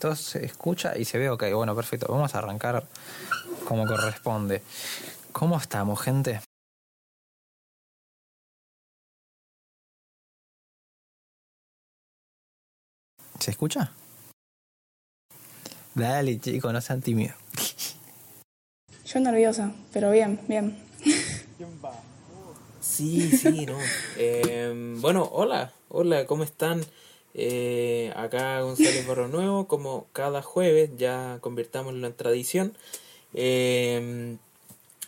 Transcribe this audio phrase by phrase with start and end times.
[0.00, 1.44] Todo se escucha y se ve ok.
[1.52, 2.06] Bueno, perfecto.
[2.08, 2.86] Vamos a arrancar
[3.66, 4.62] como corresponde.
[5.32, 6.40] ¿Cómo estamos, gente?
[13.40, 13.90] ¿Se escucha?
[15.96, 17.34] Dale, chicos, no sean tímidos.
[19.04, 20.78] Yo nerviosa, pero bien, bien.
[22.80, 23.76] Sí, sí, no.
[24.16, 26.84] Eh, bueno, hola, hola, ¿cómo están?
[27.40, 32.76] Eh, acá González Barro Nuevo, como cada jueves, ya convirtámoslo en tradición.
[33.34, 34.36] Eh,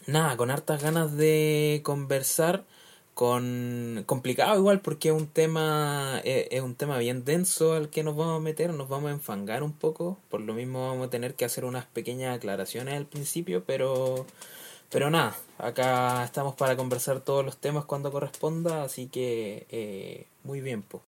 [0.06, 2.64] nada, con hartas ganas de conversar,
[3.14, 8.02] con complicado igual porque es un tema eh, es un tema bien denso al que
[8.04, 11.10] nos vamos a meter, nos vamos a enfangar un poco, por lo mismo vamos a
[11.10, 14.26] tener que hacer unas pequeñas aclaraciones al principio, pero
[14.90, 20.60] pero nada, acá estamos para conversar todos los temas cuando corresponda, así que eh, muy
[20.60, 21.09] bien, po.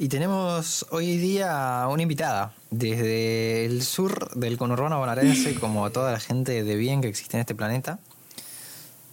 [0.00, 6.20] Y tenemos hoy día una invitada desde el sur del conurbano bonaerense, como toda la
[6.20, 7.98] gente de bien que existe en este planeta.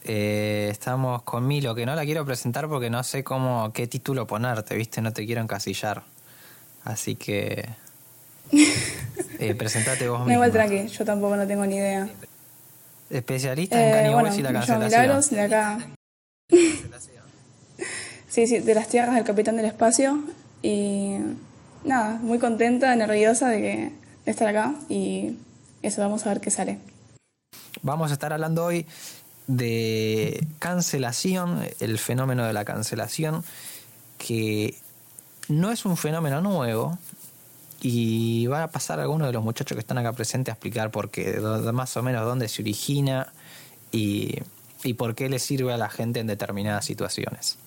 [0.04, 4.28] Eh, estamos con Milo, que no la quiero presentar porque no sé cómo qué título
[4.28, 5.02] ponerte, ¿viste?
[5.02, 6.04] No te quiero encasillar.
[6.84, 7.68] Así que.
[9.40, 10.34] Eh, presentate vos No, misma.
[10.36, 12.08] igual tranqui, yo tampoco no tengo ni idea.
[13.09, 15.22] Especialista en Eh, Kanye bueno, West y la cancelación.
[15.31, 15.80] De acá.
[18.30, 20.20] sí, sí, de las tierras del capitán del espacio.
[20.61, 21.17] Y
[21.84, 23.92] nada, muy contenta, nerviosa de, que,
[24.25, 24.75] estar acá.
[24.89, 25.38] Y
[25.81, 26.80] eso, vamos a ver qué sale.
[27.81, 28.86] Vamos a estar hablando hoy
[29.47, 33.44] de cancelación, el fenómeno de la cancelación,
[34.17, 34.75] que
[35.47, 36.97] no es un fenómeno nuevo.
[37.81, 41.12] Y van a pasar algunos de los muchachos que están acá presentes a explicar por
[41.12, 41.40] qué,
[41.72, 43.31] más o menos dónde se origina
[43.92, 44.40] y,
[44.84, 47.59] y por qué le sirve a la gente en determinadas situaciones.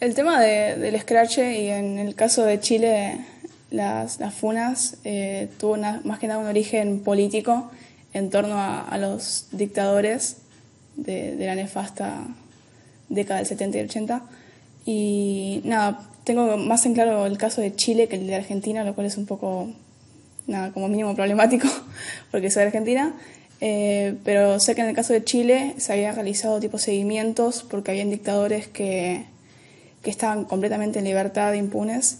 [0.00, 3.18] El tema de- del scratch y en el caso de Chile,
[3.72, 7.68] las, las funas, eh, tuvo más que nada un origen político
[8.12, 10.36] en torno a, los dictadores
[10.94, 12.28] de, la nefasta
[13.08, 14.22] década del 70 y 80.
[14.86, 18.94] Y nada, tengo más en claro el caso de Chile que el de Argentina, lo
[18.94, 19.68] cual es un poco,
[20.46, 21.66] nada, como mínimo problemático,
[22.30, 23.14] porque soy de Argentina.
[23.60, 27.90] Eh, pero sé que en el caso de Chile se había realizado tipo seguimientos porque
[27.90, 29.24] habían dictadores que,
[30.02, 32.18] que estaban completamente en libertad, impunes.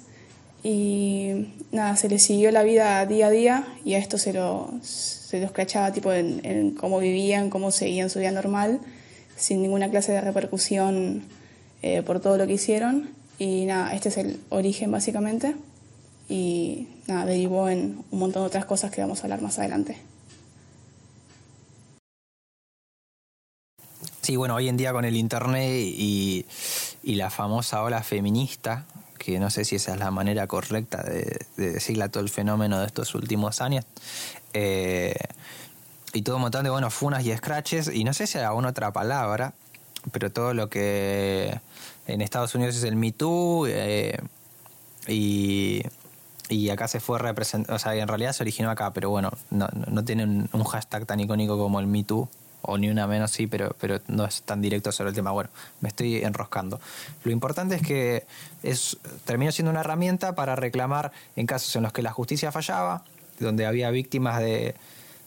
[0.63, 4.71] Y nada, se les siguió la vida día a día y a esto se lo,
[4.83, 8.81] se lo escrachaba tipo en, en cómo vivían, cómo seguían su vida normal,
[9.37, 11.23] sin ninguna clase de repercusión
[11.83, 13.11] eh, por todo lo que hicieron.
[13.39, 15.55] Y nada, este es el origen básicamente.
[16.29, 19.97] Y nada, derivó en un montón de otras cosas que vamos a hablar más adelante.
[24.29, 26.45] Sí, bueno, hoy en día con el internet y,
[27.03, 28.85] la famosa ola feminista,
[29.17, 32.29] que no sé si esa es la manera correcta de, de decirle a todo el
[32.29, 33.87] fenómeno de estos últimos años,
[34.53, 35.17] eh,
[36.13, 38.69] y todo un montón de, bueno, funas y scratches, y no sé si hay alguna
[38.69, 39.55] otra palabra,
[40.13, 41.59] pero todo lo que
[42.07, 44.19] en Estados Unidos es el Me Too, eh,
[45.07, 45.83] y,
[46.71, 49.87] acá se fue representando, o sea, en realidad se originó acá, pero bueno, no, no
[49.87, 52.29] no tiene un, un hashtag tan icónico como el Me Too,
[52.63, 55.31] o ni una menos sí, pero, pero no es tan directo sobre el tema.
[55.31, 56.81] Bueno, me estoy enroscando.
[57.25, 58.27] Lo importante es que
[58.63, 63.05] es, terminó siendo una herramienta para reclamar en casos en los que la justicia fallaba,
[63.39, 64.75] donde había víctimas de,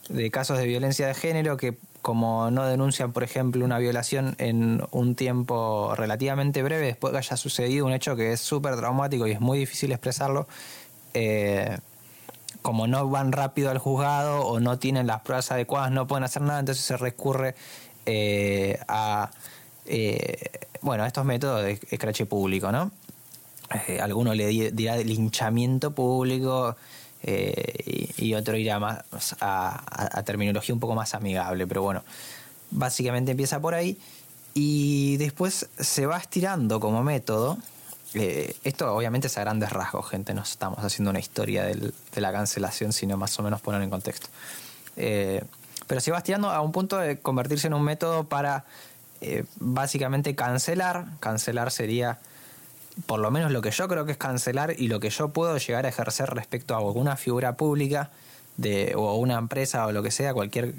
[0.10, 4.84] de casos de violencia de género que como no denuncian, por ejemplo, una violación en
[4.92, 9.32] un tiempo relativamente breve, después que haya sucedido un hecho que es súper traumático y
[9.32, 10.48] es muy difícil expresarlo,
[11.14, 11.78] eh,
[12.62, 16.42] como no van rápido al juzgado o no tienen las pruebas adecuadas, no pueden hacer
[16.42, 17.56] nada, entonces se recurre
[18.06, 19.32] eh, a
[19.86, 20.50] eh,
[20.82, 22.92] bueno, estos métodos de escrache público, ¿no?
[23.88, 26.76] Eh, alguno le di- dirá linchamiento público
[27.24, 29.04] y, otro irá más
[29.40, 32.04] a terminología un poco más amigable, pero bueno,
[32.72, 34.00] básicamente empieza por ahí
[34.54, 37.58] y después se va estirando como método.
[38.14, 42.32] Eh, esto obviamente es a grandes rasgos, gente, no estamos haciendo una historia de la
[42.32, 44.28] cancelación, sino más o menos poner en contexto.
[44.98, 45.44] Eh,
[45.88, 48.66] pero se va estirando a un punto de convertirse en un método para
[49.22, 51.06] eh, básicamente cancelar.
[51.20, 52.20] Cancelar sería
[53.06, 55.58] por lo menos lo que yo creo que es cancelar y lo que yo puedo
[55.58, 58.10] llegar a ejercer respecto a alguna figura pública
[58.58, 60.76] de, o una empresa o lo que sea, cualquier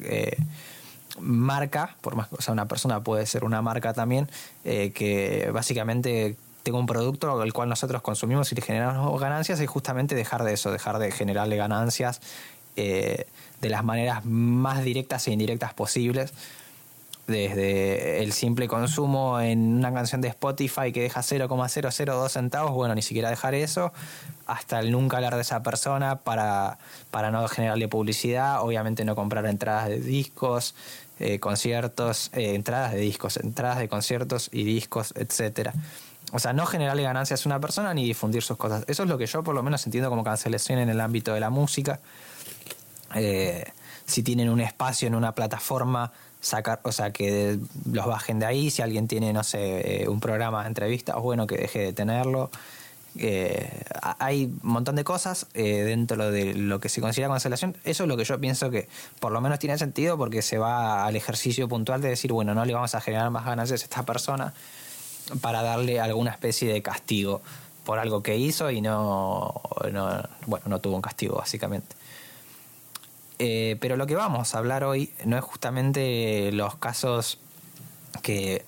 [1.18, 4.30] marca, por más, o sea, una persona puede ser una marca también,
[4.62, 10.14] que básicamente tenga un producto el cual nosotros consumimos y le generamos ganancias, es justamente
[10.14, 12.20] dejar de eso, dejar de generarle ganancias
[12.76, 13.26] eh,
[13.60, 16.32] de las maneras más directas e indirectas posibles
[17.26, 23.02] desde el simple consumo en una canción de Spotify que deja 0,002 centavos, bueno, ni
[23.02, 23.92] siquiera dejar eso,
[24.46, 26.78] hasta el nunca hablar de esa persona para,
[27.10, 30.74] para no generarle publicidad, obviamente no comprar entradas de discos,
[31.20, 35.72] eh, conciertos, eh, entradas de discos, entradas de conciertos y discos, etcétera.
[36.32, 38.84] O sea, no generarle ganancias a una persona ni difundir sus cosas.
[38.86, 41.40] Eso es lo que yo por lo menos entiendo como cancelación en el ámbito de
[41.40, 42.00] la música.
[43.14, 43.64] Eh,
[44.06, 47.58] si tienen un espacio en una plataforma, sacar, o sea, que
[47.90, 48.70] los bajen de ahí.
[48.70, 52.50] Si alguien tiene, no sé, un programa de entrevistas, bueno, que deje de tenerlo.
[53.18, 53.82] Eh,
[54.18, 57.76] hay un montón de cosas eh, dentro de lo que se considera cancelación.
[57.84, 58.88] Eso es lo que yo pienso que
[59.20, 62.64] por lo menos tiene sentido porque se va al ejercicio puntual de decir, bueno, no
[62.64, 64.54] le vamos a generar más ganancias a esta persona
[65.40, 67.42] para darle alguna especie de castigo
[67.84, 69.60] por algo que hizo y no,
[70.46, 71.96] bueno, no tuvo un castigo básicamente.
[73.38, 77.38] Eh, pero lo que vamos a hablar hoy no es justamente los casos
[78.22, 78.64] que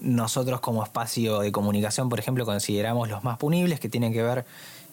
[0.00, 4.44] nosotros como espacio de comunicación, por ejemplo, consideramos los más punibles que tienen que ver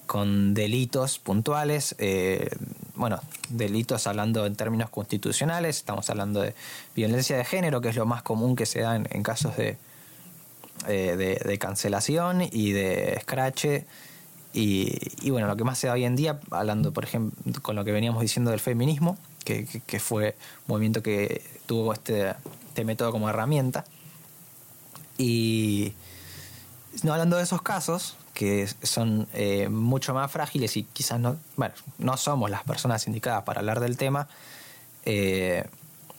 [0.05, 2.49] con delitos puntuales, eh,
[2.95, 3.19] bueno,
[3.49, 6.53] delitos hablando en términos constitucionales, estamos hablando de
[6.95, 9.77] violencia de género, que es lo más común que se da en, casos de,
[10.87, 13.85] eh, de, cancelación y de escrache.
[14.53, 17.85] Y, bueno, lo que más se da hoy en día, hablando, por ejemplo, con lo
[17.85, 20.35] que veníamos diciendo del feminismo, que, fue
[20.67, 22.33] un movimiento que tuvo este,
[22.67, 23.85] este método como herramienta.
[25.17, 25.93] Y
[27.03, 31.73] no hablando de esos casos, que son eh, mucho más frágiles y quizás no, bueno,
[31.99, 34.27] no somos las personas indicadas para hablar del tema,
[35.05, 35.65] eh,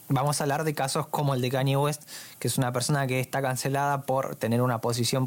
[0.09, 2.03] vamos a hablar de casos como el de Kanye West,
[2.39, 5.27] que es una persona que está cancelada por tener una posición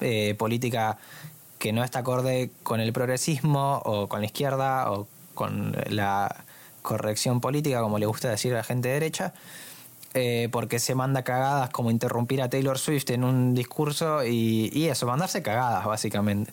[0.00, 0.98] eh, política
[1.58, 6.44] que no está acorde con el progresismo o con la izquierda o con la
[6.82, 9.32] corrección política, como le gusta decir a la gente derecha.
[10.14, 15.06] Eh, porque se manda cagadas como interrumpir a Taylor Swift en un discurso y, eso,
[15.06, 16.52] mandarse cagadas básicamente.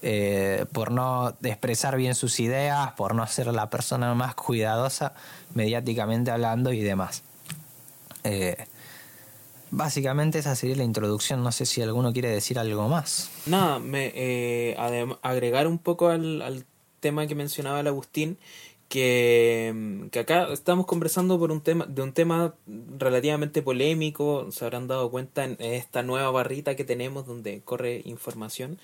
[0.00, 5.12] Eh, por no expresar bien sus ideas, por no ser la persona más cuidadosa
[5.54, 7.24] mediáticamente hablando y demás.
[8.22, 8.56] Eh,
[9.72, 13.30] básicamente esa sería la introducción, no sé si alguno quiere decir algo más.
[13.46, 14.76] Nada, me,
[15.22, 16.64] agregar un poco al,
[17.00, 18.38] tema que mencionaba el Agustín,
[18.88, 24.88] que, que, acá estamos conversando por un tema, de un tema relativamente polémico, se habrán
[24.88, 28.78] dado cuenta en esta nueva barrita que tenemos donde corre información,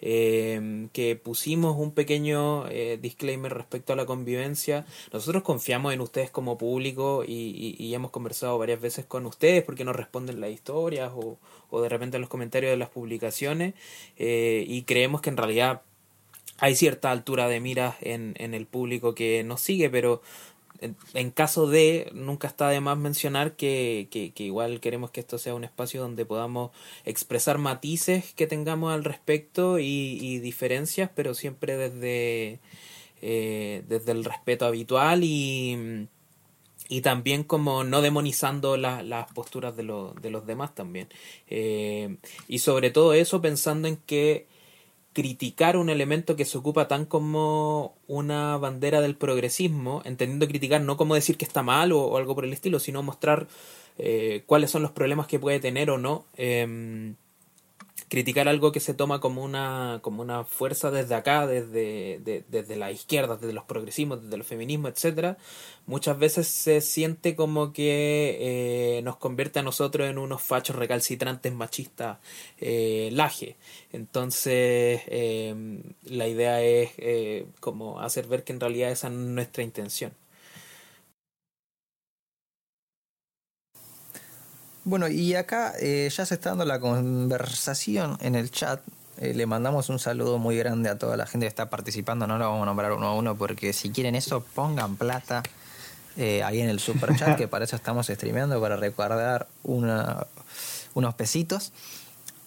[0.00, 4.86] eh, que pusimos un pequeño eh, disclaimer respecto a la convivencia.
[5.12, 9.84] Nosotros confiamos en ustedes como público y, y, hemos conversado varias veces con ustedes porque
[9.84, 11.38] nos responden las historias o,
[11.70, 13.74] o de repente en los comentarios de las publicaciones
[14.16, 15.82] eh, y creemos que en realidad
[16.58, 20.22] hay cierta altura de miras en, en el público que nos sigue, pero
[20.80, 25.54] en, caso de, nunca está de más mencionar que, que, igual queremos que esto sea
[25.54, 26.70] un espacio donde podamos
[27.04, 32.60] expresar matices que tengamos al respecto y, diferencias, pero siempre desde,
[33.22, 36.08] eh, desde el respeto habitual y,
[36.88, 39.82] y también como no demonizando las posturas de,
[40.20, 41.08] de los demás también.
[41.48, 42.16] Eh,
[42.48, 44.46] y sobre todo eso pensando en que
[45.12, 50.96] criticar un elemento que se ocupa tan como una bandera del progresismo, entendiendo criticar no
[50.96, 53.48] como decir que está mal o, algo por el estilo, sino mostrar
[53.98, 56.26] eh, cuáles son los problemas que puede tener o no.
[56.36, 57.16] Em,
[58.08, 62.90] criticar algo que se toma como una, como una fuerza desde acá, desde, desde la
[62.90, 65.36] izquierda, desde los progresismos, desde el feminismo, etcétera,
[65.86, 71.52] muchas veces se siente como que eh, nos convierte a nosotros en unos fachos recalcitrantes
[71.52, 72.18] machistas
[72.58, 73.56] eh, laje.
[73.92, 79.34] Entonces, eh, la idea es eh, como hacer ver que en realidad esa no es
[79.34, 80.12] nuestra intención.
[84.88, 88.80] Bueno, y acá eh, ya se está dando la conversación en el chat.
[89.18, 92.26] Eh, le mandamos un saludo muy grande a toda la gente que está participando.
[92.26, 95.42] No lo vamos a nombrar uno a uno porque si quieren eso, pongan plata
[96.16, 100.26] eh, ahí en el super chat, que para eso estamos streameando, para recordar una,
[100.94, 101.70] unos pesitos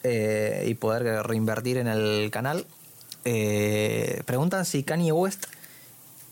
[0.03, 2.65] y poder reinvertir en el canal.
[4.25, 5.45] preguntan si Kanye West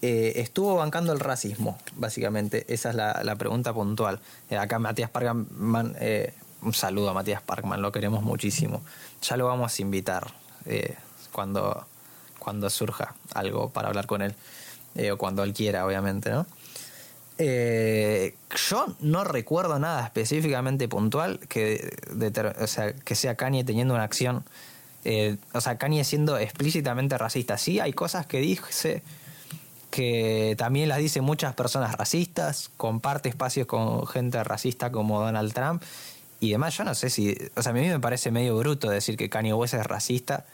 [0.02, 2.66] eh, estuvo bancando el racismo, básicamente.
[2.74, 4.20] Esa es la, pregunta puntual.
[4.50, 8.82] Eh, acá Matías Parkman, eh, un saludo a Matías Parkman, lo queremos muchísimo.
[9.22, 10.28] Ya lo vamos a invitar
[11.32, 11.86] cuando,
[12.38, 14.36] cuando surja algo para hablar con él,
[15.12, 16.46] o cuando él quiera, obviamente, ¿no?
[17.40, 21.98] yo no recuerdo nada específicamente puntual que,
[22.60, 24.44] o sea, que sea Kanye teniendo una acción,
[25.54, 27.58] o sea, Kanye siendo explícitamente racista.
[27.58, 29.02] Sí, hay cosas que dice
[29.90, 35.84] que también las dice muchas personas racistas, comparte espacios con gente racista como Donald Trump
[36.40, 36.78] y demás.
[36.78, 39.54] Yo no sé si, o sea, a mí me parece medio bruto decir que Kanye
[39.54, 40.46] West es racista,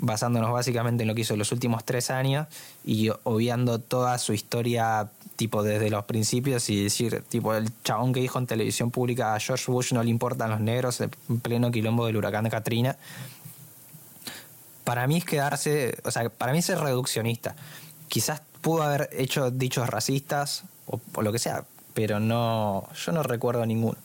[0.00, 2.46] basándonos básicamente en lo que hizo en los últimos tres años
[2.84, 8.20] y obviando toda su historia tipo desde los principios y decir, tipo el chabón que
[8.20, 12.06] dijo en televisión pública a George Bush no le importan los negros en pleno quilombo
[12.06, 12.96] del huracán Katrina.
[14.84, 17.56] Para mí es quedarse, o sea, para mí es reduccionista.
[18.08, 23.64] Quizás pudo haber hecho dichos racistas o, lo que sea, pero no, yo no recuerdo
[23.66, 23.98] ninguno.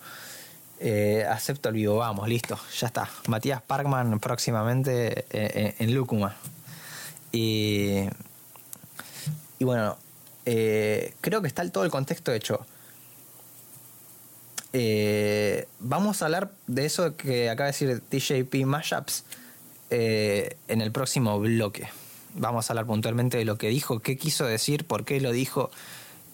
[0.80, 3.10] Eh, acepto el vivo, vamos, listo, ya está.
[3.28, 6.36] Matías Parkman próximamente eh, eh, en Lúcuma.
[7.32, 8.02] Y,
[9.60, 9.98] y bueno,
[10.44, 12.66] creo que está todo el contexto hecho.
[15.80, 19.24] vamos a hablar de eso que acaba de decir TJP Mashups
[19.90, 21.88] en el próximo bloque.
[22.36, 25.72] Vamos a hablar puntualmente de lo que dijo, qué quiso decir, por qué lo dijo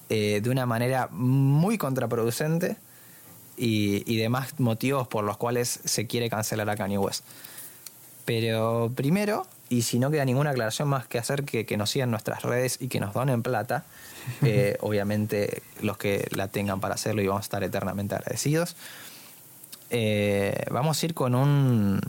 [0.10, 2.78] de una manera muy contraproducente
[3.60, 7.26] y, demás motivos por los cuales se quiere cancelar a Kanye West.
[8.26, 12.12] Pero primero, y si no queda ninguna aclaración más que hacer que, que nos sigan
[12.12, 13.86] nuestras redes y que nos donen plata,
[14.44, 18.76] eh, obviamente los que la tengan para hacerlo y vamos a estar eternamente agradecidos.
[19.90, 22.00] Eh, vamos a ir con un...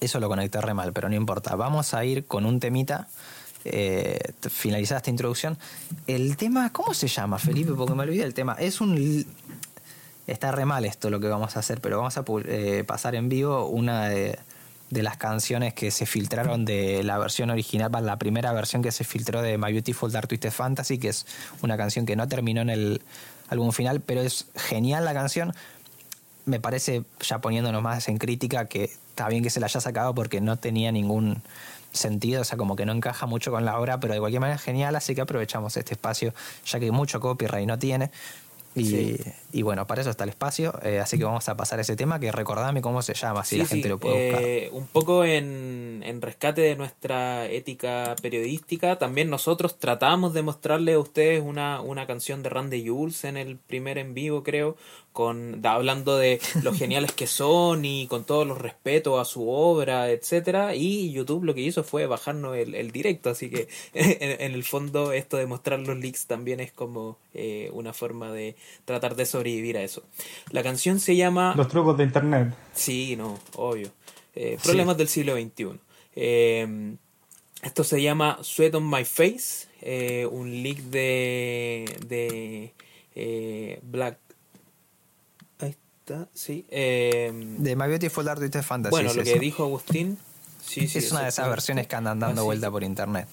[0.00, 1.54] Eso lo conecté re mal, pero no importa.
[1.56, 3.08] Vamos a ir con un temita.
[3.62, 5.58] Eh, finalizada esta introducción.
[6.06, 7.72] El tema, ¿cómo se llama, Felipe?
[7.74, 8.54] Porque me olvidé el tema.
[8.58, 8.96] Es un
[10.32, 13.28] está re mal esto lo que vamos a hacer, pero vamos a eh, pasar en
[13.28, 14.38] vivo una de,
[14.90, 19.42] las canciones que se filtraron de la versión original, la primera versión que se filtró
[19.42, 21.26] de My Beautiful Dark Twisted Fantasy, que es
[21.62, 23.02] una canción que no terminó en el
[23.48, 25.52] álbum final, pero es genial la canción.
[26.44, 30.14] Me parece, ya poniéndonos más en crítica, que está bien que se la haya sacado
[30.14, 31.42] porque no tenía ningún
[31.92, 34.56] sentido, o sea, como que no encaja mucho con la obra, pero de cualquier manera
[34.56, 36.32] es genial, así que aprovechamos este espacio,
[36.64, 38.10] ya que mucho copyright no tiene.
[38.76, 41.96] Y, bueno, para eso está el espacio, eh, así que vamos a pasar a ese
[41.96, 44.42] tema que recordame cómo se llama, si la gente lo puede buscar.
[44.42, 50.94] Eh, un poco en, en, rescate de nuestra ética periodística, también nosotros tratamos de mostrarle
[50.94, 54.76] a ustedes una, una canción de Randy Jules en el primer en vivo, creo,
[55.12, 60.10] con hablando de lo geniales que son y con todos los respetos a su obra,
[60.10, 65.12] etcétera Y YouTube lo que hizo fue bajarnos el, directo, así que en, el fondo
[65.12, 69.76] esto de mostrar los leaks también es como eh, una forma de tratar de sobrevivir
[69.76, 70.02] a eso.
[70.50, 71.54] La canción se llama...
[71.56, 72.54] Los trucos de Internet.
[72.72, 73.90] Sí, no, obvio.
[74.34, 75.80] Eh, problemas del siglo XXI.
[76.14, 76.96] Eh,
[77.62, 79.66] esto se llama Sweat on My Face,
[80.30, 82.72] un leak de,
[83.14, 84.18] de Black
[86.34, 86.66] sí.
[86.70, 88.90] Em, de My Beautiful Dark Twisted Fantasy.
[88.90, 90.18] Bueno, lo que dijo Agustín.
[90.64, 93.26] Sí, sí, es una de esas versiones que andan dando vuelta por internet.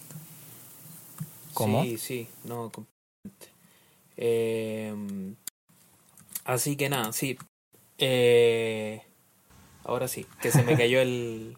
[1.54, 1.84] ¿Cómo?
[1.84, 2.72] Sí, sí, no,
[4.18, 4.94] eh,
[6.46, 7.38] así que nada, sí.
[8.00, 9.02] Eh,
[9.84, 11.58] ahora sí, que se me cayó el,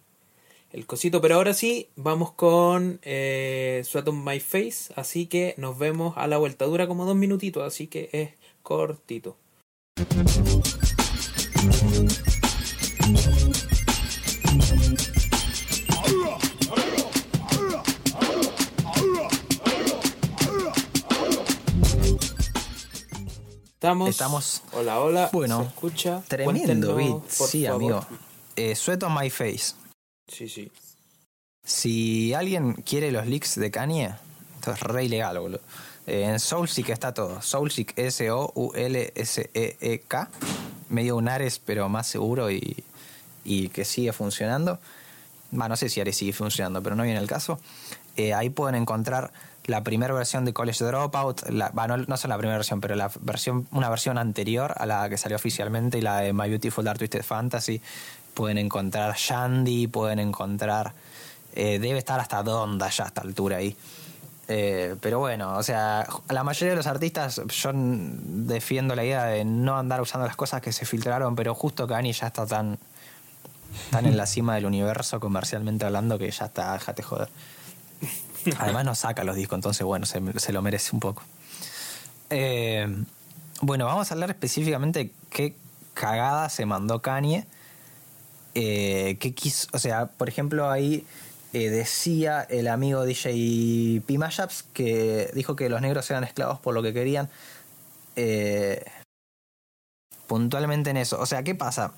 [0.72, 5.78] el cosito, pero ahora sí, vamos con eh, Sweat on My Face, así que nos
[5.78, 6.66] vemos a la vuelta.
[6.66, 9.38] Dura como dos minutitos, así que es cortito.
[23.74, 24.10] Estamos.
[24.10, 24.62] Estamos.
[24.74, 25.30] Hola, hola.
[25.34, 26.22] Bueno, ¿Se escucha?
[26.28, 27.28] Tremendo beat.
[27.28, 28.06] Sí, amigo.
[28.56, 29.74] Eh, Sweat on My Face.
[30.28, 30.72] Sí, sí.
[31.64, 34.14] Si alguien quiere los leaks de Kanye,
[34.56, 35.62] esto es re ilegal, boludo.
[36.08, 37.42] Eh, en Soulseek está todo.
[37.42, 38.70] Soulseek, S-O-U-L-S-E-E-K.
[40.90, 42.84] Medio un Ares, pero más seguro y,
[43.74, 44.80] que sigue funcionando.
[45.52, 47.60] no sé si Ares sigue funcionando, pero no viene el caso.
[48.18, 49.32] Eh, ahí pueden encontrar
[49.66, 53.68] la primera versión de College Dropout, la, no, no la primera versión, pero la versión,
[53.72, 57.24] una versión anterior a la que salió oficialmente y la de My Beautiful Dark Twisted
[57.24, 57.82] Fantasy.
[58.34, 60.94] Pueden encontrar Shandy, pueden encontrar.
[61.54, 63.76] Eh, debe estar hasta Donda ya a esta altura ahí.
[64.52, 69.46] Eh, pero bueno, o sea, la mayoría de los artistas, yo defiendo la idea de
[69.46, 72.80] no andar usando las cosas que se filtraron, pero justo Kanye ya está tan,
[73.92, 77.30] tan en la cima del universo comercialmente hablando que ya está, déjate joder.
[78.58, 81.22] Además no saca los discos, entonces bueno, se, lo merece un poco.
[82.32, 82.88] Eh,
[83.62, 85.56] bueno, vamos a hablar específicamente qué
[85.94, 87.46] cagada se mandó Kanye.
[88.56, 91.06] Eh, qué quiso, o sea, por ejemplo, ahí
[91.54, 94.20] eh, decía el amigo DJ P.
[94.74, 97.30] Que dijo que los negros eran esclavos por lo que querían.
[98.16, 98.84] Eh,
[100.28, 101.20] puntualmente en eso.
[101.20, 101.94] O sea, ¿qué pasa?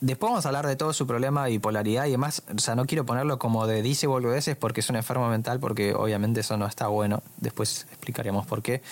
[0.00, 2.42] Después vamos a hablar de todo su problema de bipolaridad y demás.
[2.54, 5.94] O sea, no quiero ponerlo como de dice boludeces porque es un enfermo mental, porque
[5.94, 7.22] obviamente eso no está bueno.
[7.38, 8.82] Después explicaremos por qué.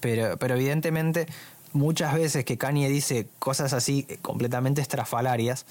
[0.00, 1.26] Pero, pero evidentemente,
[1.72, 5.66] muchas veces que Kanye dice cosas así completamente estrafalarias,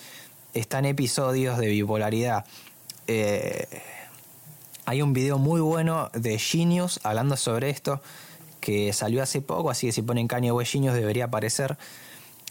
[0.59, 2.45] están episodios de bipolaridad.
[3.07, 3.67] Eh,
[4.85, 8.01] hay un video muy bueno de Genius hablando sobre esto,
[8.59, 11.77] que salió hace poco, así que si ponen Kanye West Genius debería aparecer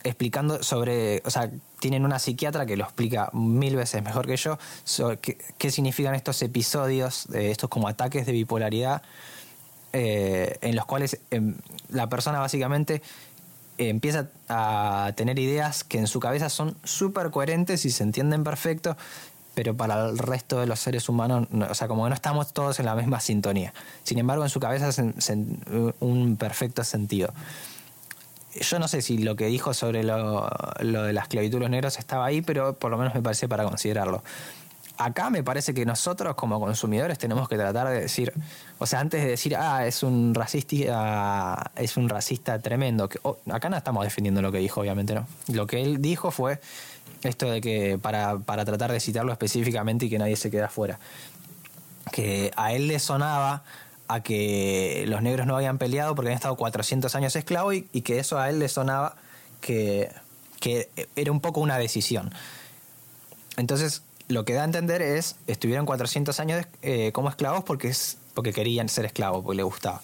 [0.04, 4.58] explicando sobre, o sea, tienen una psiquiatra que lo explica mil veces mejor que yo,
[4.84, 9.02] sobre qué, significan estos episodios, estos como ataques de bipolaridad,
[9.92, 11.56] eh, en los cuales em,
[11.88, 13.02] la persona básicamente
[13.78, 18.96] empieza a tener ideas que en su cabeza son súper coherentes y se entienden perfecto,
[19.54, 22.78] pero para el resto de los seres humanos, o sea, como que no estamos todos
[22.78, 23.72] en la misma sintonía.
[24.04, 25.00] Sin embargo, en su cabeza es
[26.00, 27.32] un perfecto sentido
[28.60, 30.48] yo no sé si lo que dijo sobre lo,
[30.80, 34.22] de la esclavitud de negros estaba ahí, pero por lo menos me parece para considerarlo.
[34.98, 38.32] Acá me parece que nosotros como consumidores tenemos que tratar de decir,
[38.78, 43.18] o sea, antes de decir, ah, es un racista, es un racista tremendo, que,
[43.50, 45.26] acá no estamos defendiendo lo que dijo, obviamente no.
[45.48, 46.60] Lo que él dijo fue
[47.22, 50.98] esto de que para, para tratar de citarlo específicamente y que nadie se quede afuera,
[52.12, 53.64] que a él le sonaba
[54.08, 58.18] a que los negros no habían peleado porque habían estado 400 años esclavos y, que
[58.18, 59.16] eso a él le sonaba
[59.60, 60.10] que,
[61.16, 62.32] era un poco una decisión.
[63.56, 68.18] Entonces, lo que da a entender es, estuvieron 400 años eh, como esclavos porque, es,
[68.34, 70.00] porque querían ser esclavos, porque les gustaba.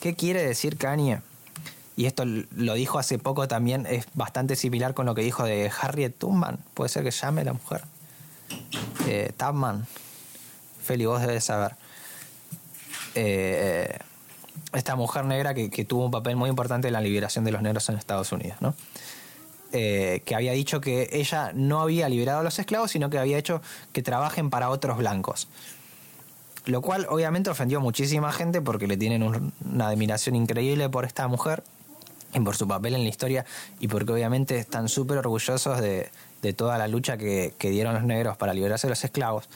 [0.00, 1.20] ¿Qué quiere decir Kanye?
[1.96, 5.70] Y esto lo dijo hace poco también, es bastante similar con lo que dijo de
[5.80, 6.58] Harriet Tubman.
[6.72, 7.82] Puede ser que llame la mujer.
[9.06, 9.86] Eh, Tubman.
[10.82, 11.76] Feli, vos debes saber.
[13.14, 13.98] Eh,
[14.72, 17.88] esta mujer negra que, tuvo un papel muy importante en la liberación de los negros
[17.88, 18.74] en Estados Unidos, ¿no?
[19.72, 23.38] Eh, que había dicho que ella no había liberado a los esclavos, sino que había
[23.38, 23.62] hecho
[23.92, 25.46] que trabajen para otros blancos.
[26.66, 31.28] Lo cual obviamente ofendió a muchísima gente porque le tienen una admiración increíble por esta
[31.28, 31.62] mujer
[32.34, 33.44] y por su papel en la historia
[33.78, 36.10] y porque obviamente están súper orgullosos de,
[36.56, 39.48] toda la lucha que, que dieron los negros para liberarse de los esclavos.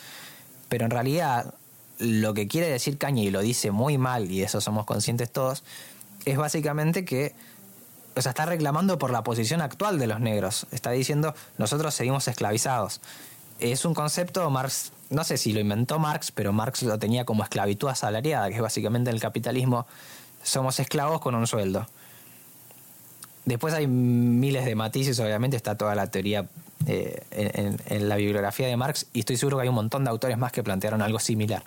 [0.68, 1.54] Pero en realidad
[1.98, 5.64] lo que quiere decir Caña, y lo dice muy mal, y eso somos conscientes todos,
[6.24, 7.34] es básicamente que,
[8.16, 10.66] o sea, está reclamando por la posición actual de los negros.
[10.70, 13.00] Está diciendo, nosotros seguimos esclavizados.
[13.60, 17.42] Es un concepto, Marx, no sé si lo inventó Marx, pero Marx lo tenía como
[17.42, 19.86] esclavitud asalariada, que es básicamente el capitalismo,
[20.42, 21.86] somos esclavos con un sueldo.
[23.44, 26.46] Después hay miles de matices, obviamente está toda la teoría
[26.86, 30.38] eh, en, la bibliografía de Marx y estoy seguro que hay un montón de autores
[30.38, 31.62] más que plantearon algo similar.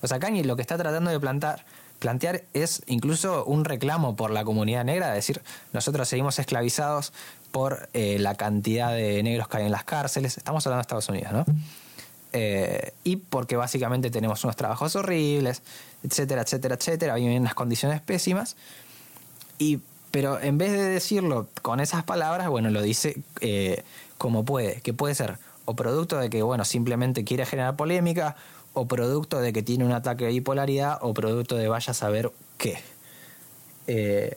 [0.00, 1.64] O sea, Kanye lo que está tratando de plantar,
[2.00, 7.12] plantear es incluso un reclamo por la comunidad negra, decir, nosotros seguimos esclavizados
[7.52, 11.08] por eh, la cantidad de negros que hay en las cárceles, estamos hablando de Estados
[11.08, 11.44] Unidos, ¿no?
[12.32, 15.62] Eh, y porque básicamente tenemos unos trabajos horribles,
[16.02, 18.56] etcétera, etcétera, etcétera, hay unas condiciones pésimas,
[19.58, 23.20] y, pero en vez de decirlo con esas palabras, bueno, lo dice
[24.16, 28.36] como puede, que puede ser o producto de que, bueno, simplemente quiere generar polémica,
[28.72, 32.32] o producto de que tiene un ataque de bipolaridad, o producto de vaya a saber
[32.58, 32.78] qué.
[33.86, 34.36] Eh,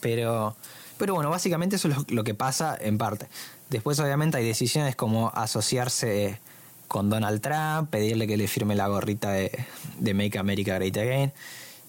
[0.00, 0.56] pero,
[0.98, 3.28] pero bueno, básicamente eso es lo, que pasa en parte.
[3.70, 6.40] Después, obviamente, hay decisiones como asociarse
[6.88, 9.64] con Donald Trump, pedirle que le firme la gorrita de,
[9.98, 11.32] de Make America Great Again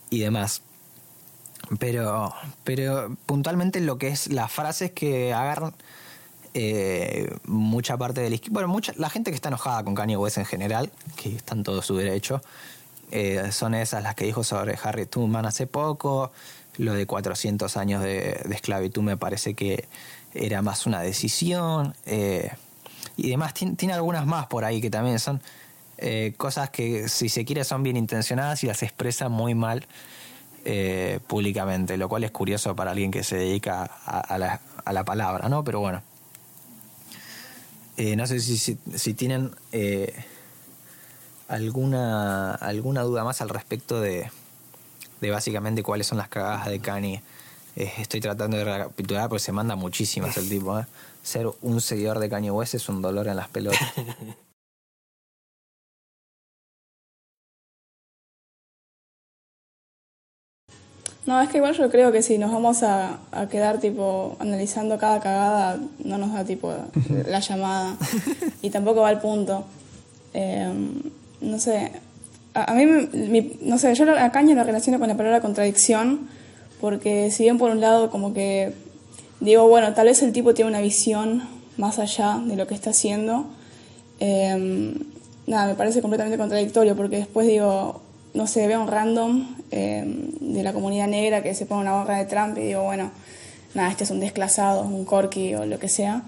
[0.10, 0.62] y demás.
[1.80, 5.74] Pero, pero puntualmente lo que es las frases que agarran
[6.56, 10.46] eh, mucha parte del bueno mucha la gente que está enojada con Kanye West en
[10.46, 12.44] general que están todo su derecho
[13.12, 16.32] eh, son esas las que dijo sobre Harry Truman hace poco.
[16.78, 19.88] Lo de 400 años de, esclavitud me parece que
[20.34, 22.52] era más una decisión eh,
[23.16, 23.54] y demás.
[23.54, 25.42] Tiene, algunas más por ahí que también son
[26.38, 29.88] cosas que si se quiere son bien intencionadas y las expresan muy mal
[31.28, 33.90] públicamente lo cual es curioso para alguien que se dedica
[34.38, 36.02] la, a la palabra no pero bueno
[37.98, 40.14] eh, no sé si, si, tienen eh,
[41.48, 44.30] alguna, alguna duda más al respecto de,
[45.22, 47.22] de básicamente cuáles son las cagadas de Kanye.
[47.76, 50.84] Eh, estoy tratando de recapitular porque se manda muchísimas el tipo.
[51.22, 53.94] Ser un seguidor de Kanye West es un dolor en las pelotas.
[61.26, 65.22] No, es que igual yo creo que si nos vamos a, quedar tipo analizando cada
[65.22, 66.74] cagada, no nos da tipo
[67.28, 67.96] la llamada
[68.62, 69.64] y tampoco va al punto.
[70.34, 71.02] Em,
[71.40, 71.92] no sé,
[72.54, 76.28] a, mí, no sé, yo a Caña lo relaciono con la palabra contradicción,
[76.82, 78.74] porque si bien por un lado como que
[79.40, 81.44] digo, bueno, tal vez el tipo tiene una visión
[81.78, 83.46] más allá de lo que está haciendo.
[84.20, 84.96] Em,
[85.48, 88.02] nada, me parece completamente contradictorio porque después digo,
[88.34, 92.18] no sé, veo un random em, de la comunidad negra que se pone una barra
[92.18, 93.12] de Trump y digo, bueno,
[93.74, 96.24] nada, este es un desclasado, un corky o lo que sea.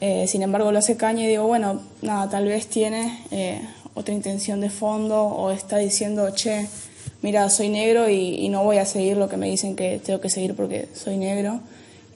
[0.00, 3.60] Eh, sin embargo, lo hace caña y digo, bueno, nada, tal vez tiene eh,
[3.94, 6.66] otra intención de fondo o está diciendo, che,
[7.22, 10.30] mira, soy negro y, no voy a seguir lo que me dicen que tengo que
[10.30, 11.60] seguir porque soy negro.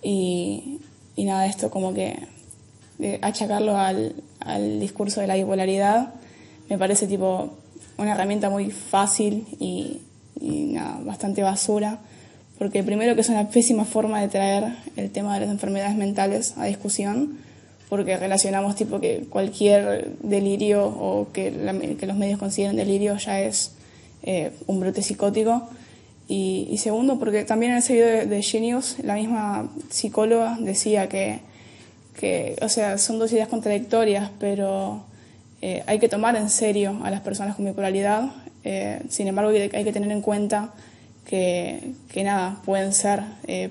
[0.03, 0.81] Y,
[1.17, 2.17] y nada, esto como que
[3.21, 6.15] achacarlo al, al discurso de la bipolaridad
[6.69, 7.51] me parece tipo
[7.99, 10.01] una herramienta muy fácil y,
[10.43, 11.99] nada, bastante basura,
[12.59, 16.55] porque primero que es una pésima forma de traer el tema de las enfermedades mentales
[16.57, 17.39] a discusión,
[17.89, 21.53] porque relacionamos tipo que cualquier delirio o que,
[21.99, 23.73] que los medios consideren delirio ya es
[24.23, 25.69] eh, un brote psicótico.
[26.29, 31.41] Y, segundo, porque también en ese video de, Genius, la misma psicóloga decía que,
[32.19, 35.05] que, o sea, son dos ideas contradictorias, pero
[35.61, 38.31] eh, hay que tomar en serio a las personas con bipolaridad.
[38.65, 40.73] Eh, sin embargo, hay que tener en cuenta
[41.27, 43.23] que, que nada, pueden ser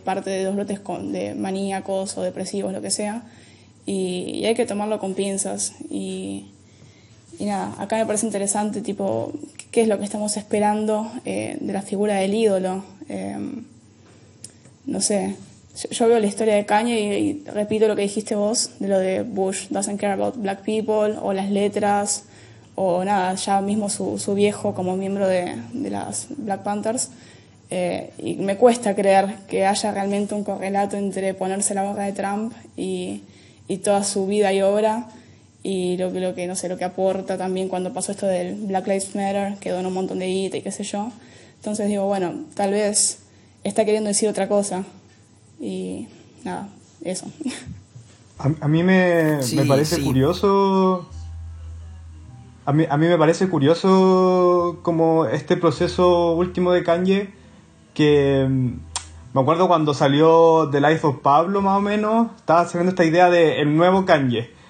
[0.03, 3.23] parte de dos brotes con, de maníacos o depresivos, lo que sea,
[3.85, 5.73] y, y hay que tomarlo con pinzas.
[5.89, 6.45] Y,
[7.41, 9.33] y nada, acá me parece interesante, tipo,
[9.71, 12.83] qué es lo que estamos esperando eh, de la figura del ídolo.
[13.09, 13.35] Eh,
[14.85, 15.35] no sé,
[15.89, 19.23] yo, veo la historia de Kanye y, repito lo que dijiste vos, de lo de
[19.23, 22.25] Bush doesn't care about black people, o las letras,
[22.83, 27.09] o nada, ya mismo su, su viejo como miembro de, de las Black Panthers.
[27.69, 32.11] Eh, y me cuesta creer que haya realmente un correlato entre ponerse la boca de
[32.11, 33.21] Trump y,
[33.67, 35.07] y toda su vida y obra
[35.63, 38.87] y lo, lo que no sé lo que aporta también cuando pasó esto del Black
[38.87, 41.11] Lives Matter que donó un montón de guita y qué sé yo.
[41.57, 43.19] Entonces digo bueno tal vez
[43.63, 44.83] está queriendo decir otra cosa.
[45.59, 46.07] Y
[46.43, 46.67] nada
[47.03, 47.27] eso.
[48.39, 51.07] A, mí me, me parece curioso
[52.65, 57.33] a mí, a mí me parece curioso como este proceso último de Kanye
[57.93, 58.67] que mm,
[59.33, 63.29] me acuerdo cuando salió The Life of Pablo más o menos estaba haciendo esta idea
[63.29, 64.61] de el nuevo Kanye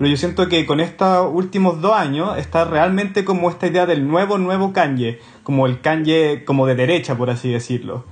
[0.00, 4.08] pero yo siento que con estos últimos dos años está realmente como esta idea del
[4.08, 8.06] nuevo, nuevo Kanye, como el Kanye como de derecha, por así decirlo.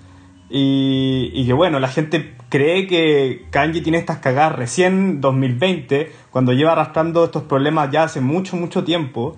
[0.50, 6.52] Y, y que bueno, la gente cree que Kanye tiene estas cagadas recién 2020, cuando
[6.52, 9.37] lleva arrastrando estos problemas ya hace mucho, mucho tiempo.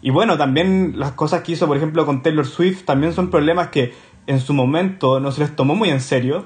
[0.00, 3.68] Y bueno, también las cosas que hizo, por ejemplo, con Taylor Swift, también son problemas
[3.68, 3.92] que
[4.26, 6.44] en su momento no se les tomó muy en serio,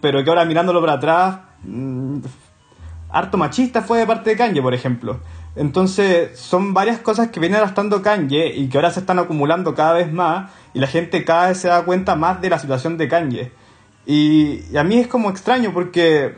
[0.00, 2.18] pero que ahora mirándolo para atrás, mm,
[3.10, 5.20] harto machista fue de parte de Kanye, por ejemplo.
[5.56, 9.94] Entonces, son varias cosas que viene arrastrando Kanye y que ahora se están acumulando cada
[9.94, 13.08] vez más y la gente cada vez se da cuenta más de la situación de
[13.08, 13.52] Kanye.
[14.04, 16.34] Y, a mí es como extraño porque,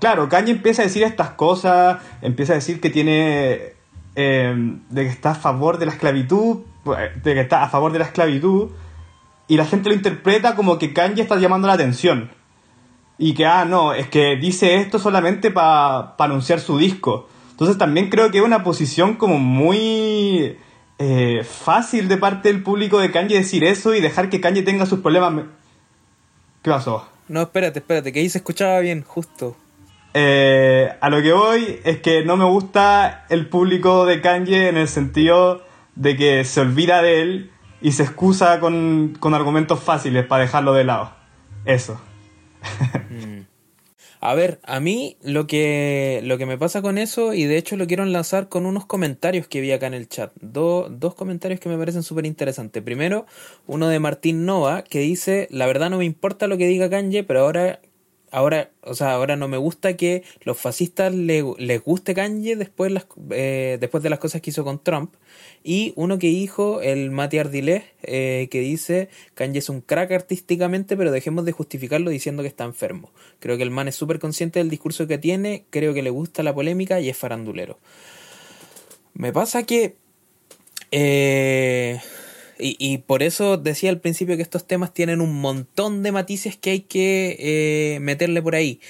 [0.00, 3.72] claro, Kanye empieza a decir estas cosas, empieza a decir que tiene,
[4.14, 4.54] eh,
[4.90, 6.58] de que está a favor de la esclavitud,
[7.24, 8.68] de que está a favor de la esclavitud,
[9.48, 12.30] y la gente lo interpreta como que Kanye está llamando la atención
[13.18, 17.28] y que, ah, no, es que dice esto solamente para anunciar su disco.
[17.58, 20.56] Entonces también creo que es una posición como muy
[21.00, 24.86] eh, fácil de parte del público de Kanye decir eso y dejar que Kanye tenga
[24.86, 25.46] sus problemas.
[26.62, 27.08] ¿Qué pasó?
[27.26, 29.56] No, espérate, espérate, que ahí se escuchaba bien, justo.
[30.14, 34.76] Eh, a lo que voy es que no me gusta el público de Kanye en
[34.76, 35.64] el sentido
[35.96, 40.74] de que se olvida de él y se excusa con, con argumentos fáciles para dejarlo
[40.74, 41.10] de lado.
[41.64, 42.00] Eso.
[43.10, 43.27] Mm.
[44.20, 47.76] A ver, a mí lo que, lo que me pasa con eso, y de hecho
[47.76, 50.32] lo quiero enlazar con unos comentarios que vi acá en el chat.
[50.40, 52.82] dos comentarios que me parecen súper interesantes.
[52.82, 53.26] Primero,
[53.66, 57.22] uno de Martín Nova, que dice, la verdad no me importa lo que diga Kanye,
[57.22, 57.80] pero ahora
[58.30, 63.06] ahora, o sea, ahora no me gusta que los fascistas les guste Kanye después, las,
[63.30, 65.14] eh, después de las cosas que hizo con Trump.
[65.64, 70.96] Y uno que dijo, el Mati Ardilés, eh, que dice, Kanye es un crack artísticamente,
[70.96, 73.10] pero dejemos de justificarlo diciendo que está enfermo.
[73.40, 76.42] Creo que el man es súper consciente del discurso que tiene, creo que le gusta
[76.42, 77.78] la polémica y es farandulero.
[79.14, 79.96] Me pasa que...
[80.90, 82.00] Eh,
[82.58, 86.70] y, por eso decía al principio que estos temas tienen un montón de matices que
[86.70, 88.80] hay que eh, meterle por ahí.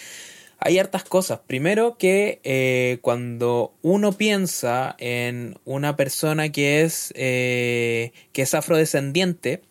[0.59, 1.41] Hay hartas cosas.
[1.47, 9.63] Primero que eh, cuando uno piensa en una persona que es, eh, que es afrodescendiente,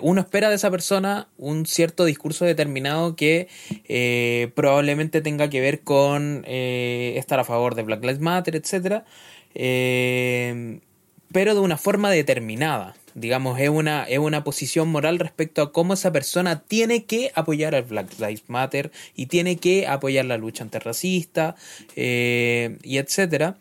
[0.00, 3.46] uno espera de esa persona un cierto discurso determinado que
[4.54, 9.04] probablemente tenga que ver con estar a favor de Black Lives Matter, etc
[11.32, 12.94] pero de una forma determinada.
[13.14, 17.74] Digamos, es una, es una posición moral respecto a cómo esa persona tiene que apoyar
[17.74, 21.56] al Black Lives Matter y tiene que apoyar la lucha antirracista
[21.96, 23.58] eh, y etcétera.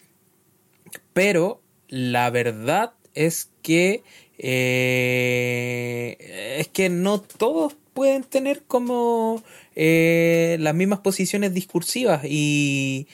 [1.14, 4.04] Pero la verdad es que
[4.38, 6.16] eh,
[6.60, 9.44] es que no todos pueden tener como
[9.76, 13.08] eh, las mismas posiciones discursivas y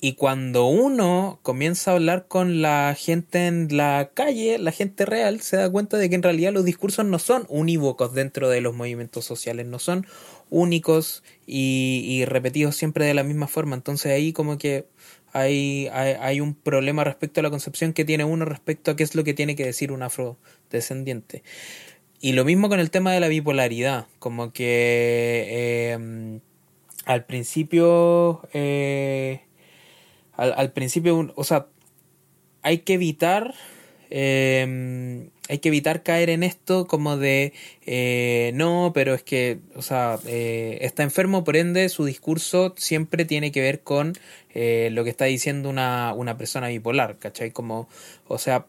[0.00, 5.40] y cuando uno comienza a hablar con la gente en la calle, la gente real,
[5.40, 8.76] se da cuenta de que en realidad los discursos no son unívocos dentro de los
[8.76, 10.06] movimientos sociales, no son
[10.50, 13.74] únicos y, repetidos siempre de la misma forma.
[13.74, 14.86] Entonces ahí como que
[15.32, 19.16] hay, hay, un problema respecto a la concepción que tiene uno respecto a qué es
[19.16, 21.42] lo que tiene que decir un afrodescendiente.
[22.20, 26.40] Y lo mismo con el tema de la bipolaridad, como que eh,
[27.04, 28.48] al principio...
[28.52, 29.42] Eh,
[30.38, 31.66] al, principio, o sea,
[32.62, 33.54] hay que evitar,
[34.08, 37.52] em, hay que evitar caer en esto como de,
[37.84, 43.24] eh, no, pero es que, o sea, eh, está enfermo, por ende, su discurso siempre
[43.24, 44.12] tiene que ver con
[44.54, 47.50] eh, lo que está diciendo una, una persona bipolar, ¿cachai?
[47.50, 47.88] Como,
[48.28, 48.66] o sea,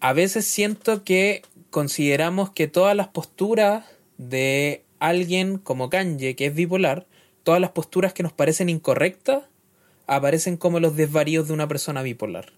[0.00, 3.84] a veces siento que consideramos que todas las posturas
[4.18, 7.06] de alguien como Kanye, que es bipolar,
[7.44, 9.44] todas las posturas que nos parecen incorrectas,
[10.06, 12.52] aparecen como los desvaríos de una persona bipolar.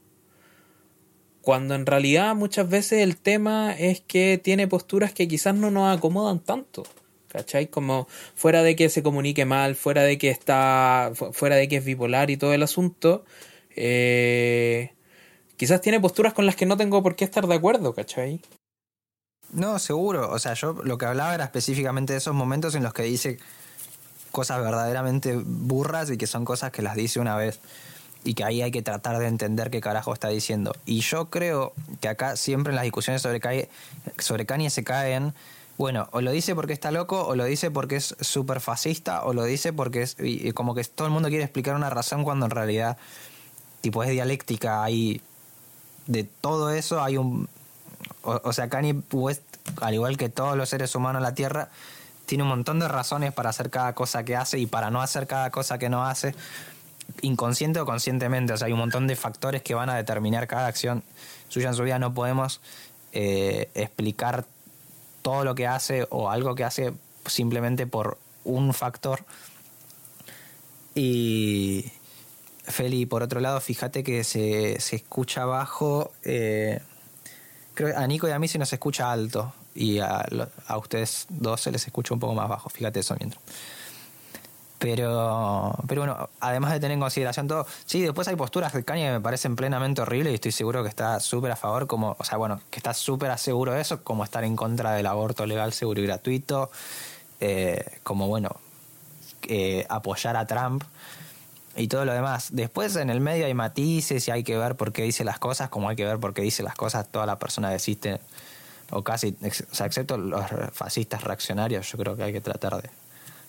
[1.41, 5.97] Cuando en realidad muchas veces el tema es que tiene posturas que quizás no nos
[5.97, 6.85] acomodan tanto.
[7.29, 7.67] ¿Cachai?
[7.67, 11.13] Como fuera de que se comunique mal, fuera de que está.
[11.33, 13.25] fuera de que es bipolar y todo el asunto.
[13.77, 14.93] Eh,
[15.57, 18.41] quizás tiene posturas con las que no tengo por qué estar de acuerdo, ¿cachai?
[19.53, 20.31] No, seguro.
[20.31, 23.39] O sea, yo lo que hablaba era específicamente de esos momentos en los que dice
[24.35, 27.61] cosas verdaderamente burras y que son cosas que las dice una vez
[28.25, 30.75] y que ahí hay que tratar de entender qué carajo está diciendo.
[30.87, 33.69] Y yo creo que acá siempre en las discusiones sobre Kanye,
[34.19, 35.35] sobre Kanye se caen,
[35.79, 39.35] bueno, o lo dice porque está loco, o lo dice porque es súper fascista, o
[39.35, 40.17] lo dice porque es
[40.53, 42.97] como que todo el mundo quiere explicar una razón cuando en realidad
[43.83, 45.21] tipo es dialéctica, hay
[46.09, 47.49] de todo eso hay un...
[48.23, 49.43] O, o sea, Kanye West,
[49.81, 51.69] al igual que todos los seres humanos en la Tierra,
[52.27, 55.27] tiene un montón de razones para hacer cada cosa que hace y para no hacer
[55.27, 56.35] cada cosa que no hace,
[57.21, 58.53] inconsciente o conscientemente.
[58.53, 61.03] O sea, hay un montón de factores que van a determinar cada acción
[61.49, 61.99] suya en su vida.
[61.99, 62.61] No podemos
[63.13, 64.47] eh, explicar
[65.23, 66.93] todo lo que hace o algo que hace
[67.27, 69.25] simplemente por un factor.
[70.95, 71.91] Y
[72.65, 76.13] Feli, por otro lado, fíjate que se, se escucha bajo.
[76.23, 76.81] Eh,
[77.75, 80.25] creo a Nico y a mí se nos escucha alto y a,
[80.67, 82.71] a, ustedes dos se les escucha un poco más bajo.
[82.71, 83.43] Fíjate eso mientras.
[84.79, 89.07] Pero, pero bueno, además de tener en consideración todo, sí, después hay posturas de Kanye
[89.07, 92.25] que me parecen plenamente horribles y estoy seguro que está súper a favor, como, o
[92.25, 95.73] sea, bueno, que está súper seguro de eso, como estar en contra del aborto legal,
[95.73, 96.71] seguro y gratuito,
[97.41, 98.61] eh, como, bueno,
[99.49, 100.85] eh, apoyar a Trump
[101.77, 102.49] y todo lo demás.
[102.53, 105.71] Después en el medio hay matices y hay que ver por qué dice las cosas,
[105.71, 108.21] como hay que ver por qué dice las cosas toda la persona que existe
[108.91, 112.91] o casi, o sea, excepto los fascistas reaccionarios, yo creo que hay que tratar de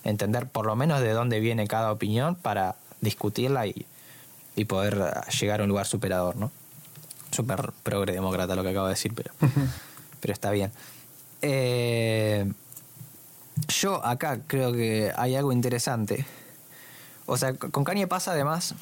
[0.03, 3.85] entender por lo menos de dónde viene cada opinión para discutirla y,
[4.55, 6.51] y poder llegar a un lugar superador, ¿no?
[7.31, 9.31] Super progre demócrata lo que acabo de decir, pero,
[10.21, 10.71] pero está bien.
[11.41, 12.51] Eh,
[13.67, 16.25] yo acá creo que hay algo interesante.
[17.25, 18.75] O sea, con Kanye pasa además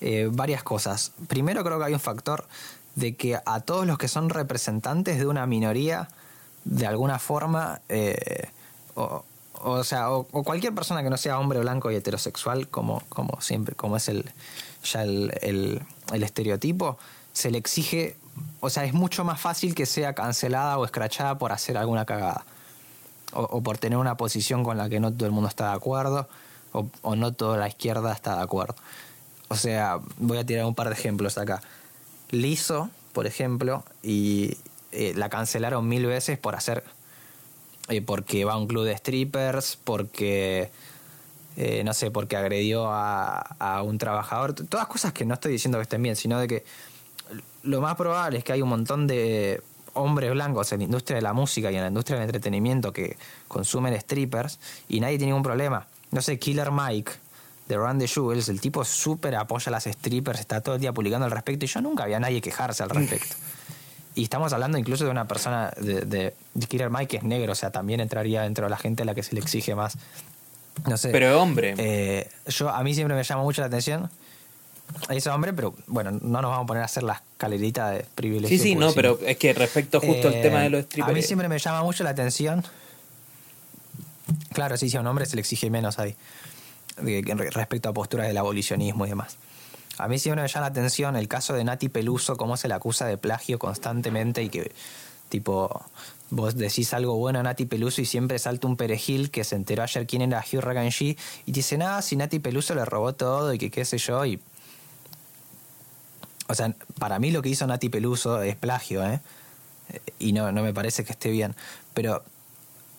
[0.00, 1.12] eh, varias cosas.
[1.28, 2.46] Primero creo que hay un factor
[2.94, 6.08] de que a todos los que son representantes de una minoría,
[6.64, 8.48] de alguna forma, eh,
[8.94, 9.24] o,
[9.62, 13.74] o, sea, o, cualquier persona que no sea hombre blanco y heterosexual, como, como siempre,
[13.74, 14.24] como es el
[14.84, 15.32] ya el,
[16.12, 16.98] el, estereotipo,
[17.32, 18.16] se le exige,
[18.60, 22.44] o sea, es mucho más fácil que sea cancelada o escrachada por hacer alguna cagada.
[23.32, 25.74] O, o, por tener una posición con la que no todo el mundo está de
[25.74, 26.28] acuerdo,
[26.72, 28.76] o, o no toda la izquierda está de acuerdo.
[29.48, 31.60] O sea, voy a tirar un par de ejemplos acá.
[32.30, 34.56] Liso, por ejemplo, y
[34.92, 36.84] eh, la cancelaron mil veces por hacer.
[37.88, 40.70] Eh, porque va a un club de strippers, porque.
[41.56, 44.54] Eh, no sé, porque agredió a, a, un trabajador.
[44.54, 46.64] Todas cosas que no estoy diciendo que estén bien, sino de que
[47.62, 49.62] lo más probable es que hay un montón de
[49.94, 53.16] hombres blancos en la industria de la música y en la industria del entretenimiento que
[53.48, 54.58] consumen strippers
[54.88, 55.86] y nadie tiene ningún problema.
[56.10, 57.12] No sé, Killer Mike
[57.68, 60.92] de Run the Jewels, el tipo súper apoya a las strippers, está todo el día
[60.92, 63.34] publicando al respecto y yo nunca había nadie quejarse al respecto.
[64.16, 66.34] Y estamos hablando incluso de una persona de, de,
[66.68, 69.12] Killer Mike que es negro, o sea, también entraría dentro de la gente a la
[69.12, 69.98] que se le exige más.
[70.88, 71.08] No sé.
[71.10, 71.74] Pero hombre.
[71.78, 74.08] Eh, yo, a mí siempre me llama mucho la atención.
[75.08, 78.56] es hombre, pero bueno, no nos vamos a poner a hacer la escalerita de privilegio.
[78.56, 81.10] Sí, sí, no, pero es que respecto justo al tema de los strippers.
[81.10, 82.62] A mí siempre me llama mucho la atención.
[84.52, 86.14] Claro, sí, si a un hombre se le exige menos ahí,
[86.96, 89.36] respecto a posturas del abolicionismo y demás.
[89.98, 92.74] A mí siempre me llama la atención el caso de Nati Peluso, cómo se le
[92.74, 94.72] acusa de plagio constantemente y que,
[95.28, 95.84] tipo,
[96.30, 99.84] vos decís algo bueno a Nati Peluso y siempre salta un perejil que se enteró
[99.84, 103.58] ayer quién era Hugh Raganji y dice, nada, si Nati Peluso le robó todo y
[103.58, 104.40] que qué sé yo, y.
[106.46, 109.20] O sea, para mí lo que hizo Nati Peluso es plagio, ¿eh?
[110.18, 111.54] Y no, no me parece que esté bien.
[111.94, 112.22] Pero,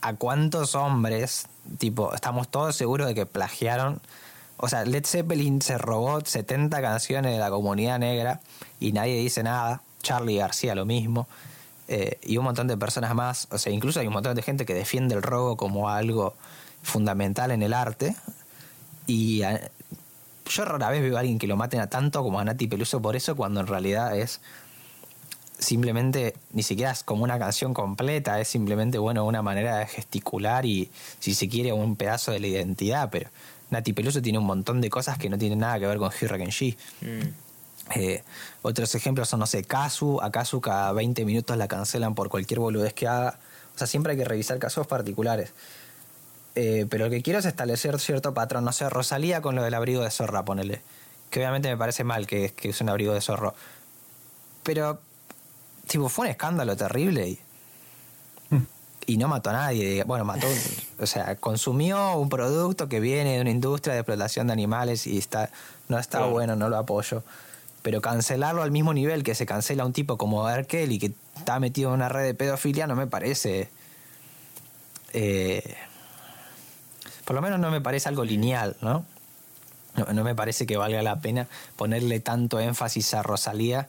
[0.02, 1.48] ¿a cuántos hombres,
[1.78, 4.02] tipo, estamos todos seguros de que plagiaron?
[4.58, 8.40] O sea, Led Zeppelin se robó 70 canciones de la comunidad negra
[8.80, 9.82] y nadie dice nada.
[10.02, 11.28] Charlie García lo mismo.
[11.88, 13.48] Eh, y un montón de personas más.
[13.52, 16.36] O sea, incluso hay un montón de gente que defiende el robo como algo
[16.84, 18.16] fundamental en el arte.
[19.08, 19.42] Y
[20.50, 23.02] yo rara vez veo a alguien que lo maten a tanto como a Nati Peluso
[23.02, 24.42] por eso, cuando en realidad es
[25.58, 30.66] simplemente, ni siquiera es como una canción completa, es simplemente, bueno, una manera de gesticular
[30.66, 33.30] y, si se quiere, un pedazo de la identidad, pero
[33.70, 36.78] Nati Peluso tiene un montón de cosas que no tienen nada que ver con Hirakenshi.
[37.02, 37.46] Mm.
[37.96, 38.24] Eh,
[38.62, 40.20] otros ejemplos son, no sé, Kazu.
[40.22, 43.40] A Kazu cada 20 minutos la cancelan por cualquier boludez que haga.
[43.76, 45.54] O sea, siempre hay que revisar casos particulares.
[46.56, 48.64] Eh, pero lo que quiero es establecer cierto patrón.
[48.66, 50.82] No sé, Rosalía con lo del abrigo de zorra, ponele.
[51.30, 53.56] Que obviamente me parece mal que, que es un abrigo de zorro.
[54.64, 55.00] Pero,
[55.88, 57.30] tipo, fue un escándalo terrible.
[57.30, 57.40] Y,
[59.08, 60.04] y no mató a nadie.
[60.04, 60.48] Bueno, mató,
[61.00, 65.18] o sea, consumió un producto que viene de una industria de explotación de animales y
[65.18, 65.50] está,
[65.88, 67.24] no está bueno, no lo apoyo.
[67.82, 70.66] Pero cancelarlo al mismo nivel que se cancela un tipo como R.
[70.66, 73.70] Kelly que está metido en una red de pedofilia no me parece.
[75.14, 75.76] Eh,
[77.26, 79.06] por lo menos no me parece algo lineal, ¿no?
[79.96, 80.24] ¿no?
[80.24, 83.88] me parece que valga la pena ponerle tanto énfasis a Rosalía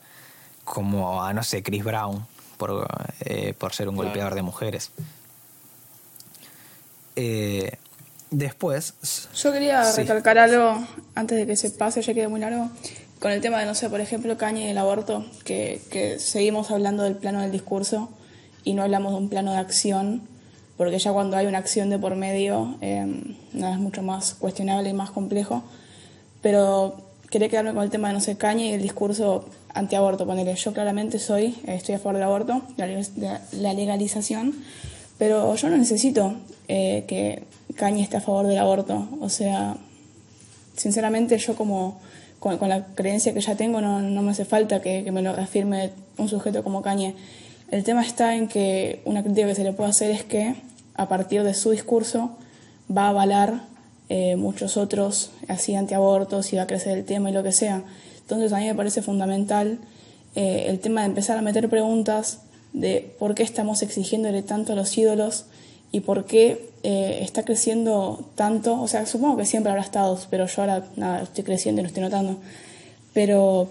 [0.67, 2.25] como a, no sé, Chris Brown
[2.57, 2.87] por,
[3.21, 4.91] eh, por ser un golpeador de mujeres.
[7.15, 7.71] Eh,
[8.31, 8.93] después.
[9.33, 12.69] Yo quería recalcar algo antes de que se pase, ya quede muy largo.
[13.19, 16.69] Con el tema de, no sé, por ejemplo, Caña y el aborto, que, que seguimos
[16.69, 18.09] hablando del plano del discurso
[18.63, 20.27] y no hablamos de un plano de acción,
[20.75, 24.89] porque ya cuando hay una acción de por medio, eh, nada es mucho más cuestionable
[24.89, 25.63] y más complejo.
[26.41, 30.55] Pero quería quedarme con el tema de, no sé, Caña y el discurso antiaborto, ponerle.
[30.55, 33.05] Yo claramente soy, estoy a favor del aborto, de
[33.53, 34.55] la legalización,
[35.17, 36.35] pero yo no necesito
[36.67, 37.43] eh, que
[37.75, 39.07] Caña esté a favor del aborto.
[39.21, 39.77] O sea,
[40.75, 41.99] sinceramente yo como
[42.39, 45.33] con, la creencia que ya tengo no, no me hace falta que, que, me lo
[45.33, 47.13] reafirme un sujeto como Caña.
[47.69, 50.55] El tema está en que una crítica que se le puede hacer es que
[50.95, 52.37] a partir de su discurso
[52.95, 53.61] va a avalar
[54.09, 57.83] eh, muchos otros así antiabortos y va a crecer el tema y lo que sea.
[58.21, 59.79] Entonces a mí me parece fundamental
[60.35, 62.39] eh, el tema de empezar a meter preguntas
[62.71, 65.45] de por qué estamos exigiéndole tanto a los ídolos
[65.91, 68.81] y por qué eh, está creciendo tanto.
[68.81, 71.87] O sea, supongo que siempre habrá estado, pero yo ahora nada, estoy creciendo y lo
[71.87, 72.37] estoy notando.
[73.13, 73.67] Pero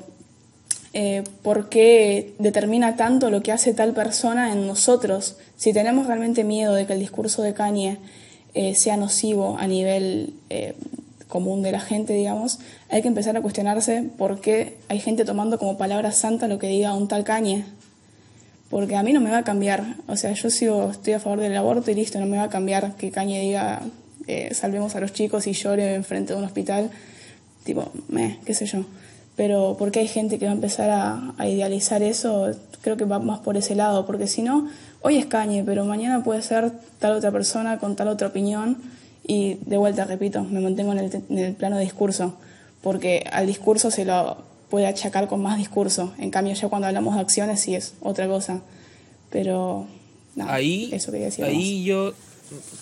[1.43, 5.37] por qué determina tanto lo que hace tal persona en nosotros.
[5.57, 7.99] Si tenemos realmente miedo de que el discurso de Kanye
[8.75, 10.35] sea nocivo a nivel
[11.29, 15.59] común de la gente, digamos, hay que empezar a cuestionarse por qué hay gente tomando
[15.59, 17.65] como palabra santa lo que diga un tal cañe.
[18.71, 19.97] Porque a mí no me va a cambiar.
[20.09, 22.49] O sea, yo sigo, estoy a favor del aborto y listo, no me va a
[22.49, 23.83] cambiar que Cañe diga
[24.27, 26.91] eh, salvemos a los chicos y llore enfrente de un hospital.
[27.65, 28.85] Tipo, me, qué sé yo.
[29.37, 30.91] Pero porque hay gente que va a empezar
[31.37, 34.05] a idealizar eso, creo que va más por ese lado.
[34.07, 34.69] Porque si no,
[35.07, 38.77] hoy es Cañe, pero mañana puede ser tal otra persona con tal otra opinión
[39.25, 42.35] y de vuelta, repito, me mantengo en el, plano de discurso,
[42.83, 44.39] porque al discurso se lo
[44.69, 46.13] puede achacar con más discurso.
[46.19, 48.63] En cambio, ya cuando hablamos de acciones sí es otra cosa.
[49.31, 49.87] Pero,
[50.41, 51.45] ahí, eso decir.
[51.45, 52.13] Ahí yo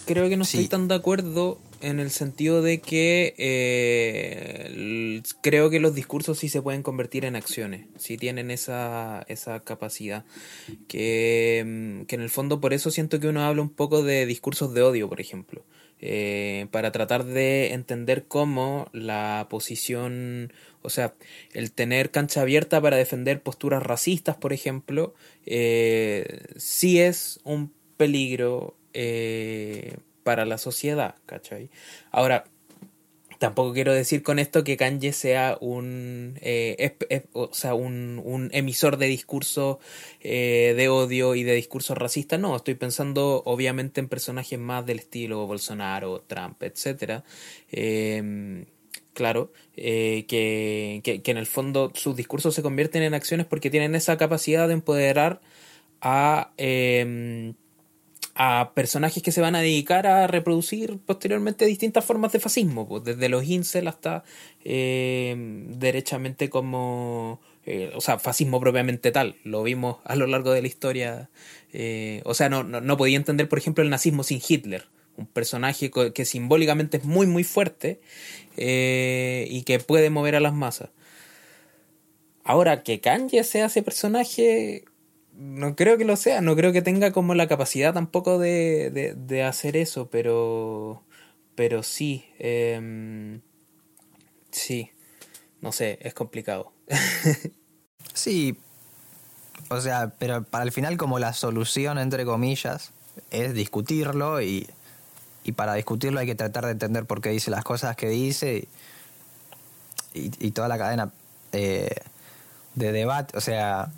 [0.07, 5.81] creo que no estoy tan de acuerdo en el sentido de que eh, creo que
[5.81, 10.25] los discursos sí se pueden convertir en acciones, si tienen esa, esa capacidad.
[10.89, 14.27] Que, mm, que en el fondo por eso siento que uno habla un poco de
[14.27, 15.65] discursos de odio, por ejemplo.
[16.01, 21.15] Eh, para tratar de entender cómo la posición, o sea,
[21.53, 25.15] el tener cancha abierta para defender posturas racistas, por ejemplo,
[25.47, 28.77] eh, sí es un peligro
[30.25, 31.71] para la sociedad, ¿cachai?
[32.11, 32.45] Ahora,
[33.39, 36.97] Tampoco quiero decir con esto que Kanye sea un, eh,
[37.33, 39.81] o sea, un, emisor de discurso
[40.21, 42.39] eh, de odio y de discurso racista.
[42.39, 47.23] No, estoy pensando obviamente en personajes más del estilo Bolsonaro, Trump, etc.
[47.71, 48.67] Em,
[49.13, 53.95] claro, eh, que, que, en el fondo sus discursos se convierten en acciones porque tienen
[53.95, 55.41] esa capacidad de empoderar
[56.01, 57.55] a, em,
[58.35, 63.05] a personajes que se van a dedicar a reproducir posteriormente distintas formas de fascismo, pues,
[63.05, 64.25] desde los incel hasta
[64.65, 67.41] em, derechamente como...
[67.67, 71.31] Eh, o sea, fascismo propiamente tal, lo vimos a lo largo de la historia.
[71.73, 75.27] Eh, o sea, no, no, no podía entender, por ejemplo, el nazismo sin Hitler un
[75.27, 78.01] personaje que simbólicamente es muy muy fuerte
[78.57, 80.91] eh, y que puede mover a las masas.
[82.43, 84.85] Ahora, que Kanye sea ese personaje,
[85.37, 89.43] no creo que lo sea, no creo que tenga como la capacidad tampoco de, de,
[89.43, 91.05] hacer eso, pero,
[91.55, 93.41] pero sí, em,
[94.51, 94.91] sí,
[95.61, 96.73] no sé, es complicado.
[98.15, 98.57] sí,
[99.69, 102.93] o sea, pero para el final como la solución, entre comillas,
[103.31, 104.69] es discutirlo y
[105.45, 108.67] y para discutirlo hay que tratar de entender por qué dice las cosas que dice
[110.15, 111.13] y, toda la cadena
[111.53, 111.95] eh,
[112.75, 113.37] de debate.
[113.37, 113.93] O sea,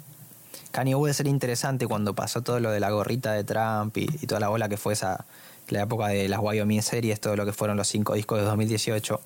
[0.77, 4.41] Kanye West ser interesante cuando pasó todo lo de la gorrita de Trump y, toda
[4.41, 5.25] la bola que fue esa,
[5.71, 9.19] la época de las Wyoming series, todo lo que fueron los cinco discos de 2018.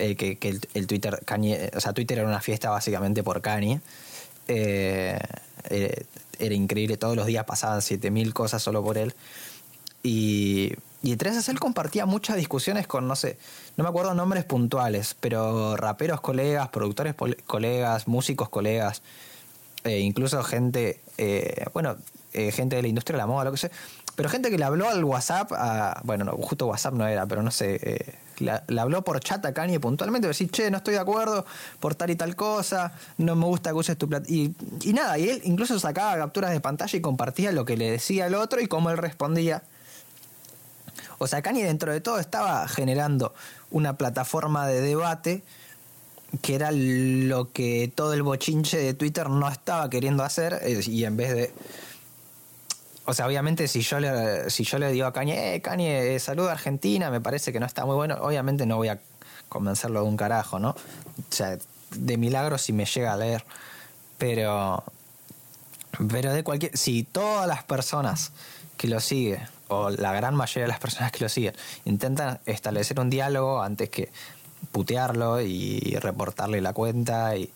[0.00, 3.80] Eh, que, el, Twitter, Kanye, o sea, Twitter era una fiesta básicamente por Kanye.
[4.48, 5.18] Eh,
[6.38, 9.14] era increíble, todos los días pasaban 7000 cosas solo por él.
[10.02, 13.38] Y y entre él compartía muchas discusiones con, no sé,
[13.78, 17.14] no me acuerdo nombres puntuales, pero raperos colegas, productores
[17.46, 19.00] colegas, músicos colegas,
[19.84, 21.96] eh, incluso gente, eh, bueno,
[22.32, 23.70] eh, gente de la industria de la moda, lo que sé,
[24.14, 25.50] pero gente que le habló al WhatsApp,
[26.04, 28.04] bueno, no, justo WhatsApp no era, pero no sé,
[28.38, 31.46] le habló por chat a Kanye puntualmente, decir, che, no estoy de acuerdo
[31.78, 34.26] por tal y tal cosa, no me gusta que uses tu plata.
[34.28, 37.90] Y, y nada, y él incluso sacaba capturas de pantalla y compartía lo que le
[37.90, 39.62] decía el otro y cómo él respondía.
[41.18, 43.32] O sea, Kanye dentro de todo estaba generando
[43.70, 45.42] una plataforma de debate
[46.42, 51.16] que era lo que todo el bochinche de Twitter no estaba queriendo hacer y en
[51.16, 51.52] vez de
[53.10, 56.20] o sea, obviamente si yo le, si yo le digo a Kanye, eh, Kanye, eh,
[56.20, 59.00] saluda a Argentina, me parece que no está muy bueno, obviamente no voy a
[59.48, 60.70] convencerlo de un carajo, ¿no?
[60.70, 60.76] O
[61.30, 61.58] sea,
[61.90, 63.44] de milagro si me llega a leer,
[64.16, 64.84] pero
[66.08, 68.30] pero de cualquier si todas las personas
[68.76, 71.54] que lo siguen o la gran mayoría de las personas que lo siguen,
[71.84, 74.10] intentan establecer un diálogo antes que
[74.72, 77.50] putearlo y reportarle la cuenta y,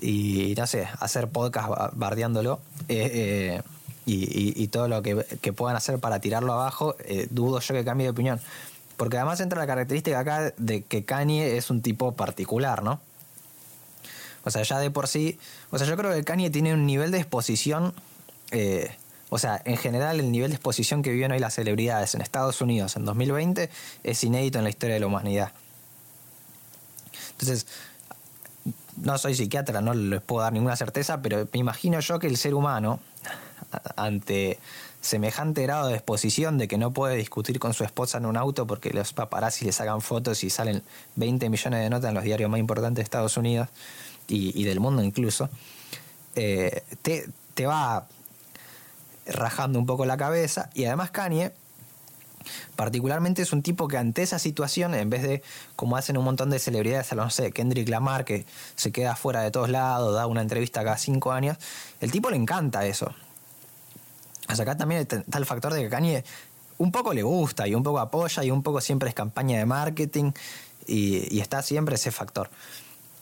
[0.00, 3.62] y no sé, hacer podcast bardeándolo eh, eh,
[4.06, 8.10] y, todo lo que, puedan hacer para tirarlo abajo, eh, dudo yo que cambie de
[8.10, 8.40] opinión.
[8.96, 13.00] Porque además entra la característica acá de que Kanye es un tipo particular, ¿no?
[14.42, 15.38] O sea, ya de por sí,
[15.70, 17.94] o sea, yo creo que Kanye tiene un nivel de exposición
[19.30, 22.60] o sea, en general el nivel de exposición que viven hoy las celebridades en Estados
[22.60, 23.70] Unidos en 2020
[24.02, 25.52] es inédito en la historia de la humanidad.
[27.32, 27.66] Entonces,
[28.96, 32.36] no soy psiquiatra, no les puedo dar ninguna certeza, pero me imagino yo que el
[32.36, 32.98] ser humano,
[33.96, 34.58] ante
[35.00, 38.66] semejante grado de exposición de que no puede discutir con su esposa en un auto
[38.66, 40.82] porque los paparazzi le sacan fotos y salen
[41.16, 43.68] 20 millones de notas en los diarios más importantes de Estados Unidos
[44.28, 45.48] y, del mundo incluso,
[46.36, 48.06] eh, te, te va
[49.30, 50.70] rajando un poco la cabeza.
[50.74, 51.52] Y además Kanye,
[52.76, 55.42] particularmente es un tipo que ante esa situación, en vez de
[55.76, 59.50] como hacen un montón de celebridades, no sé, Kendrick Lamar, que se queda fuera de
[59.50, 61.56] todos lados, da una entrevista cada cinco años,
[62.00, 63.14] el tipo le encanta eso.
[64.48, 66.24] O sea, acá también está el factor de que Kanye
[66.78, 69.66] un poco le gusta y un poco apoya y un poco siempre es campaña de
[69.66, 70.32] marketing
[70.86, 72.50] y, está siempre ese factor.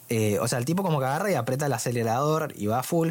[0.09, 3.11] Eh, o sea, el tipo como que agarra y aprieta el acelerador y va full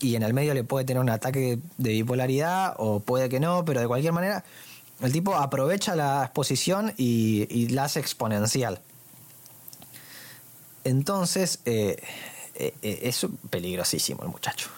[0.00, 3.64] y en el medio le puede tener un ataque de bipolaridad o puede que no,
[3.64, 4.44] pero de cualquier manera
[5.00, 8.80] el tipo aprovecha la exposición y, la hace exponencial.
[10.84, 12.02] Entonces eh,
[12.54, 14.68] eh, eh, es peligrosísimo el muchacho.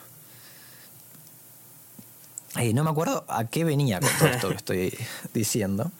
[2.74, 4.98] no me acuerdo a qué venía con todo esto que estoy
[5.32, 5.90] diciendo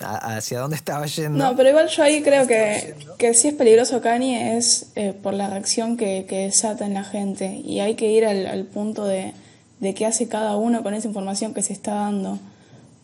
[0.00, 1.42] hacia dónde estaba yendo.
[1.42, 5.34] No, pero igual yo ahí creo que, que si es peligroso Kanye es eh, por
[5.34, 9.32] la reacción que, que, desata en la gente y hay que ir al, punto de,
[9.80, 12.38] de, qué hace cada uno con esa información que se está dando.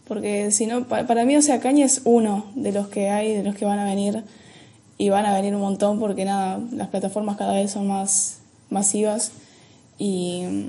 [0.06, 3.42] Porque si no, para, mí, o sea, Kanye es uno de los que hay, de
[3.42, 4.22] los que van a venir
[4.98, 8.38] y van a venir un montón porque nada, las plataformas cada vez son más
[8.68, 9.32] masivas
[9.98, 10.68] y,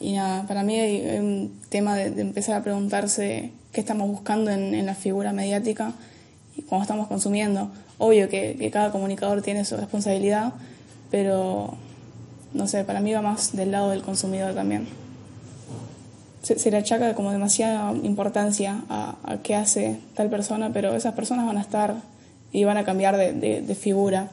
[0.00, 4.84] y nada, para mí hay un tema de empezar a preguntarse qué estamos buscando en,
[4.84, 5.92] la figura mediática
[6.56, 7.70] y cómo estamos consumiendo.
[7.98, 10.52] Obvio que, cada comunicador tiene su responsabilidad,
[11.10, 11.74] pero
[12.52, 14.86] no sé, para mí va más del lado del consumidor también.
[16.42, 21.56] Se, le achaca como demasiada importancia a, qué hace tal persona, pero esas personas van
[21.56, 21.94] a estar
[22.52, 24.28] y van a cambiar de, figura.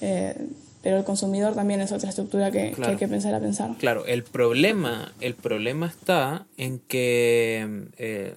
[0.00, 0.48] Eh,
[0.82, 3.76] pero el consumidor también es otra estructura que, hay que pensar a pensar.
[3.78, 8.34] Claro, el problema, el problema está en que eh,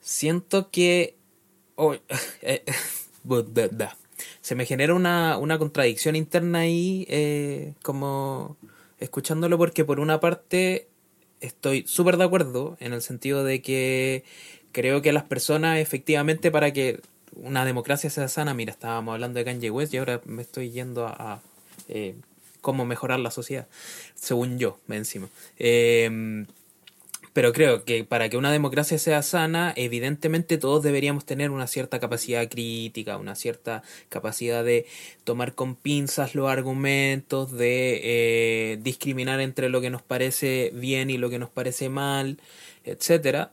[0.00, 1.16] siento que
[2.42, 2.64] eh,
[4.40, 8.56] se me genera una, una contradicción interna ahí, como
[8.98, 10.88] escuchándolo, porque por una parte
[11.40, 14.24] estoy súper de acuerdo en el sentido de que
[14.72, 17.00] creo que las personas efectivamente para que
[17.36, 21.06] una democracia sea sana, mira, estábamos hablando de Kanye West y ahora me estoy yendo
[21.06, 21.40] a,
[21.88, 22.14] eh,
[22.60, 23.66] cómo mejorar la sociedad,
[24.14, 25.28] según yo, encima.
[25.58, 26.44] Eh,
[27.36, 32.00] pero creo que para que una democracia sea sana, evidentemente todos deberíamos tener una cierta
[32.00, 34.86] capacidad crítica, una cierta capacidad de
[35.22, 41.18] tomar con pinzas los argumentos, de eh, discriminar entre lo que nos parece bien y
[41.18, 42.38] lo que nos parece mal,
[42.84, 43.52] etcétera.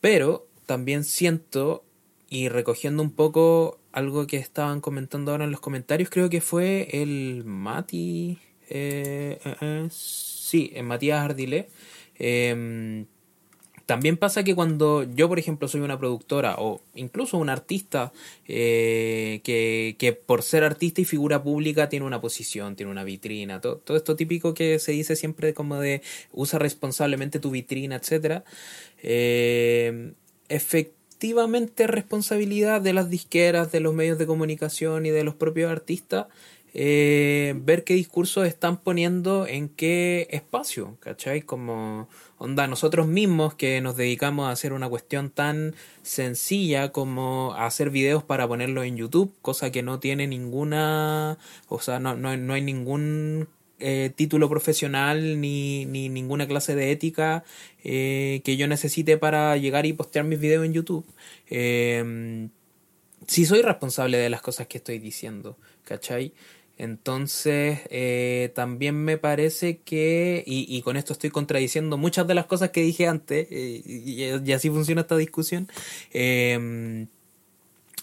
[0.00, 1.84] Pero también siento,
[2.28, 6.88] y recogiendo un poco algo que estaban comentando ahora en los comentarios, creo que fue
[6.92, 8.38] el Mati.
[8.70, 11.68] Eh, eh, sí, en Matías Ardile
[12.18, 13.06] Em,
[13.86, 18.12] también pasa que cuando yo, por ejemplo, soy una productora o incluso un artista
[18.48, 23.60] eh, que, que, por ser artista y figura pública tiene una posición, tiene una vitrina,
[23.60, 26.02] todo, todo esto típico que se dice siempre como de
[26.32, 28.44] usa responsablemente tu vitrina, etcétera.
[29.02, 30.12] Eh,
[31.14, 36.26] efectivamente responsabilidad de las disqueras, de los medios de comunicación y de los propios artistas
[36.74, 41.42] eh, ver qué discursos están poniendo en qué espacio, ¿cachai?
[41.42, 47.90] Como onda nosotros mismos que nos dedicamos a hacer una cuestión tan sencilla como hacer
[47.90, 51.38] videos para ponerlo en YouTube, cosa que no tiene ninguna,
[51.68, 53.48] o sea, no, no, no hay ningún
[53.84, 57.44] eh, título profesional ni, ni, ninguna clase de ética
[57.84, 61.06] eh, que yo necesite para llegar y postear mis videos en YouTube.
[61.50, 62.48] Eh,
[63.26, 66.32] sí soy responsable de las cosas que estoy diciendo, ¿cachai?
[66.76, 72.70] Entonces, eh, también me parece que, y, con esto estoy contradiciendo muchas de las cosas
[72.70, 75.68] que dije antes, eh, y, así funciona esta discusión,
[76.12, 77.06] em,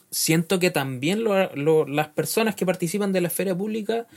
[0.10, 4.08] siento que también las personas que participan de la esfera pública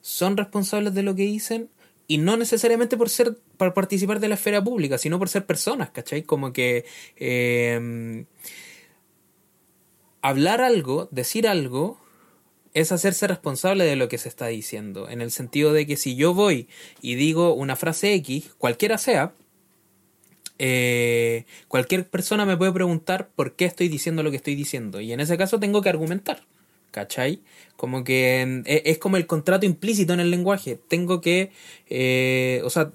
[0.00, 1.68] son responsables de lo que dicen,
[2.06, 5.90] y no necesariamente por ser, por participar de la esfera pública, sino por ser personas,
[5.90, 6.22] ¿cachai?
[6.22, 6.84] Como que
[7.16, 8.26] em,
[10.20, 12.00] hablar algo, decir algo,
[12.74, 16.16] es hacerse responsable de lo que se está diciendo, en el sentido de que si
[16.16, 16.68] yo voy
[17.00, 19.32] y digo una frase X, cualquiera sea,
[20.58, 25.12] eh, cualquier persona me puede preguntar por qué estoy diciendo lo que estoy diciendo, y
[25.12, 26.42] en ese caso tengo que argumentar,
[26.90, 27.42] ¿cachai?
[27.76, 31.50] Como que e, es como el contrato implícito en el lenguaje, tengo que,
[31.88, 32.90] eh, o sea,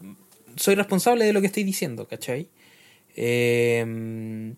[0.56, 2.50] soy responsable de lo que estoy diciendo, ¿cachai?
[3.16, 4.54] Eh,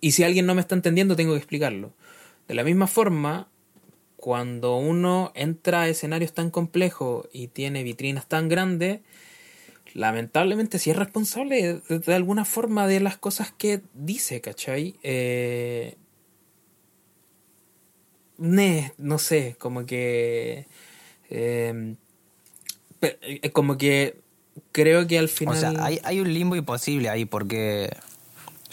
[0.00, 1.94] y si alguien no me está entendiendo, tengo que explicarlo.
[2.46, 3.48] De la misma forma,
[4.16, 9.00] cuando uno entra a escenarios tan complejos y tiene vitrinas tan grandes,
[9.94, 14.96] lamentablemente sí es responsable de, alguna forma de las cosas que dice, ¿cachai?
[15.02, 15.96] Eh,
[18.38, 20.66] no sé, como que...
[21.30, 21.96] Em,
[23.00, 24.20] eh, como que
[24.72, 25.56] creo que al final...
[25.56, 27.90] O sea, hay, hay un limbo imposible ahí porque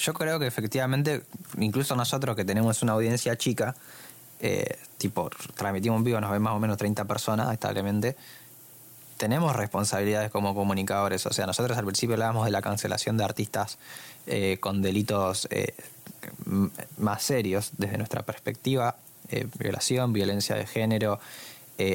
[0.02, 1.24] yo creo que efectivamente,
[1.60, 3.76] incluso nosotros que tenemos una audiencia chica,
[4.40, 8.16] eh, tipo, transmitimos un vivo, nos ven más o menos 30 personas establemente,
[9.18, 11.26] tenemos responsabilidades como comunicadores.
[11.28, 13.78] O sea, nosotros al principio hablábamos de la cancelación de artistas
[14.26, 15.76] eh, con delitos eh,
[16.98, 18.96] más serios desde nuestra perspectiva,
[19.58, 21.20] violación, violencia de género,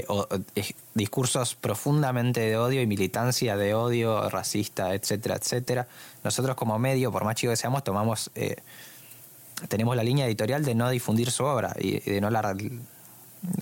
[0.09, 0.27] o,
[0.95, 5.87] discursos profundamente de odio y militancia de odio racista, etcétera, etcétera.
[6.25, 8.31] Nosotros como medio, por más chico que seamos, tomamos
[9.69, 12.55] tenemos la línea editorial de no difundir su obra y, de no la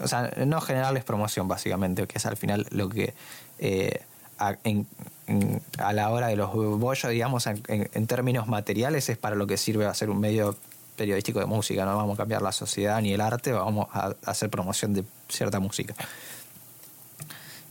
[0.00, 3.14] o sea, no generarles promoción básicamente, que es al final lo que
[3.58, 4.00] eh,
[4.38, 9.86] a, la hora de los bollos, digamos, en, términos materiales es para lo que sirve
[9.86, 10.56] hacer un medio
[10.96, 14.50] periodístico de música, no vamos a cambiar la sociedad ni el arte, vamos a, hacer
[14.50, 15.94] promoción de cierta música.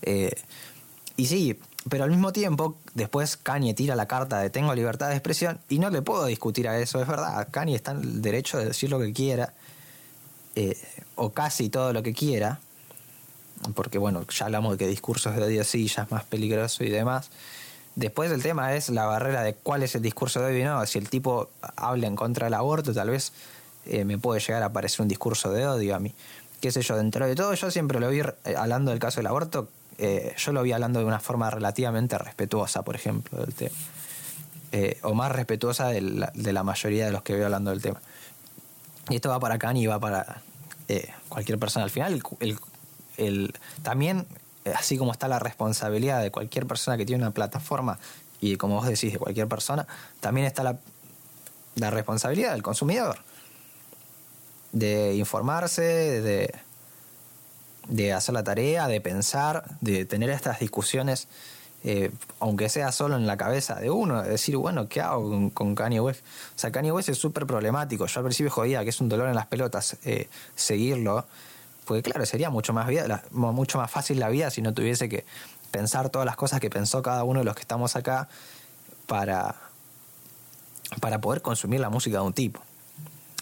[0.01, 0.33] Eh,
[1.15, 1.59] y sí,
[1.89, 5.79] pero al mismo tiempo, después Kanye tira la carta de tengo libertad de expresión y
[5.79, 8.89] no le puedo discutir a eso, es verdad, Kanye está en el derecho de decir
[8.89, 9.53] lo que quiera,
[10.55, 10.77] eh,
[11.15, 12.59] o casi todo lo que quiera,
[13.75, 16.89] porque bueno, ya hablamos de que discursos de odio sí ya es más peligroso y
[16.89, 17.29] demás.
[17.95, 20.85] Después el tema es la barrera de cuál es el discurso de odio y no.
[20.85, 23.33] Si el tipo habla en contra del aborto, tal vez
[23.85, 26.13] eh, me puede llegar a parecer un discurso de odio a mí.
[26.59, 29.27] Qué sé yo, dentro de todo yo siempre lo vi eh, hablando del caso del
[29.27, 29.69] aborto
[29.99, 33.75] eh, yo lo vi hablando de una forma relativamente respetuosa, por ejemplo, del tema.
[35.03, 38.01] O más respetuosa de la, mayoría de los que veo hablando del tema.
[39.07, 40.41] y esto va para Kanye y va para
[41.29, 41.85] cualquier persona.
[41.85, 42.23] Al final,
[43.17, 44.25] el, también, eh,
[44.75, 47.99] así como está la responsabilidad de cualquier persona que tiene una plataforma
[48.41, 49.87] y como vos decís, de cualquier persona,
[50.19, 50.77] también está la,
[51.75, 53.17] la responsabilidad del consumidor
[54.73, 56.53] de informarse, de,
[57.87, 61.27] de hacer la tarea, de pensar, de tener estas discusiones,
[61.85, 65.75] eh, aunque sea solo en la cabeza de uno, de decir, bueno, ¿qué hago con,
[65.75, 66.21] Kanye West?
[66.55, 68.05] O sea, Kanye West es súper problemático.
[68.07, 71.25] Yo al principio jodía que es un dolor en las pelotas eh, seguirlo,
[71.85, 75.25] porque claro, sería mucho más, vida, mucho más fácil la vida si no tuviese que
[75.71, 78.29] pensar todas las cosas que pensó cada uno de los que estamos acá
[79.07, 79.55] para,
[80.99, 82.61] para poder consumir la música de un tipo.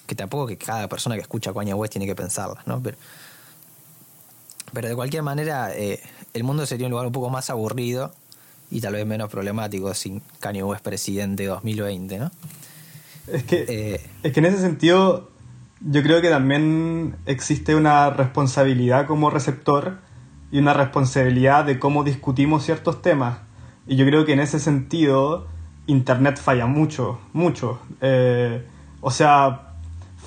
[0.08, 2.82] Que tampoco que cada persona que escucha Kanye West tiene que pensarla, ¿no?
[2.82, 2.98] Pero,
[4.74, 6.02] pero de cualquier manera, eh,
[6.34, 8.14] el mundo sería un lugar un poco más aburrido
[8.70, 12.32] y tal vez menos problemático sin Kanye West presidente 2020, ¿no?
[13.28, 15.30] Es que, eh, es que en ese sentido
[15.84, 19.97] yo creo que también existe una responsabilidad como receptor
[20.51, 23.39] y una responsabilidad de cómo discutimos ciertos temas.
[23.88, 25.47] Y yo creo que en ese sentido
[25.88, 27.79] Internet falla mucho, mucho.
[27.99, 28.65] Eh,
[29.01, 29.71] o sea,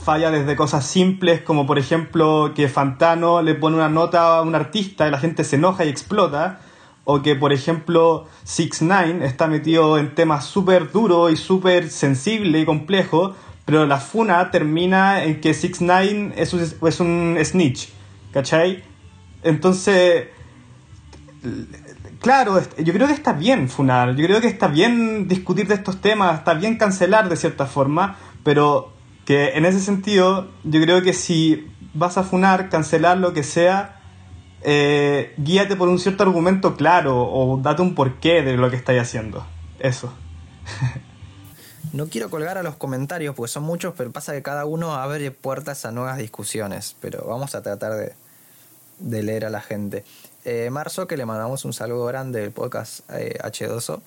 [0.04, 4.54] falla desde cosas simples como por ejemplo que Fantano le pone una nota a un
[4.54, 6.60] artista y la gente se enoja y explota,
[7.04, 12.58] o que por ejemplo Six Nine está metido en temas súper duros y súper sensible
[12.60, 13.34] y complejo,
[13.64, 17.88] pero la funa termina en que Six Nine es un, es un snitch,
[18.32, 18.84] ¿cachai?
[19.42, 20.28] Entonces,
[22.20, 26.00] claro, yo creo que está bien funar, yo creo que está bien discutir de estos
[26.00, 28.92] temas, está bien cancelar de cierta forma, pero
[29.24, 34.00] que en ese sentido, yo creo que si vas a funar, cancelar lo que sea,
[34.62, 39.00] eh, guíate por un cierto argumento claro o date un porqué de lo que estáis
[39.00, 39.46] haciendo.
[39.78, 40.12] Eso.
[41.94, 45.30] No quiero colgar a los comentarios porque son muchos, pero pasa que cada uno abre
[45.30, 46.96] puertas a nuevas discusiones.
[47.00, 47.92] Pero vamos a tratar
[48.98, 50.04] de, leer a la gente.
[50.44, 54.00] Eh, Marzo, que le mandamos un saludo grande del podcast eh, H2O.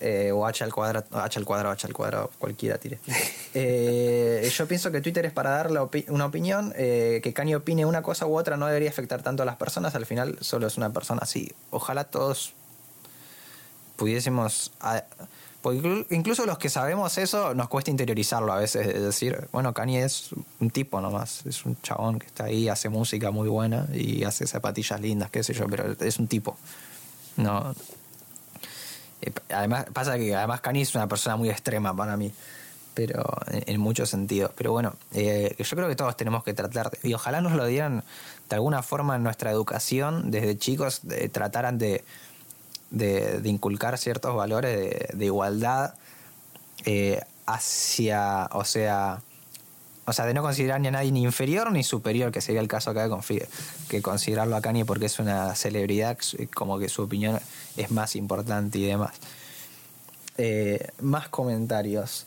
[0.00, 2.98] Eh, o H al cuadrado, H al cuadrado, H al cuadrado, cualquiera tire.
[3.56, 8.02] Eh, yo pienso que Twitter es para darle una opinión, eh, que Kanye opine una
[8.02, 10.92] cosa u otra no debería afectar tanto a las personas, al final solo es una
[10.92, 11.52] persona así.
[11.70, 12.52] Ojalá todos
[13.94, 14.72] pudiésemos...
[15.72, 20.30] incluso los que sabemos eso nos cuesta interiorizarlo a veces, es decir, bueno, Kanye es
[20.60, 24.46] un tipo nomás, es un chabón que está ahí, hace música muy buena y hace
[24.46, 26.56] zapatillas lindas, qué sé yo, pero es un tipo.
[27.36, 27.74] No,
[29.22, 32.32] eh, además, pasa que además Cani es una persona muy extrema para mí,
[32.92, 34.52] pero en, muchos sentidos.
[34.54, 38.04] Pero bueno, eh, yo creo que todos tenemos que tratar, y ojalá nos lo dieran
[38.48, 41.00] de alguna forma en nuestra educación, desde chicos,
[41.32, 42.04] trataran de,
[42.94, 45.94] de, inculcar ciertos valores de, igualdad
[46.84, 49.20] eh, hacia, o sea,
[50.06, 52.68] o sea, de no considerar ni a nadie ni inferior ni superior, que sería el
[52.68, 53.48] caso acá de
[53.88, 56.18] que considerarlo a Kanye porque es una celebridad,
[56.54, 57.38] como que su opinión
[57.76, 59.12] es más importante y demás.
[60.36, 62.26] Eh, más comentarios.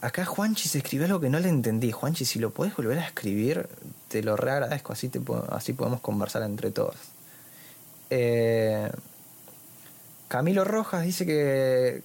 [0.00, 1.90] Acá Juanchi se escribió algo que no le entendí.
[1.90, 3.68] Juanchi, si lo puedes volver a escribir,
[4.06, 5.20] te lo reagradezco, así, te,
[5.50, 6.94] así podemos conversar entre todos.
[8.10, 8.88] Eh,
[10.28, 12.02] Camilo Rojas dice que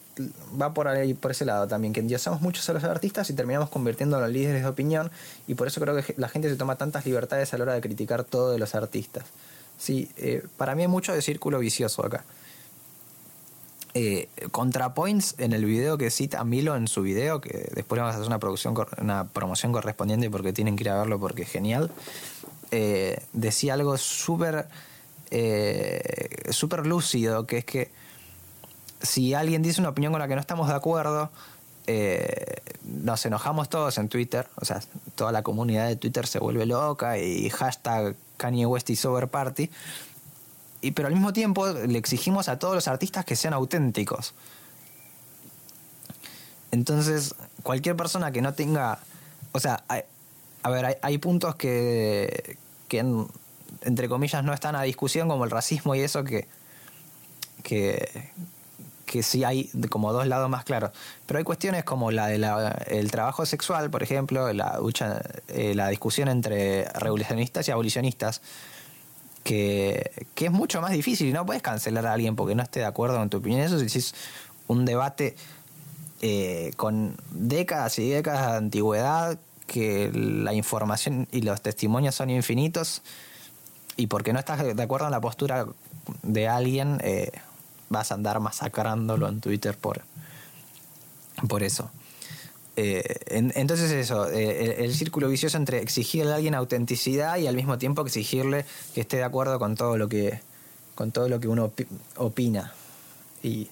[0.59, 3.69] va por ahí, por ese lado también, que endiosamos muchos a los artistas y terminamos
[3.69, 5.11] convirtiéndonos en líderes de opinión
[5.45, 7.81] y por eso creo que la gente se toma tantas libertades a la hora de
[7.81, 9.25] criticar todo de los artistas.
[9.77, 12.23] Sí, eh, para mí hay mucho de círculo vicioso acá.
[13.93, 18.17] Eh, ContraPoints en el video que cita Milo en su video, que después vamos a
[18.17, 21.91] hacer una producción una promoción correspondiente porque tienen que ir a verlo porque es genial.
[22.71, 24.67] Eh, decía algo súper
[26.51, 28.02] súper lúcido, que es que
[29.03, 31.29] si alguien dice una opinión con la que no estamos de acuerdo,
[31.85, 34.81] eh, nos enojamos todos en Twitter, o sea,
[35.15, 39.69] toda la comunidad de Twitter se vuelve loca y hashtag Kanye West y Sober Party,
[40.81, 44.33] y, pero al mismo tiempo le exigimos a todos los artistas que sean auténticos.
[46.71, 48.99] Entonces, cualquier persona que no tenga,
[49.51, 49.83] o sea,
[50.63, 52.99] a ver, hay, puntos que, que
[53.81, 56.47] entre comillas no están a discusión, como el racismo y eso que,
[57.63, 58.31] que,
[59.05, 60.91] que sí hay como dos lados más claros.
[61.25, 64.79] Pero hay cuestiones como la del trabajo sexual, por ejemplo, la,
[65.49, 68.41] eh, la discusión entre revolucionistas y abolicionistas,
[69.43, 72.85] que, es mucho más difícil y no puedes cancelar a alguien porque no esté de
[72.85, 73.61] acuerdo con tu opinión.
[73.61, 74.15] Eso si es
[74.67, 75.35] un debate
[76.21, 79.37] eh, con décadas y décadas de antigüedad,
[79.67, 83.01] que la información y los testimonios son infinitos,
[83.95, 85.65] y porque no estás de acuerdo en la postura
[86.21, 87.31] de alguien, eh,
[87.93, 90.01] vas a andar masacrándolo en Twitter por,
[91.47, 91.89] por eso.
[92.75, 97.77] Eh, entonces eso, eh, el, círculo vicioso entre exigirle a alguien autenticidad y al mismo
[97.77, 98.65] tiempo exigirle
[98.95, 100.39] que esté de acuerdo con todo lo que,
[100.95, 101.71] con todo lo que uno
[102.17, 102.73] opina.
[103.43, 103.69] Y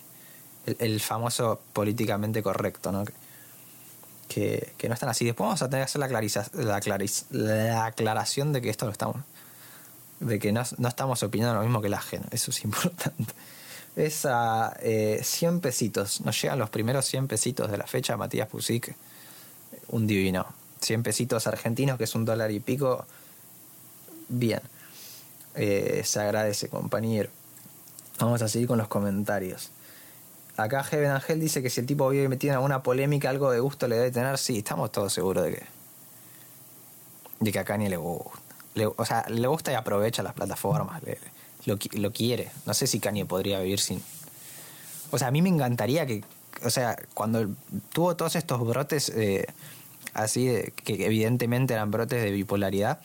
[0.66, 3.06] el, famoso políticamente correcto, ¿no?
[4.28, 5.26] Que, que, no están así.
[5.26, 9.18] Después vamos a tener que hacer la, la, la aclaración de que esto lo estamos.
[10.20, 12.28] de que no, no, estamos opinando lo mismo que la gente.
[12.32, 13.34] Eso es importante.
[13.96, 16.22] Es a eh, 100 pesitos.
[16.22, 18.16] Nos llegan los primeros 100 pesitos de la fecha.
[18.18, 18.96] Matías Pusic,
[19.90, 20.46] un divino.
[20.80, 23.06] 100 pesitos argentinos, que es un dólar y pico.
[24.30, 24.62] Bien.
[25.56, 27.30] Eh, se agradece, compañero.
[28.20, 29.72] Vamos a seguir con los comentarios.
[30.58, 33.60] Acá Heaven Angel dice que si el tipo vive metido en alguna polémica, algo de
[33.60, 34.38] gusto le debe tener.
[34.38, 35.64] Sí, estamos todos seguros de que.
[37.40, 38.40] de que a Kanye le gusta.
[38.96, 41.02] o sea, le gusta y aprovecha las plataformas.
[41.66, 42.52] Lo, lo, quiere.
[42.66, 44.02] No sé si Kanye podría vivir sin.
[45.12, 46.24] O sea, a mí me encantaría que.
[46.64, 47.50] O sea, cuando
[47.92, 49.48] tuvo todos estos brotes eh,
[50.14, 53.00] así, de, que evidentemente eran brotes de bipolaridad.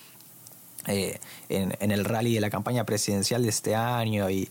[0.88, 4.48] Eh, en, el rally de la campaña presidencial de este año y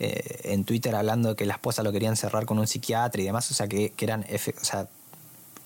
[0.00, 3.50] eh, en Twitter hablando que la esposa lo querían cerrar con un psiquiatra y demás,
[3.50, 4.86] o sea, que, eran, o sea,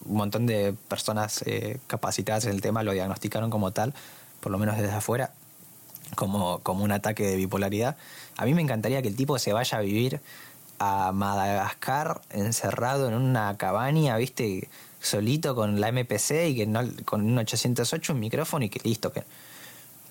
[0.05, 3.95] un montón de personas eh, capacitadas en el tema lo diagnosticaron como tal,
[4.41, 5.33] por lo menos desde afuera,
[6.17, 7.97] como, como un ataque de bipolaridad.
[8.37, 10.21] A mí me encantaría que el tipo se vaya a vivir
[10.79, 14.69] a Madagascar encerrado en una cabaña, viste,
[15.01, 19.13] solito con la MPC y que no, con un 808, un micrófono y que listo,
[19.13, 19.25] que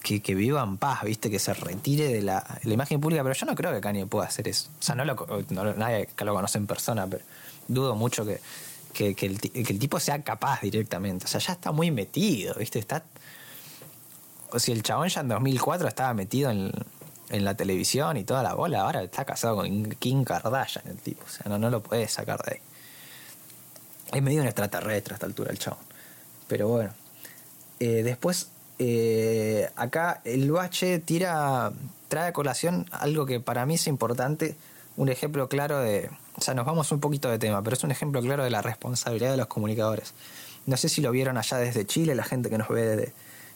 [0.02, 1.30] que, que, viva en paz, ¿viste?
[1.30, 4.48] Que se retire de la, imagen pública, pero yo no creo que Kanye pueda hacer
[4.48, 4.70] eso.
[4.80, 7.24] O sea, no lo, nadie que lo conoce en persona, pero
[7.68, 8.40] dudo mucho que,
[8.94, 11.26] que, el, que, el, tipo sea capaz directamente.
[11.26, 12.80] O sea, ya está muy metido, ¿viste?
[12.80, 13.04] Está.
[14.58, 16.72] Si el chabón ya en 2004 estaba metido en,
[17.30, 21.24] en la televisión y toda la bola, ahora está casado con Kim Kardashian, el tipo.
[21.26, 22.60] O sea, no, no lo puedes sacar de ahí.
[24.14, 25.84] Es medio un extraterrestre a esta altura el chabón.
[26.48, 26.94] Pero bueno.
[27.80, 28.50] Eh, después
[28.84, 31.72] eh, acá el bache tira,
[32.08, 34.56] trae a colación algo que para mí es importante,
[34.98, 37.92] un ejemplo claro de, o sea, nos vamos un poquito de tema, pero es un
[37.92, 40.14] ejemplo claro de la responsabilidad de los comunicadores.
[40.66, 43.14] No sé si lo vieron allá desde Chile, la gente que nos ve desde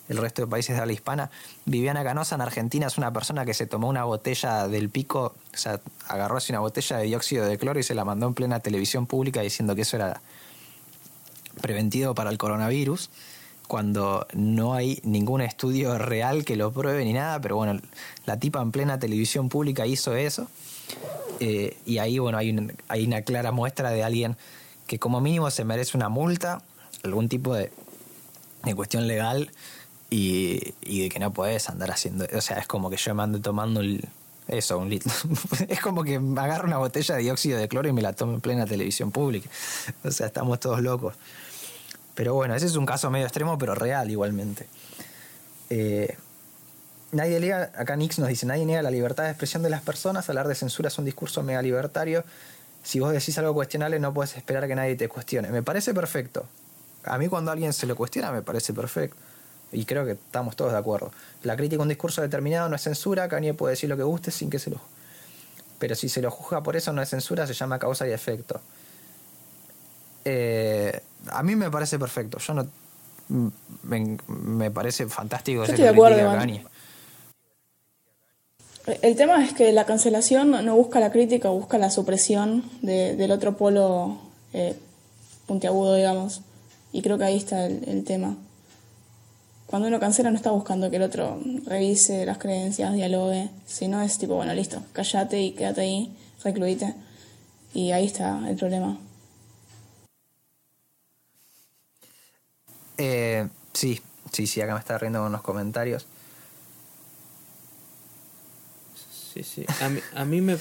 [0.09, 1.31] el resto de países de habla hispana.
[1.65, 5.57] Viviana Canosa en Argentina es una persona que se tomó una botella del pico, o
[5.57, 8.59] sea, agarró así una botella de dióxido de cloro y se la mandó en plena
[8.59, 10.21] televisión pública diciendo que eso era
[11.61, 13.09] preventivo para el coronavirus
[13.67, 17.79] cuando no hay ningún estudio real que lo pruebe ni nada, pero bueno,
[18.25, 20.47] la tipa en plena televisión pública hizo eso.
[21.39, 22.55] Eh, y ahí, bueno, hay,
[22.87, 24.37] hay una clara muestra de alguien
[24.87, 26.61] que como mínimo se merece una multa,
[27.03, 27.71] algún tipo de,
[28.63, 29.51] de cuestión legal
[30.09, 32.25] y, y, de que no puedes andar haciendo...
[32.35, 33.81] O sea, es como que yo me ando tomando
[34.47, 35.11] eso, un litro.
[35.67, 38.33] es como que me agarro una botella de dióxido de cloro y me la tomo
[38.33, 39.49] en plena televisión pública.
[40.03, 41.15] O sea, estamos todos locos.
[42.13, 44.67] Pero bueno, ese es un caso medio extremo, pero real igualmente.
[45.69, 46.15] Eh,
[47.11, 50.29] nadie niega, acá Nix nos dice, nadie niega la libertad de expresión de las personas,
[50.29, 52.23] hablar de censura es un discurso mega libertario.
[52.83, 55.49] Si vos decís algo cuestionable no puedes esperar que nadie te cuestione.
[55.49, 56.45] Me parece perfecto.
[57.03, 59.17] A mí cuando alguien se lo cuestiona me parece perfecto.
[59.71, 61.11] Y creo que estamos todos de acuerdo.
[61.43, 64.31] La crítica a un discurso determinado no es censura, nadie puede decir lo que guste
[64.31, 64.79] sin que se lo...
[65.79, 68.61] Pero si se lo juzga por eso no es censura, se llama causa y efecto.
[70.25, 72.39] Eh, a mí me parece perfecto.
[72.39, 72.67] Yo no.
[73.83, 75.65] Me, parece fantástico.
[75.65, 76.17] Yo estoy de acuerdo,
[79.01, 83.57] El tema es que la cancelación no busca la crítica, busca la supresión del otro
[83.57, 84.17] polo
[84.53, 84.75] eh,
[85.47, 86.41] puntiagudo, digamos.
[86.91, 88.35] Y creo que ahí está el, tema.
[89.75, 94.17] Cuando uno cancela no está buscando que el otro revise las creencias, dialogue, sino es
[94.17, 96.15] tipo, bueno, listo, callate y quédate ahí,
[96.45, 96.95] recluite.
[97.73, 98.97] Y ahí está el problema.
[102.97, 103.99] Eh, sí,
[104.31, 106.07] sí, sí, acá me está riendo con los comentarios.
[109.33, 109.65] Sí, sí.
[110.15, 110.57] A mí, me.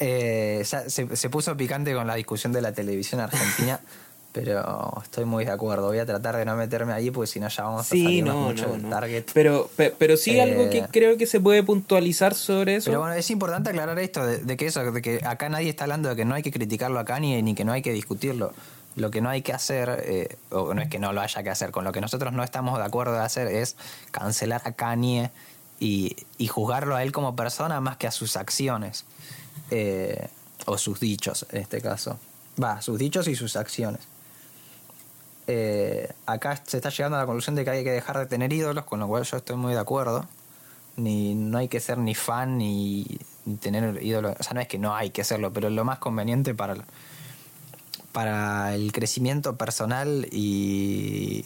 [0.00, 3.78] Eh, se, puso picante con la discusión de la televisión argentina,
[4.32, 5.88] pero estoy muy de acuerdo.
[5.88, 8.68] Voy a tratar de no meterme ahí porque si no ya vamos a salir mucho
[8.68, 9.24] del target.
[9.34, 12.90] Pero, pero, sí algo que eh, creo que se puede puntualizar sobre eso.
[12.90, 16.08] Pero bueno, es importante aclarar esto, de, que eso, de que acá nadie está hablando
[16.08, 18.52] de que no hay que criticarlo acá ni, ni que no hay que discutirlo
[18.96, 21.50] lo que no hay que hacer, eh, o no es que no lo haya que
[21.50, 23.76] hacer, con lo que nosotros no estamos de acuerdo de hacer es
[24.10, 25.30] cancelar a Kanye
[25.78, 26.16] y,
[26.48, 29.04] juzgarlo a él como persona más que a sus acciones,
[29.70, 30.28] eh,
[30.66, 32.18] o sus dichos en este caso.
[32.62, 34.00] Va, sus dichos y sus acciones.
[35.46, 38.52] Eh, acá se está llegando a la conclusión de que hay que dejar de tener
[38.52, 40.26] ídolos, con lo cual yo estoy muy de acuerdo.
[40.96, 43.18] Ni, no hay que ser ni fan ni,
[43.60, 44.36] tener ídolos.
[44.38, 46.76] O sea, no es que no hay que hacerlo, pero lo más conveniente para
[48.12, 51.44] para el crecimiento personal y,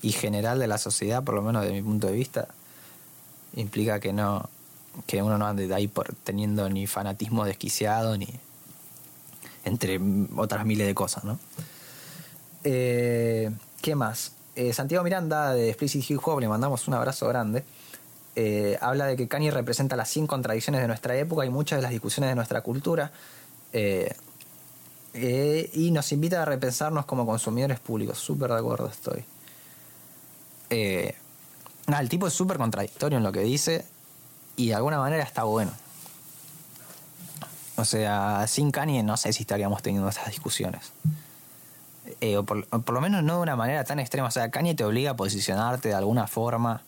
[0.00, 2.48] y general de la sociedad, por lo menos de mi punto de vista,
[3.56, 4.48] implica que no
[5.06, 8.28] que uno no ande de ahí por teniendo ni fanatismo desquiciado ni
[9.64, 9.98] entre
[10.36, 11.38] otras miles de cosas, ¿no?
[12.64, 13.50] Eh,
[13.82, 14.32] ¿Qué más?
[14.56, 17.62] Eh, Santiago Miranda de Explicit Hip Hop, le mandamos un abrazo grande.
[18.34, 21.82] Eh, habla de que Kanye representa las 100 contradicciones de nuestra época y muchas de
[21.82, 23.12] las discusiones de nuestra cultura.
[25.14, 28.18] y nos invita a repensarnos como consumidores públicos.
[28.18, 29.24] Súper de acuerdo estoy.
[30.70, 33.84] El tipo es súper contradictorio en lo que dice
[34.56, 35.72] y de alguna manera está bueno.
[37.76, 40.92] O sea, sin Kanye no sé si estaríamos teniendo estas discusiones.
[42.20, 44.28] Eh, o, por, lo menos no de una manera tan extrema.
[44.28, 46.82] O sea, Kanye te obliga a posicionarte de alguna forma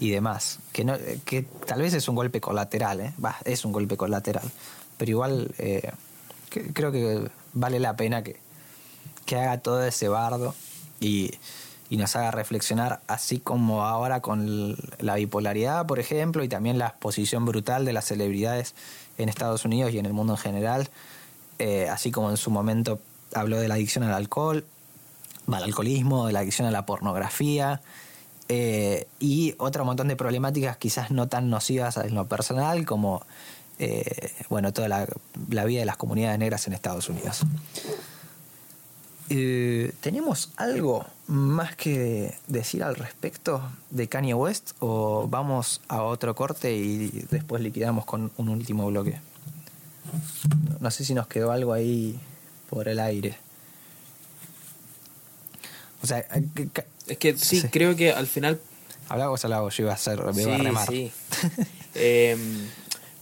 [0.00, 0.58] y demás.
[0.72, 3.14] Que, no, que tal vez es un golpe colateral, ¿eh?
[3.44, 4.50] es un golpe colateral.
[4.96, 5.90] Pero igual eh,
[6.72, 8.36] creo que vale la pena que,
[9.26, 10.54] que haga todo ese bardo
[11.00, 11.32] y
[11.90, 16.88] y nos haga reflexionar, así como ahora con la bipolaridad, por ejemplo, y también la
[16.88, 18.74] exposición brutal de las celebridades
[19.18, 20.88] en Estados Unidos y en el mundo en general,
[21.58, 23.00] eh, así como en su momento
[23.34, 24.64] habló de la adicción al alcohol,
[25.46, 27.80] al alcoholismo, de la adicción a la pornografía,
[28.48, 33.22] eh, y otro montón de problemáticas quizás no tan nocivas en lo personal como
[33.78, 35.06] eh, bueno, toda la,
[35.50, 37.40] la vida de las comunidades negras en Estados Unidos.
[39.30, 46.34] Eh, ¿Tenemos algo más que decir al respecto de Kanye West o vamos a otro
[46.34, 49.18] corte y después liquidamos con un último bloque?
[50.80, 52.20] No sé si nos quedó algo ahí
[52.68, 53.36] por el aire.
[56.02, 56.26] O sea,
[57.06, 58.60] es que sí, creo que al final.
[59.08, 60.88] Habla vos, habla yo iba a hacer, me a remar.
[60.88, 61.10] Sí.
[61.96, 62.66] Em,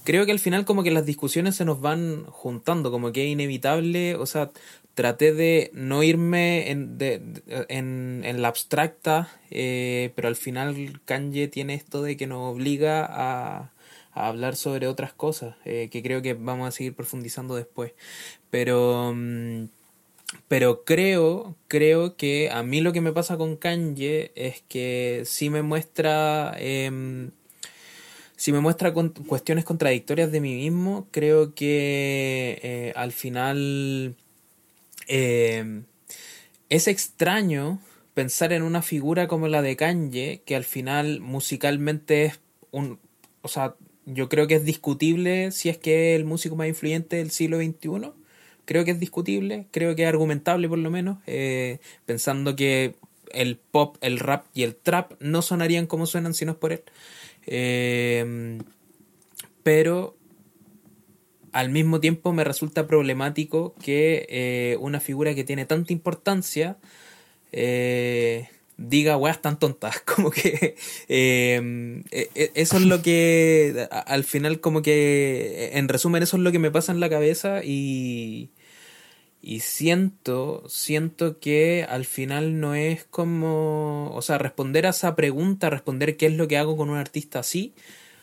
[0.03, 3.31] creo que al final, como que las discusiones se nos van juntando, como que es
[3.31, 4.17] inevitable.
[4.17, 4.51] O sea,
[4.95, 6.99] traté de no irme en,
[7.69, 13.71] en, la abstracta, eh, pero al final Kanye tiene esto de que nos obliga a,
[14.13, 17.93] hablar sobre otras cosas, eh, que creo que vamos a seguir profundizando después.
[18.51, 19.67] Pero, mm,
[20.49, 25.51] pero creo, creo que a mí lo que me pasa con Kanye es que sí
[25.51, 26.55] me muestra...
[26.59, 27.31] Eh,
[28.43, 34.17] si me muestra cuestiones contradictorias de mí mismo, creo que eh, al final
[35.07, 35.83] eh,
[36.69, 37.81] es extraño
[38.15, 42.41] pensar en una figura como la de Kanye, que al final musicalmente es
[42.73, 42.99] un...
[43.43, 43.77] O sea,
[44.07, 47.59] yo creo que es discutible si es que es el músico más influyente del siglo
[47.59, 48.13] XXI.
[48.65, 52.95] Creo que es discutible, creo que es argumentable por lo menos, eh, pensando que
[53.33, 56.73] el pop, el rap y el trap no sonarían como suenan si no es por
[56.73, 56.83] él.
[57.47, 58.59] Eh,
[59.63, 60.17] pero
[61.53, 66.79] al mismo tiempo me resulta problemático que eh, una figura que tiene tanta importancia
[67.53, 70.01] eh, diga weas tan tontas.
[70.05, 70.77] Como que
[71.09, 76.43] em, e, e, eso es lo que al final como que en resumen eso es
[76.43, 78.51] lo que me pasa en la cabeza y,
[79.43, 85.69] y siento, siento que al final no es como, o sea, responder a esa pregunta,
[85.69, 87.75] responder qué es lo que hago con un artista así,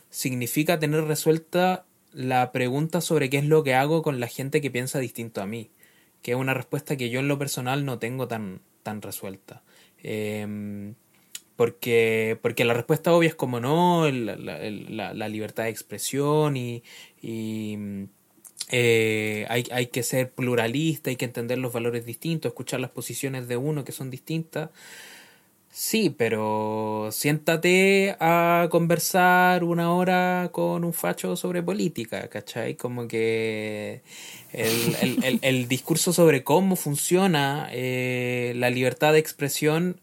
[0.09, 4.71] significa tener resuelta la pregunta sobre qué es lo que hago con la gente que
[4.71, 5.69] piensa distinto a mí,
[6.21, 9.61] que es una respuesta que yo en lo personal no tengo tan, tan resuelta.
[10.03, 10.95] Em,
[11.55, 16.83] porque, porque la respuesta obvia es como no, la, libertad de expresión y,
[18.71, 23.47] eh, hay, hay que ser pluralista, hay que entender los valores distintos, escuchar las posiciones
[23.47, 24.69] de uno que son distintas.
[25.71, 32.75] Sí, pero siéntate a conversar una hora con un facho sobre política, ¿cachai?
[32.75, 34.01] Como que
[34.51, 40.01] el, discurso sobre cómo funciona eh, la libertad de expresión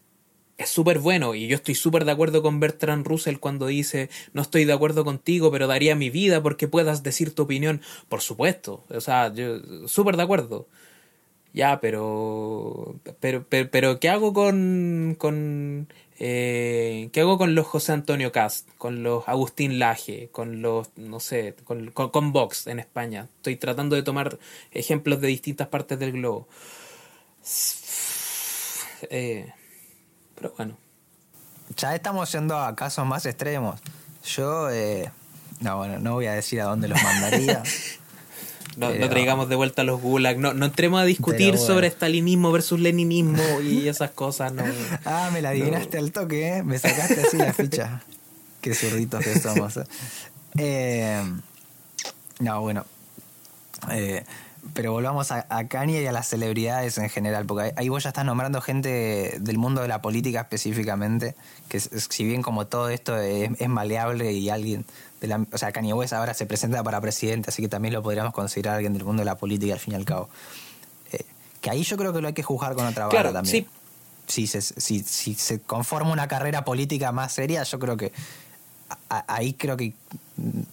[0.57, 4.41] es súper bueno y yo estoy súper de acuerdo con Bertrand Russell cuando dice no
[4.41, 7.81] estoy de acuerdo contigo pero daría mi vida porque puedas decir tu opinión.
[8.09, 10.67] Por supuesto, o sea, yo súper de acuerdo.
[11.57, 15.87] Ya, pero, pero, pero, ¿qué hago con, con
[16.19, 21.19] eh, ¿qué hago con los José Antonio Cast, con los Agustín Laje, con los, no
[21.19, 23.27] sé, con, con, Vox en España?
[23.37, 24.37] Estoy tratando de tomar
[24.69, 26.47] ejemplos de distintas partes del globo.
[29.09, 29.51] Eh,
[30.35, 30.77] pero bueno.
[31.75, 33.81] Ya estamos yendo a casos más extremos.
[34.23, 35.11] Yo, eh,
[35.61, 37.63] no, bueno, no voy a decir a dónde los mandaría.
[38.77, 42.79] No, traigamos de vuelta a los gulag, no, no entremos a discutir sobre estalinismo versus
[42.79, 44.63] leninismo y esas cosas, no.
[45.03, 46.63] Ah, me la adivinaste al toque, ¿eh?
[46.63, 48.03] Me sacaste así la ficha.
[48.61, 49.77] Qué zurditos que somos.
[49.77, 49.83] ¿eh?
[50.59, 51.23] Eh,
[52.39, 52.85] no, bueno.
[53.91, 54.23] Eh,
[54.73, 58.25] pero volvamos a, Kanye y a las celebridades en general, porque ahí vos ya estás
[58.25, 61.35] nombrando gente del mundo de la política específicamente,
[61.69, 64.85] que si bien como todo esto es, maleable y alguien,
[65.21, 68.03] de la, o sea, Kanye West ahora se presenta para presidente, así que también lo
[68.03, 70.29] podríamos considerar alguien del mundo de la política al fin y al cabo.
[71.11, 71.25] Eh,
[71.61, 73.65] que ahí yo creo que lo hay que juzgar con otra vara también.
[73.65, 73.67] Sí.
[74.27, 78.11] Si se, si, si se conforma una carrera política más seria, yo creo que
[79.09, 79.93] ahí creo que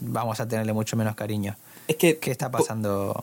[0.00, 1.56] vamos a tenerle mucho menos cariño.
[1.86, 3.14] Es que, ¿Qué está pasando?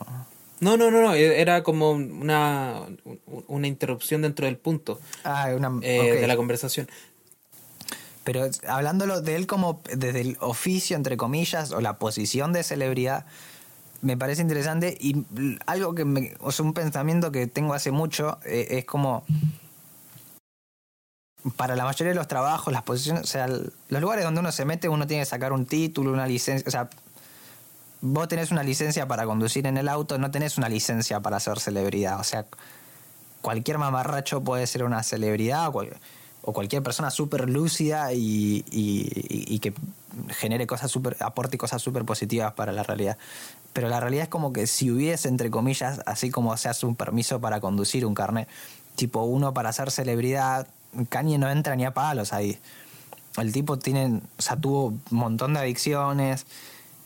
[0.60, 2.82] No, no, no, no, e, era como una,
[3.48, 5.50] una interrupción dentro del punto ah,
[5.82, 6.88] eh, de la conversación.
[8.24, 13.26] Pero hablándolo de él como desde el oficio, entre comillas, o la posición de celebridad,
[14.02, 15.26] me parece interesante y
[15.66, 19.24] algo que me, o sea, un pensamiento que tengo hace mucho eh, es como
[21.56, 24.66] para la mayoría de los trabajos, las posiciones, o sea, los lugares donde uno se
[24.66, 26.90] mete, uno tiene que sacar un título, una licencia, o sea,
[28.02, 31.60] vos tenés una licencia para conducir en el auto, no tenés una licencia para ser
[31.60, 32.46] celebridad, o sea,
[33.42, 36.00] cualquier mamarracho puede ser una celebridad o, cualquier
[36.84, 39.74] persona súper lúcida y, y, que
[40.30, 43.18] genere cosas súper, aporte cosas súper positivas para la realidad.
[43.74, 46.96] Pero la realidad es como que si hubiese, entre comillas, así como se hace un
[46.96, 48.48] permiso para conducir un carnet,
[48.96, 50.68] tipo uno para ser celebridad,
[51.10, 52.60] Kanye no entra ni a palos ahí.
[53.38, 56.46] El tipo tiene, o sea, tuvo un montón de adicciones,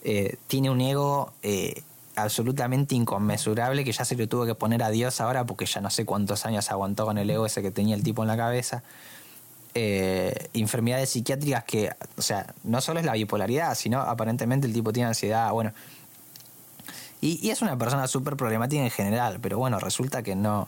[0.04, 1.84] eh, tiene un ego eh,
[2.16, 5.90] absolutamente inconmensurable que ya se le tuvo que poner a Dios ahora porque ya no
[5.90, 8.84] sé cuántos años aguantó con el ego ese que tenía el tipo en la cabeza.
[9.78, 14.94] Eh, enfermedades psiquiátricas que, o sea, no solo es la bipolaridad, sino aparentemente el tipo
[14.94, 15.74] tiene ansiedad, bueno.
[17.20, 20.66] Y, es una persona súper problemática en general, pero bueno, resulta que no,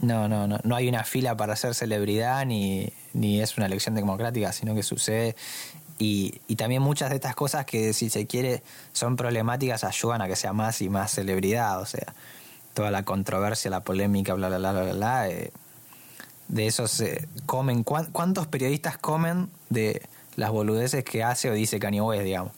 [0.00, 3.94] no, no, no, no hay una fila para ser celebridad ni, ni es una elección
[3.94, 5.36] democrática, sino que sucede.
[5.98, 8.62] Y, y, también muchas de estas cosas que, si se quiere,
[8.94, 11.82] son problemáticas, ayudan a que sea más y más celebridad.
[11.82, 12.14] O sea,
[12.72, 15.28] toda la controversia, la polémica, bla, bla, bla, bla, bla.
[15.28, 15.52] Eh,
[16.48, 17.84] de eso se comen.
[17.84, 20.02] ¿Cuántos periodistas comen de
[20.36, 22.52] las boludeces que hace o dice Kanye West, digamos?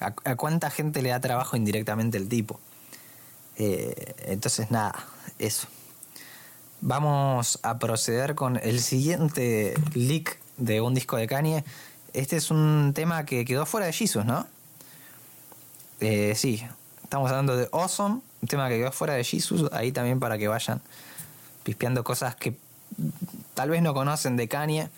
[0.00, 2.58] ¿A cuánta gente le da trabajo indirectamente el tipo?
[3.56, 4.94] Eh, entonces, nada,
[5.38, 5.68] eso.
[6.80, 11.64] Vamos a proceder con el siguiente leak de un disco de Kanye.
[12.12, 14.46] Este es un tema que quedó fuera de Jesus, ¿no?
[16.00, 16.62] Eh, sí,
[17.04, 19.70] estamos hablando de Awesome, un tema que quedó fuera de Jesus.
[19.72, 20.82] Ahí también para que vayan
[21.62, 22.54] pispeando cosas que
[23.54, 24.88] tal vez no conocen de Kanye.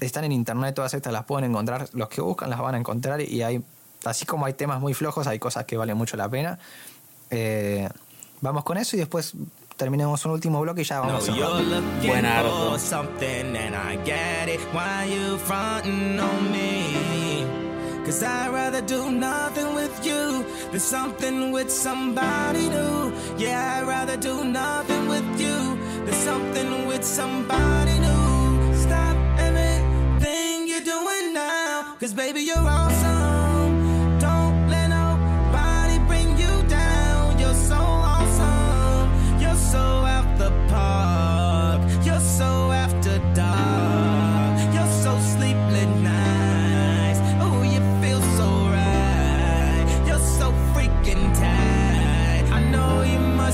[0.00, 1.88] Están en internet, todas estas las pueden encontrar.
[1.92, 3.20] Los que buscan las van a encontrar.
[3.20, 3.62] Y hay,
[4.04, 6.58] así como hay temas muy flojos, hay cosas que valen mucho la pena.
[7.30, 7.88] Eh,
[8.40, 9.34] vamos con eso y después
[9.76, 11.32] terminemos un último bloque y ya vamos a
[12.06, 12.42] Buena
[18.04, 23.12] Cause I'd rather do nothing with you than something with somebody new.
[23.38, 25.58] Yeah, I'd rather do nothing with you
[26.04, 28.74] than something with somebody new.
[28.74, 31.94] Stop everything you're doing now.
[32.00, 32.68] Cause baby, you're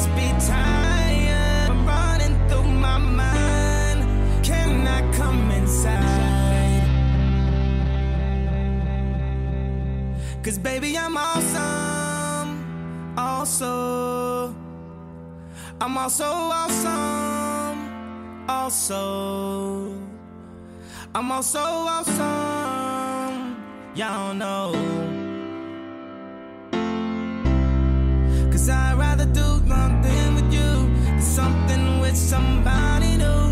[0.07, 0.28] awesome.
[10.42, 12.64] Cause baby, I'm awesome.
[13.18, 14.55] Also,
[15.80, 17.78] I'm also awesome.
[18.49, 19.94] Also,
[21.14, 23.57] I'm also awesome.
[23.94, 25.18] Y'all know.
[28.69, 33.49] I'd rather do nothing with you than something with somebody new.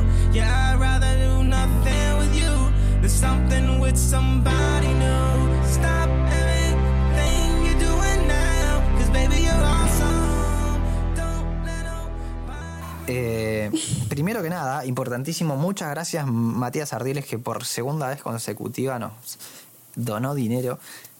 [14.08, 19.12] Primero que nada, importantísimo, muchas gracias Matías Ardiles que por segunda vez consecutiva nos
[19.94, 20.78] donó dinero.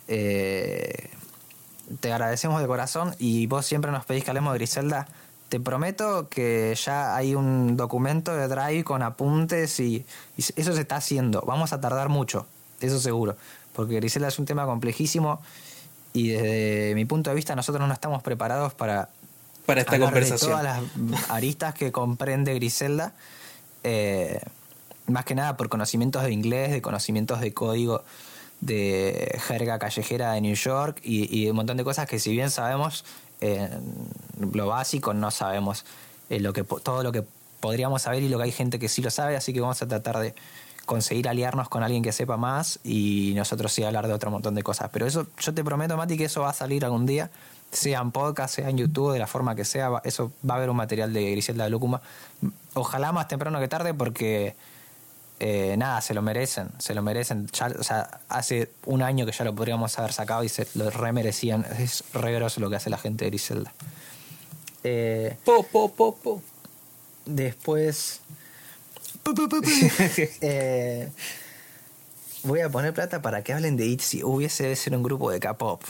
[0.08, 1.10] Eh,
[2.00, 5.06] te agradecemos de corazón y vos siempre nos pedís que hablemos de Griselda.
[5.48, 10.04] Te prometo que ya hay un documento de Drive con apuntes y,
[10.36, 11.42] eso se está haciendo.
[11.46, 12.46] Vamos a tardar mucho,
[12.80, 13.36] eso seguro,
[13.72, 15.40] porque Griselda es un tema complejísimo
[16.12, 19.08] y desde mi punto de vista nosotros no estamos preparados para
[19.66, 20.52] para esta conversación.
[20.52, 23.12] todas las aristas que comprende Griselda,
[23.82, 24.40] eh,
[25.06, 28.04] más que nada por conocimientos de inglés, de conocimientos de código
[28.60, 33.04] de jerga callejera de New York y, un montón de cosas que si bien sabemos
[33.40, 33.68] eh,
[34.52, 35.84] lo básico, no sabemos
[36.30, 37.24] eh, lo que, todo lo que
[37.60, 39.88] podríamos saber y lo que hay gente que sí lo sabe, así que vamos a
[39.88, 40.34] tratar de
[40.86, 44.62] conseguir aliarnos con alguien que sepa más y nosotros sí hablar de otro montón de
[44.62, 44.88] cosas.
[44.92, 47.30] Pero eso, yo te prometo, Mati, que eso va a salir algún día,
[47.72, 50.70] sea en podcast, sea en YouTube, de la forma que sea, eso va a haber
[50.70, 52.00] un material de Griselda de Lúcuma.
[52.74, 54.54] Ojalá más temprano que tarde porque
[55.38, 57.48] eh, nada, se lo merecen, se lo merecen.
[57.78, 61.66] o sea, hace un año que ya lo podríamos haber sacado y se lo remerecían.
[61.78, 63.72] Es re lo que hace la gente de Griselda.
[64.82, 66.42] Eh, po, po, po, po.
[67.24, 68.20] Después.
[70.40, 71.10] Eh,
[72.44, 74.22] voy a poner plata para que hablen de ITZY.
[74.22, 75.82] Hubiese de ser un grupo de K-pop.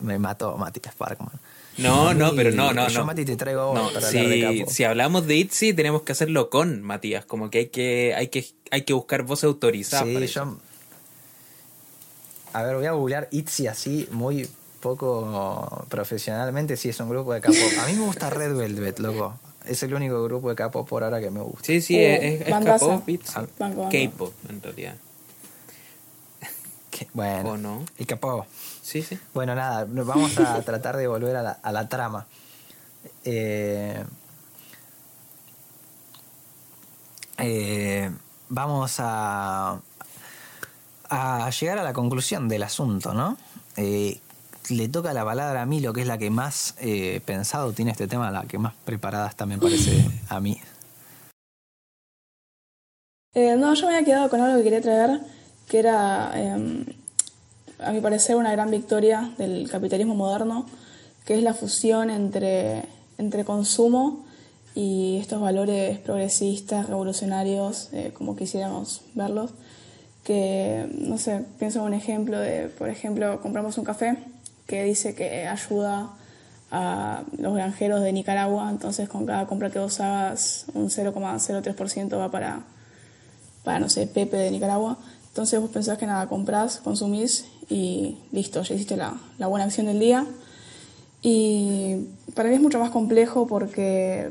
[0.00, 1.40] Me mató Mati Sparkman.
[1.78, 5.26] No, no, pero no, no, Yo, Mati, te traigo para si, hablar de Si hablamos
[5.26, 7.24] de ITZY, tenemos que hacerlo con Matías.
[7.24, 10.06] Como que hay que, hay que, hay que buscar voces autorizadas.
[10.06, 10.58] Sí, yo.
[12.52, 14.48] A ver, voy a googlear ITZY así, muy
[14.80, 16.76] poco profesionalmente.
[16.76, 17.82] Sí, es un grupo de K-pop.
[17.82, 19.38] A mí me gusta Red Velvet, loco.
[19.66, 21.64] Es el único grupo de K-pop por ahora que me gusta.
[21.64, 23.04] Sí, sí, es, es K-pop,
[23.90, 24.96] K-pop en realidad.
[27.12, 27.84] Bueno, ¿O no?
[27.98, 28.46] el K-pop.
[28.86, 29.18] Sí, sí.
[29.34, 32.24] Bueno, nada, vamos a tratar de volver a la, a la trama.
[33.24, 34.04] Eh,
[37.38, 38.10] eh,
[38.48, 39.80] vamos a,
[41.10, 43.36] a llegar a la conclusión del asunto, ¿no?
[43.76, 44.20] Eh,
[44.68, 47.90] le toca la palabra a mí, lo que es la que más eh, pensado tiene
[47.90, 50.60] este tema, la que más preparada está, me parece a mí.
[53.34, 55.20] Eh, no, yo me había quedado con algo que quería traer,
[55.68, 56.86] que era, em,
[57.78, 60.66] a mi parecer, una gran victoria del capitalismo moderno,
[61.24, 62.84] que es la fusión entre,
[63.18, 64.24] entre consumo
[64.74, 69.50] y estos valores progresistas, revolucionarios, eh, como quisiéramos verlos.
[70.24, 74.18] Que, no sé, pienso en un ejemplo de, por ejemplo, compramos un café
[74.66, 76.10] que dice que ayuda
[76.70, 82.30] a los granjeros de Nicaragua, entonces con cada compra que vos hagas un 0,03% va
[82.30, 82.64] para,
[83.62, 84.98] para, no sé, Pepe de Nicaragua.
[85.28, 89.86] Entonces vos pensás que nada, comprás, consumís y listo, ya hiciste la, la buena acción
[89.86, 90.26] del día.
[91.22, 94.30] Y para mí es mucho más complejo porque,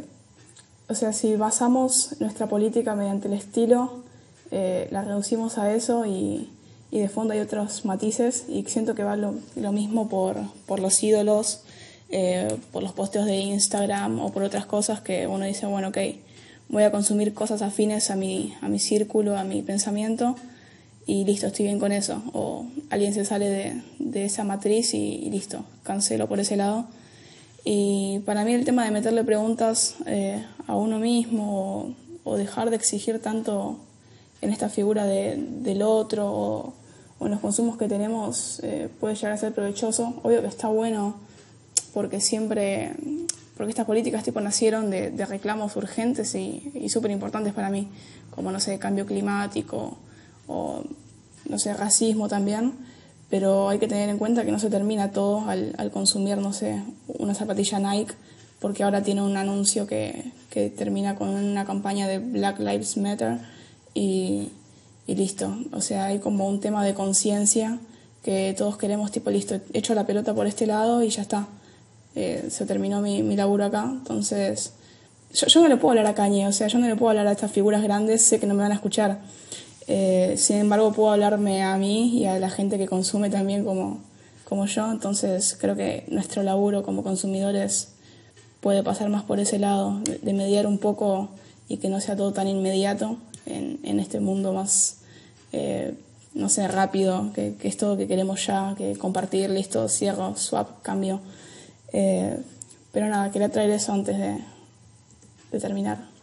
[0.87, 4.03] o sea, si basamos nuestra política mediante el estilo,
[4.51, 6.49] eh, la reducimos a eso y,
[6.91, 9.33] y de fondo hay otros matices y siento que va lo,
[9.73, 11.63] mismo por, por, los ídolos,
[12.09, 15.97] eh, por los posteos de Instagram o por otras cosas que uno dice, bueno, ok,
[16.69, 20.35] voy a consumir cosas afines a mi, a mi círculo, a mi pensamiento
[21.07, 22.21] y listo, estoy bien con eso.
[22.33, 26.85] O alguien se sale de, de esa matriz y, listo, cancelo por ese lado.
[27.63, 32.75] Y para mí el tema de meterle preguntas eh, a uno mismo o, dejar de
[32.75, 33.79] exigir tanto
[34.41, 36.73] en esta figura de, del otro o,
[37.21, 40.15] en los consumos que tenemos eh, puede llegar a ser provechoso.
[40.23, 41.15] Obvio que está bueno
[41.93, 42.93] porque siempre,
[43.57, 47.87] porque estas políticas tipo nacieron de, reclamos urgentes y, y súper importantes para mí,
[48.31, 49.97] como no sé, cambio climático
[50.47, 50.83] o
[51.47, 52.73] no sé, racismo también,
[53.29, 56.81] pero hay que tener en cuenta que no se termina todo al, consumir, no sé,
[57.07, 58.13] una zapatilla Nike,
[58.59, 63.39] porque ahora tiene un anuncio que, que termina con una campaña de Black Lives Matter
[63.93, 64.49] y
[65.07, 65.55] y listo.
[65.71, 67.77] O sea, hay como un tema de conciencia
[68.23, 71.47] que todos queremos, tipo, listo, echo la pelota por este lado y ya está.
[72.15, 73.83] Eh, se terminó mi, mi, laburo acá.
[73.83, 74.73] Entonces,
[75.33, 77.27] yo, yo, no le puedo hablar a Cañe, o sea, yo no le puedo hablar
[77.27, 79.19] a estas figuras grandes, sé que no me van a escuchar.
[79.87, 83.99] Eh, sin embargo, puedo hablarme a mí y a la gente que consume también como,
[84.43, 84.91] como yo.
[84.91, 87.89] Entonces, creo que nuestro laburo como consumidores
[88.61, 91.29] puede pasar más por ese lado, de mediar un poco
[91.67, 94.97] y que no sea todo tan inmediato en, en este mundo más,
[95.51, 95.93] eh,
[96.33, 100.81] no sé, rápido, que, que, es todo que queremos ya, que compartir, listo, cierro, swap,
[100.81, 101.21] cambio.
[101.93, 102.37] Eh,
[102.91, 106.14] pero nada, quería traer eso antes de terminar.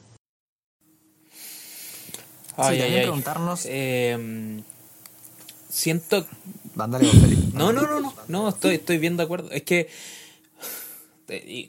[2.56, 3.02] Ay, sí, ay, ay.
[3.02, 3.66] preguntarnos.
[3.68, 4.62] Eh,
[5.68, 6.26] siento.
[6.74, 7.42] Mándale Felipe.
[7.54, 9.50] No, no, no, no, no, estoy, estoy bien de acuerdo.
[9.50, 9.88] Es que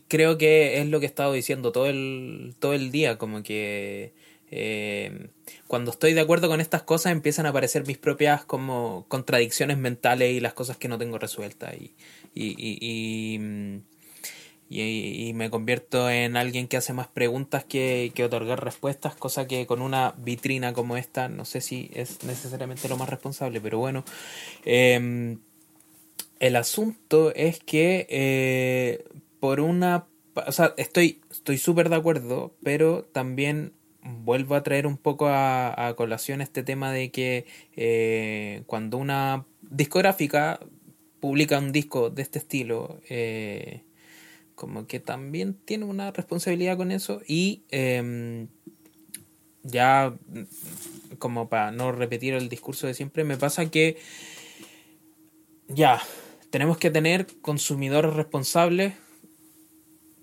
[0.07, 4.14] creo que es lo que he estado diciendo todo el, todo el día, como que
[4.51, 5.30] eh,
[5.68, 10.31] cuando estoy de acuerdo con estas cosas empiezan a aparecer mis propias como contradicciones mentales
[10.31, 11.95] y las cosas que no tengo resueltas y,
[12.35, 13.81] y, y,
[15.33, 19.81] me convierto en alguien que hace más preguntas que, que, otorgar respuestas, cosa que con
[19.81, 24.03] una vitrina como esta no sé si es necesariamente lo más responsable, pero bueno.
[24.65, 25.39] Em,
[26.39, 29.05] el asunto es que eh,
[29.39, 30.07] por una...
[30.47, 31.21] O sea, estoy
[31.57, 33.73] súper de acuerdo, pero también
[34.03, 37.45] vuelvo a traer un poco a, colación este tema de que
[37.75, 40.59] eh, cuando una discográfica
[41.19, 43.83] publica un disco de este estilo, eh,
[44.64, 48.48] como que también tiene una responsabilidad con eso y em,
[49.61, 50.15] ya
[51.19, 53.98] como para no repetir el discurso de siempre, me pasa que
[55.68, 56.02] ya,
[56.49, 58.94] tenemos que tener consumidores responsables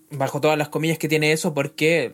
[0.09, 2.11] bajo todas las comillas que tiene eso, porque,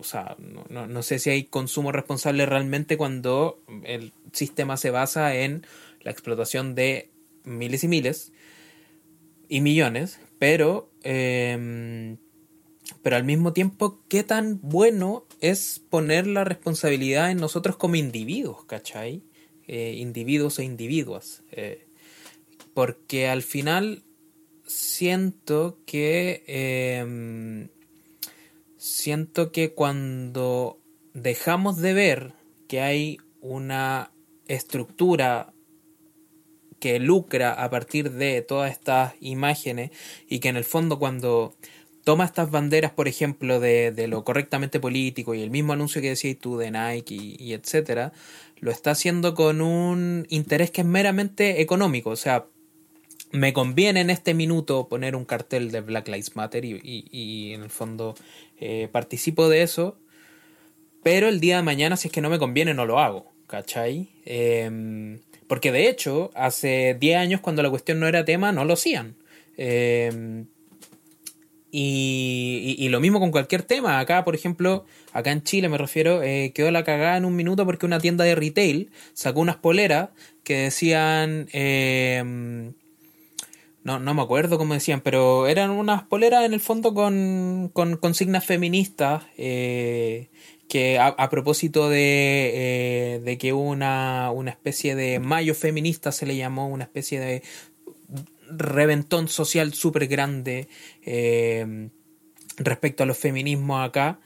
[0.00, 0.34] o sea,
[0.68, 5.64] no, no, sé si hay consumo responsable realmente cuando el sistema se basa en
[6.00, 7.12] la explotación de
[7.44, 8.32] miles y miles
[9.48, 12.18] y millones, pero, em,
[13.02, 18.64] pero al mismo tiempo, ¿qué tan bueno es poner la responsabilidad en nosotros como individuos,
[18.64, 19.22] ¿cachai?
[19.66, 21.42] Eh, individuos e individuas.
[21.50, 21.86] Eh,
[22.74, 24.04] porque al final
[24.66, 27.68] siento que em,
[28.76, 30.80] siento que cuando
[31.14, 32.32] dejamos de ver
[32.68, 34.12] que hay una
[34.46, 35.52] estructura
[36.80, 39.90] que lucra a partir de todas estas imágenes
[40.28, 41.54] y que en el fondo cuando
[42.04, 46.38] toma estas banderas, por ejemplo, de, lo correctamente político y el mismo anuncio que decías
[46.40, 48.12] tú de Nike y, y, etcétera,
[48.60, 52.10] lo está haciendo con un interés que es meramente económico.
[52.10, 52.46] O sea,
[53.32, 57.70] me conviene en este minuto poner un cartel de Black Lives Matter y, en el
[57.70, 58.14] fondo
[58.58, 59.98] eh, participo de eso,
[61.02, 64.08] pero el día de mañana si es que no me conviene no lo hago, ¿cachai?
[64.24, 68.74] Em, porque de hecho, hace 10 años cuando la cuestión no era tema, no lo
[68.74, 69.16] hacían.
[69.56, 70.46] Em,
[71.70, 73.98] y, lo mismo con cualquier tema.
[73.98, 77.66] Acá, por ejemplo, acá en Chile me refiero, eh, quedó la cagada en un minuto
[77.66, 80.10] porque una tienda de retail sacó unas poleras
[80.44, 81.48] que decían...
[81.52, 82.72] Eh,
[83.84, 87.96] no, no me acuerdo cómo decían, pero eran unas poleras en el fondo con, con
[87.96, 89.24] consignas feministas.
[89.38, 90.28] Eh,
[90.68, 96.26] que a, propósito de, eh, de que hubo una, una especie de mayo feminista, se
[96.26, 97.42] le llamó, una especie de
[98.50, 100.68] reventón social súper grande
[101.02, 101.88] eh,
[102.58, 104.20] respecto a los feminismos acá.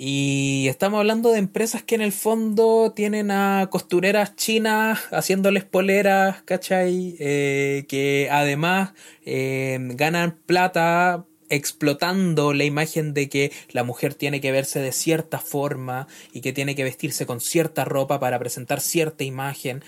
[0.00, 6.42] Y estamos hablando de empresas que en el fondo tienen a costureras chinas haciéndoles poleras,
[6.42, 7.16] ¿cachai?
[7.18, 8.92] Eh, que además
[9.24, 16.06] ganan plata explotando la imagen de que la mujer tiene que verse de cierta forma
[16.32, 19.82] y que tiene que vestirse con cierta ropa para presentar cierta imagen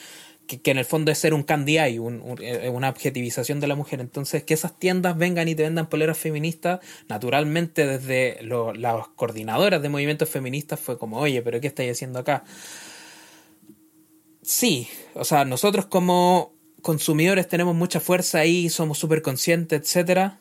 [0.58, 2.00] que, en el fondo es ser un candy eye,
[2.40, 4.00] eh, una objetivización de la mujer.
[4.00, 9.88] Entonces, que esas tiendas vengan y te vendan poleras feministas, naturalmente desde las coordinadoras de
[9.88, 12.44] movimientos feministas fue como, oye, pero ¿qué estáis haciendo acá?
[14.42, 20.40] Sí, o sea, nosotros como consumidores tenemos mucha fuerza ahí, somos súper conscientes, etcétera.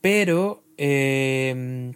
[0.00, 1.92] Pero eh,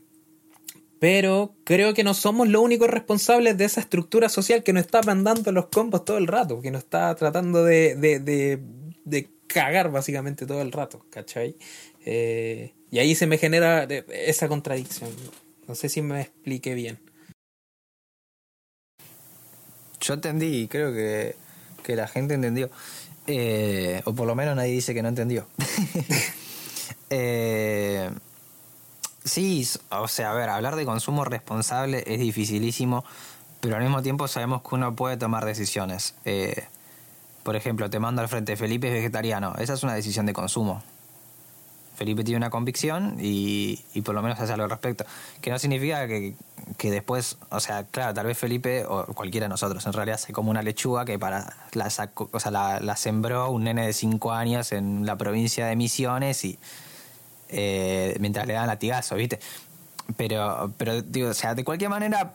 [1.04, 5.02] pero creo que no somos los únicos responsables de esa estructura social que nos está
[5.02, 8.58] mandando los combos todo el rato, que nos está tratando de, de,
[9.04, 11.58] de, cagar básicamente todo el rato, ¿cachai?
[12.06, 15.10] Eh, y ahí se me genera esa contradicción.
[15.68, 16.98] No sé si me expliqué bien.
[20.00, 21.36] Yo entendí, creo que,
[21.82, 22.70] que la gente entendió.
[23.26, 25.46] Eh, o por lo menos nadie dice que no entendió.
[27.14, 28.10] eh,
[29.24, 33.04] Sí, o sea, a ver, hablar de consumo responsable es dificilísimo,
[33.60, 36.14] pero al mismo tiempo sabemos que uno puede tomar decisiones.
[36.26, 36.64] Eh,
[37.42, 40.82] por ejemplo, te mando al frente, Felipe es vegetariano, esa es una decisión de consumo.
[41.96, 45.06] Felipe tiene una convicción y, y por lo menos hace algo al respecto.
[45.40, 46.34] Que no significa que,
[46.76, 50.34] que, después, o sea, claro, tal vez Felipe o cualquiera de nosotros en realidad se
[50.34, 54.32] como una lechuga que para la, o sea, la, la sembró un nene de 5
[54.32, 56.58] años en la provincia de Misiones y
[57.56, 59.38] eh, mientras le dan latigazo, ¿viste?
[60.16, 62.34] Pero, pero digo, o sea, de cualquier manera,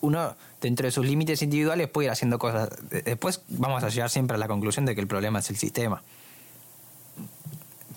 [0.00, 2.70] uno dentro de sus límites individuales puede ir haciendo cosas.
[3.04, 6.02] Después vamos a llegar siempre a la conclusión de que el problema es el sistema.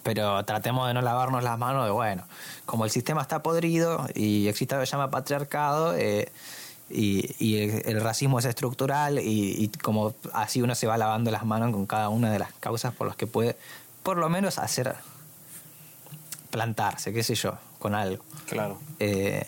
[0.03, 2.23] Pero tratemos de no lavarnos las manos de, bueno,
[2.65, 6.31] como el sistema está podrido y existe lo que se llama patriarcado, eh,
[6.89, 11.71] y, el, racismo es estructural y, y, como así uno se va lavando las manos
[11.71, 13.55] con cada una de las causas por las que puede
[14.01, 14.95] por lo menos hacer
[16.49, 18.23] plantarse, qué sé yo, con algo.
[18.47, 18.80] Claro.
[18.99, 19.45] Eh,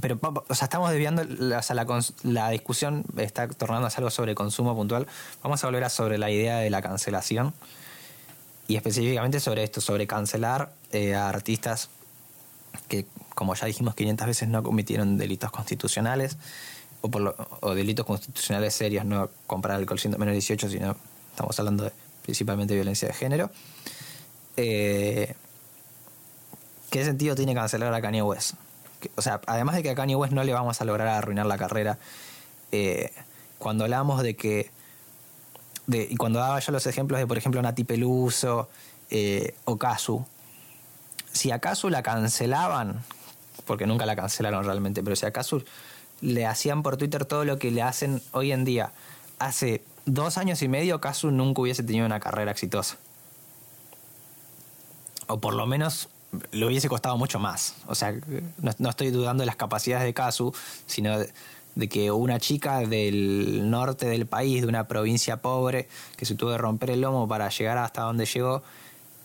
[0.00, 1.62] pero, o sea, estamos desviando, la,
[2.24, 5.06] la, discusión está tornándose algo sobre consumo puntual.
[5.42, 7.54] Vamos a volver a sobre la idea de la cancelación
[8.66, 11.90] y específicamente sobre esto, sobre cancelar eh, a artistas
[12.88, 16.38] que, como ya dijimos 500 veces, no cometieron delitos constitucionales
[17.00, 20.96] o, por o delitos constitucionales serios, no comprar alcohol siendo menos de 18, sino
[21.30, 21.92] estamos hablando de,
[22.22, 23.50] principalmente de violencia de género.
[24.56, 25.34] Eh,
[26.90, 28.54] ¿Qué sentido tiene cancelar a Kanye West?
[29.16, 31.58] O sea, además de que a Kanye West no le vamos a lograr arruinar la
[31.58, 31.98] carrera,
[32.72, 33.12] eh,
[33.58, 34.70] cuando hablamos de que
[35.86, 38.68] de, y cuando daba yo los ejemplos de, por ejemplo, Nati Peluso
[39.10, 40.24] eh, o Kazu,
[41.32, 43.02] si a Kazu la cancelaban,
[43.66, 45.64] porque nunca la cancelaron realmente, pero si a Kazu
[46.20, 48.92] le hacían por Twitter todo lo que le hacen hoy en día,
[49.38, 52.96] hace dos años y medio Kazu nunca hubiese tenido una carrera exitosa.
[55.26, 56.08] O por lo menos
[56.52, 57.74] le hubiese costado mucho más.
[57.86, 58.14] O sea,
[58.78, 60.52] no, estoy dudando de las capacidades de Kazu,
[60.86, 66.34] sino de, que una chica del norte del país, de una provincia pobre, que se
[66.34, 68.62] tuvo que romper el lomo para llegar hasta donde llegó,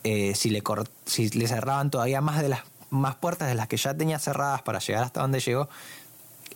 [0.03, 0.63] eh, si, le
[1.05, 4.61] si le cerraban todavía más de las más puertas de las que ya tenía cerradas
[4.61, 5.69] para llegar hasta donde llegó,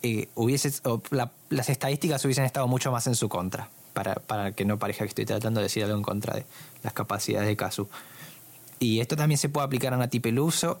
[0.02, 0.72] eh, hubiese,
[1.50, 5.10] las estadísticas hubiesen estado mucho más en su contra, para, para que no parezca que
[5.10, 6.44] estoy tratando de decir algo en contra de
[6.82, 7.88] las capacidades de Kazu.
[8.78, 10.80] Y esto también se puede aplicar a Nati Peluso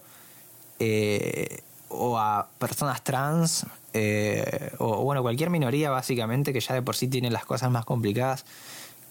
[0.78, 3.66] eh, o a personas trans
[3.96, 7.84] eh, o bueno, cualquier minoría básicamente que ya de por sí tiene las cosas más
[7.84, 8.44] complicadas.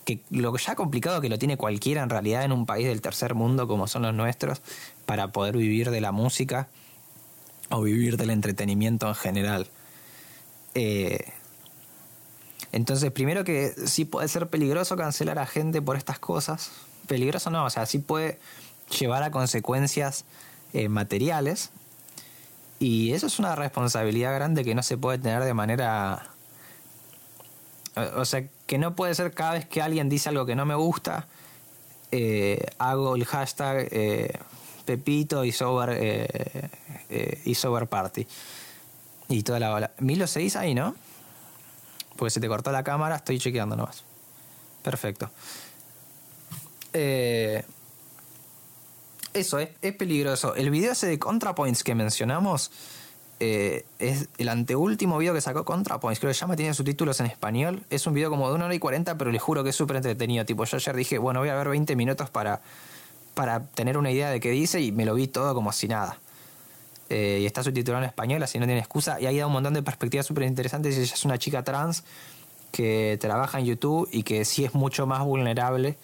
[0.05, 3.34] Que lo ya complicado que lo tiene cualquiera en realidad en un país del tercer
[3.34, 4.61] mundo como son los nuestros
[5.05, 6.68] para poder vivir de la música
[7.69, 9.69] o vivir del entretenimiento en general.
[10.76, 11.31] Eh,
[12.73, 16.72] entonces, primero que sí puede ser peligroso cancelar a gente por estas cosas.
[17.07, 18.39] Peligroso no, o sea, sí puede
[18.99, 20.26] llevar a consecuencias
[20.74, 21.72] eh, materiales.
[22.80, 26.28] Y eso es una responsabilidad grande que no se puede tener de manera...
[28.15, 30.74] O sea, que no puede ser cada vez que alguien dice algo que no me
[30.74, 31.28] gusta,
[32.11, 34.40] eh, hago el hashtag eh,
[34.86, 38.26] Pepito y Sober, eh, y Sober Party.
[39.30, 39.91] Y toda la bola.
[39.99, 40.95] Milo, ¿seguís ahí, no?
[42.15, 44.03] Porque se te cortó la cámara, estoy chequeando nomás.
[44.84, 45.30] Perfecto.
[46.94, 47.64] Eh,
[49.34, 50.55] eso es, es peligroso.
[50.55, 52.72] El video ese de ContraPoints que mencionamos
[53.39, 56.19] eh, es el anteúltimo video que sacó ContraPoints.
[56.19, 57.84] Creo que llama, tiene subtítulos en español.
[57.89, 59.97] Es un video como de una hora y cuarenta, pero le juro que es súper
[59.97, 60.45] entretenido.
[60.45, 62.61] Tipo, yo ayer dije, bueno, voy a ver 20 minutos para,
[63.34, 66.19] para tener una idea de qué dice y me lo vi todo como si nada.
[67.10, 69.19] Eh, y está subtitulado en español, así no tiene excusa.
[69.19, 70.97] Y ahí da un montón de perspectivas súper interesantes.
[70.97, 72.03] Ella es una chica trans
[72.72, 75.97] que trabaja en YouTube y que sí es mucho más vulnerable,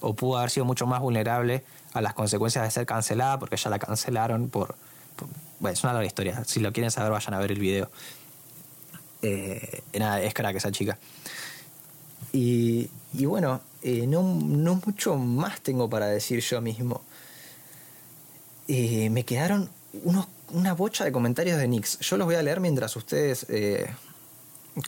[0.00, 1.64] o pudo haber sido mucho más vulnerable
[1.94, 4.74] a las consecuencias de ser cancelada, porque ya la cancelaron por...
[5.60, 6.44] bueno, es una larga historia.
[6.44, 7.88] Si lo quieren saber, vayan a ver el video.
[9.22, 10.98] Eh, nada, es cara que esa chica.
[12.32, 17.02] Y, y bueno, eh, no, no, mucho más tengo para decir yo mismo.
[18.66, 19.70] Eh, me quedaron
[20.02, 22.00] unos, una bocha de comentarios de Nix.
[22.00, 23.86] Yo los voy a leer mientras ustedes eh,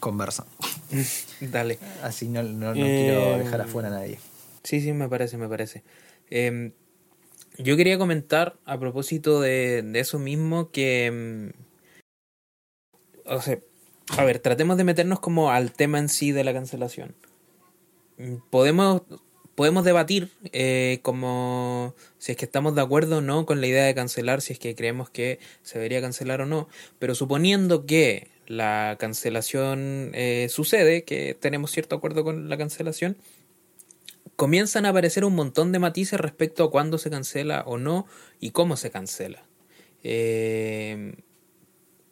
[0.01, 0.47] conversan.
[1.41, 1.78] Dale.
[2.03, 4.19] Así no, no, no quiero dejar afuera a nadie.
[4.65, 5.85] Sí, sí, me parece, me parece.
[7.59, 11.53] Yo quería comentar a propósito de, eso mismo que...
[11.55, 11.66] Mm,
[13.28, 13.59] o sea,
[14.16, 17.15] a ver, tratemos de meternos como al tema en sí de la cancelación.
[18.19, 19.03] Mm, podemos,
[19.55, 23.85] podemos debatir eh, como si es que estamos de acuerdo o no con la idea
[23.85, 26.69] de cancelar, si es que creemos que se debería cancelar o no,
[26.99, 33.16] pero suponiendo que la cancelación eh, sucede, que tenemos cierto acuerdo con la cancelación,
[34.36, 38.06] comienzan a aparecer un montón de matices respecto a cuándo se cancela o no
[38.38, 39.42] y cómo se cancela.
[40.04, 41.14] Eh,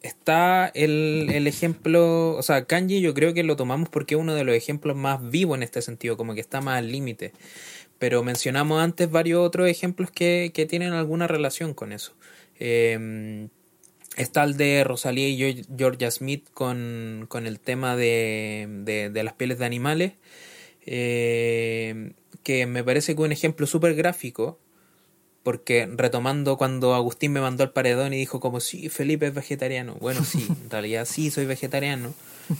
[0.01, 4.33] está el, el, ejemplo, o sea, Kanji yo creo que lo tomamos porque es uno
[4.33, 7.31] de los ejemplos más vivos en este sentido, como que está más al límite.
[7.99, 12.13] Pero mencionamos antes varios otros ejemplos que, que tienen alguna relación con eso.
[12.59, 13.47] Eh,
[14.17, 19.59] está el de Rosalía y Georgia Smith con, con el tema de, de las pieles
[19.59, 20.13] de animales.
[20.85, 22.13] Eh,
[22.43, 24.59] que me parece que un ejemplo súper gráfico,
[25.43, 29.95] porque retomando cuando Agustín me mandó el paredón y dijo como, sí, Felipe es vegetariano.
[29.95, 32.13] Bueno, sí, en realidad sí, soy vegetariano.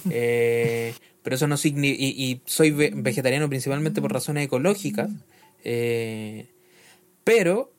[0.10, 0.94] Eh,
[1.24, 2.04] pero eso no significa...
[2.04, 5.10] Y, soy vegetariano principalmente por razones ecológicas.
[5.64, 6.48] Eh,
[7.24, 7.72] pero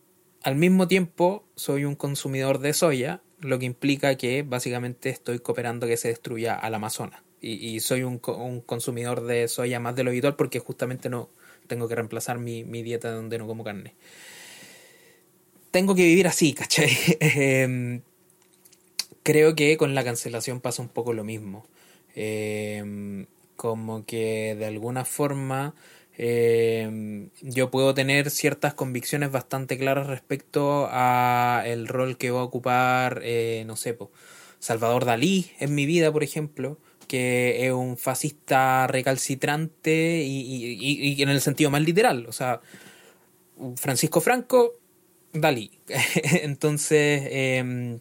[0.43, 5.87] al mismo tiempo soy un consumidor de soya, lo que implica que básicamente estoy cooperando
[5.87, 10.11] que se destruya al Amazonas y, soy un, un, consumidor de soya más de lo
[10.11, 11.29] habitual porque justamente no
[11.67, 13.95] tengo que reemplazar mi, dieta donde no como carne.
[15.71, 16.91] Tengo que vivir así, ¿cachai?
[17.21, 18.03] Em,
[19.23, 21.67] creo que con la cancelación pasa un poco lo mismo.
[22.15, 23.27] Em,
[23.57, 25.75] como que de alguna forma
[26.19, 32.45] em, yo puedo tener ciertas convicciones bastante claras respecto a el rol que va a
[32.45, 33.97] ocupar, eh, no sé,
[34.59, 41.41] Salvador Dalí en mi vida, por ejemplo, que es un fascista recalcitrante y, en el
[41.41, 42.27] sentido más literal.
[42.27, 42.61] O sea,
[43.77, 44.75] Francisco Franco,
[45.33, 45.71] Dalí.
[46.43, 48.01] Entonces, em,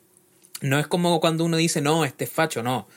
[0.62, 2.88] no es como cuando uno dice, no, este es facho, no.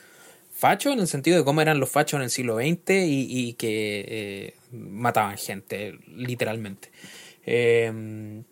[0.53, 4.05] Facho en el sentido de cómo eran los fachos en el siglo XX y, que,
[4.09, 6.91] eh, mataban gente, literalmente.
[7.45, 8.45] Em,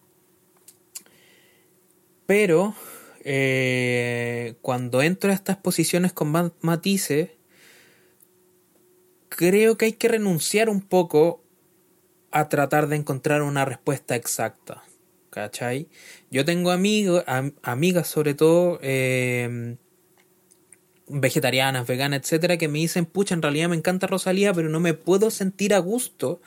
[2.27, 2.75] pero
[3.25, 7.31] eh, cuando entro a estas posiciones con matices,
[9.37, 11.43] creo que hay que renunciar un poco
[12.33, 14.83] a tratar de encontrar una respuesta exacta.
[15.31, 15.89] ¿Cachai?
[16.31, 17.23] Yo tengo amigos,
[17.63, 19.77] amigas sobre todo, em,
[21.09, 24.95] vegetarianas, veganas, etcétera, que me dicen, pucha, en realidad me encanta Rosalía, pero no me
[24.95, 26.41] puedo sentir a gusto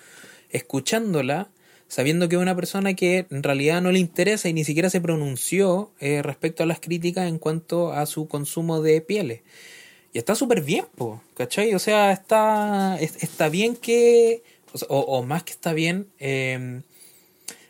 [0.49, 1.49] escuchándola,
[1.87, 5.01] sabiendo que es una persona que en realidad no le interesa y ni siquiera se
[5.01, 9.41] pronunció eh, respecto a las críticas en cuanto a su consumo de pieles.
[10.11, 11.73] Y está súper bien, po, ¿cachai?
[11.75, 14.43] O sea, está, está bien que,
[14.87, 16.81] o, más que está bien, em,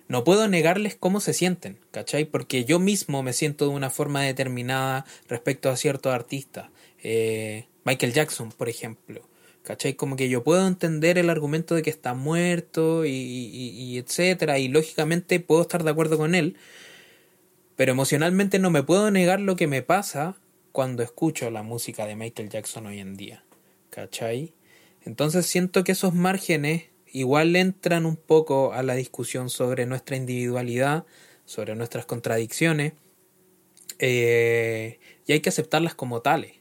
[0.07, 2.25] no puedo negarles cómo se sienten, ¿cachai?
[2.25, 6.69] Porque yo mismo me siento de una forma determinada respecto a ciertos artistas.
[7.03, 9.27] Eh, Michael Jackson, por ejemplo.
[9.63, 9.93] ¿Cachai?
[9.93, 14.67] Como que yo puedo entender el argumento de que está muerto y, y, etcétera, y
[14.67, 16.55] lógicamente puedo estar de acuerdo con él,
[17.75, 20.37] pero emocionalmente no me puedo negar lo que me pasa
[20.71, 23.43] cuando escucho la música de Michael Jackson hoy en día.
[23.89, 24.53] ¿Cachai?
[25.03, 31.05] Entonces siento que esos márgenes igual entran un poco a la discusión sobre nuestra individualidad,
[31.45, 32.93] sobre nuestras contradicciones,
[33.97, 36.59] eh, y hay que aceptarlas como tales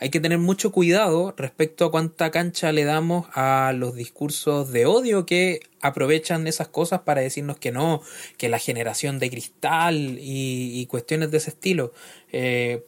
[0.00, 4.86] hay que tener mucho cuidado respecto a cuánta cancha le damos a los discursos de
[4.86, 8.00] odio que aprovechan esas cosas para decirnos que no,
[8.38, 11.92] que la generación de cristal y, cuestiones de ese estilo.
[12.32, 12.86] Eh,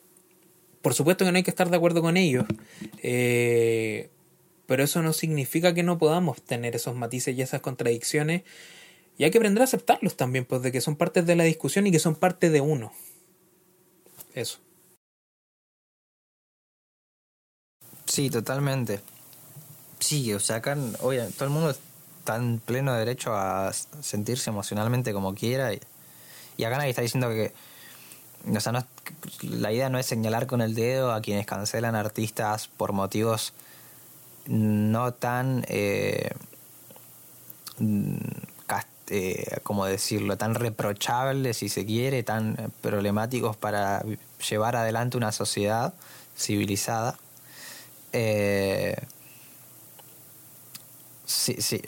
[0.83, 2.45] por supuesto que no hay que estar de acuerdo con ellos,
[3.03, 4.11] eh,
[4.67, 8.43] pero eso no significa que no podamos tener esos matices y esas contradicciones.
[9.19, 11.87] Y hay que aprender a aceptarlos también, pues de que son parte de la discusión
[11.87, 12.93] y que son parte de uno.
[14.35, 14.59] Eso.
[18.07, 19.01] Sí, totalmente.
[19.99, 25.13] Sí, o sea, acá oye, todo el mundo está en pleno derecho a sentirse emocionalmente
[25.13, 25.73] como quiera.
[25.73, 27.53] Y, acá nadie está diciendo que.
[28.49, 28.85] O sea, no,
[29.43, 33.53] la idea no es señalar con el dedo a quienes cancelan artistas por motivos
[34.47, 35.65] no tan.
[35.69, 36.31] Eh,
[39.15, 44.03] eh, como decirlo, tan reprochables, si se quiere, tan problemáticos para
[44.49, 45.93] llevar adelante una sociedad
[46.35, 47.19] civilizada.
[48.15, 48.97] Eh,
[51.27, 51.83] sí, sí.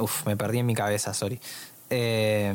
[0.00, 1.40] Uf, me perdí en mi cabeza, sorry.
[1.90, 2.54] Eh,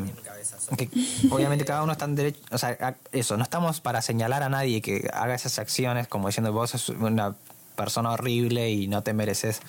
[1.29, 4.81] obviamente cada uno está en derecho, o sea, eso, no estamos para señalar a nadie
[4.81, 7.35] que haga esas acciones como diciendo vos sos una
[7.75, 9.59] persona horrible y no te mereces,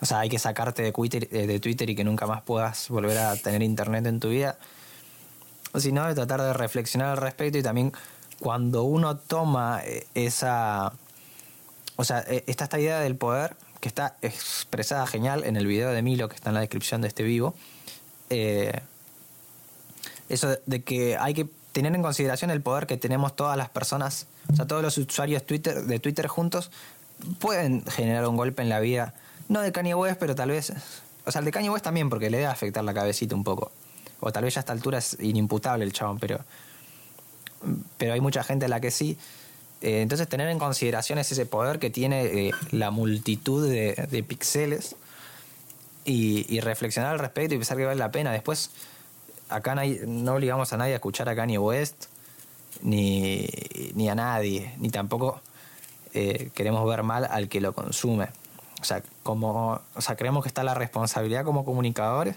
[0.00, 2.88] o sea, hay que sacarte de Twitter, eh, de Twitter y que nunca más puedas
[2.88, 4.58] volver a tener internet en tu vida,
[5.76, 7.92] sino de tratar de reflexionar al respecto y también
[8.40, 10.92] cuando uno toma eh, esa
[11.96, 16.02] o sea, está esta idea del poder que está expresada genial en el video de
[16.02, 17.54] Milo que está en la descripción de este vivo.
[18.30, 18.80] Eh,
[20.28, 24.26] eso de que hay que tener en consideración el poder que tenemos todas las personas,
[24.52, 26.70] o sea, todos los usuarios de Twitter juntos
[27.38, 29.14] pueden generar un golpe en la vida,
[29.48, 30.72] no de Kanye West, pero tal vez,
[31.24, 33.70] o sea, el de Kanye West también, porque le debe afectar la cabecita un poco.
[34.20, 36.40] O tal vez ya a esta altura es inimputable el chabón, pero,
[37.98, 39.18] pero hay mucha gente a la que sí.
[39.82, 44.96] Eh, entonces tener en consideración ese poder que tiene eh, la multitud de, de píxeles
[46.06, 48.32] y, reflexionar al respecto y pensar que vale la pena.
[48.32, 48.70] Después,
[49.48, 52.06] acá no obligamos a nadie a escuchar a Kanye West,
[52.82, 53.46] ni,
[53.94, 55.40] ni a nadie, ni tampoco
[56.14, 58.28] eh, queremos ver mal al que lo consume.
[58.80, 62.36] O sea, como, o sea, creemos que está la responsabilidad como comunicadores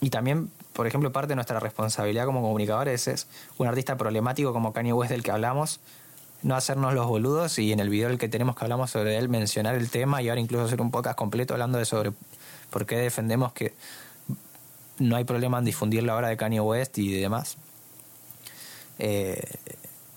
[0.00, 3.26] y también, por ejemplo, parte de nuestra responsabilidad como comunicadores es
[3.58, 5.80] un artista problemático como Kanye West del que hablamos,
[6.42, 9.28] no hacernos los boludos y en el video el que tenemos que hablamos sobre él
[9.28, 12.12] mencionar el tema y ahora incluso hacer un podcast completo hablando de sobre
[12.70, 13.74] por qué defendemos que
[14.98, 17.56] no hay problema en difundir la obra de Kanye West y demás.
[18.98, 19.42] Eh,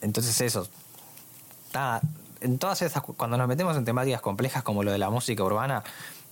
[0.02, 0.68] entonces eso.
[2.42, 5.84] en todas esas, cuando nos metemos en temáticas complejas como lo de la música urbana,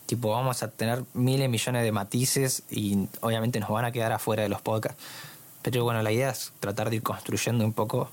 [0.06, 4.44] tipo vamos a tener miles millones de matices y obviamente nos van a quedar afuera
[4.44, 5.02] de los podcasts.
[5.62, 8.10] Pero bueno, la idea es tratar de ir construyendo un poco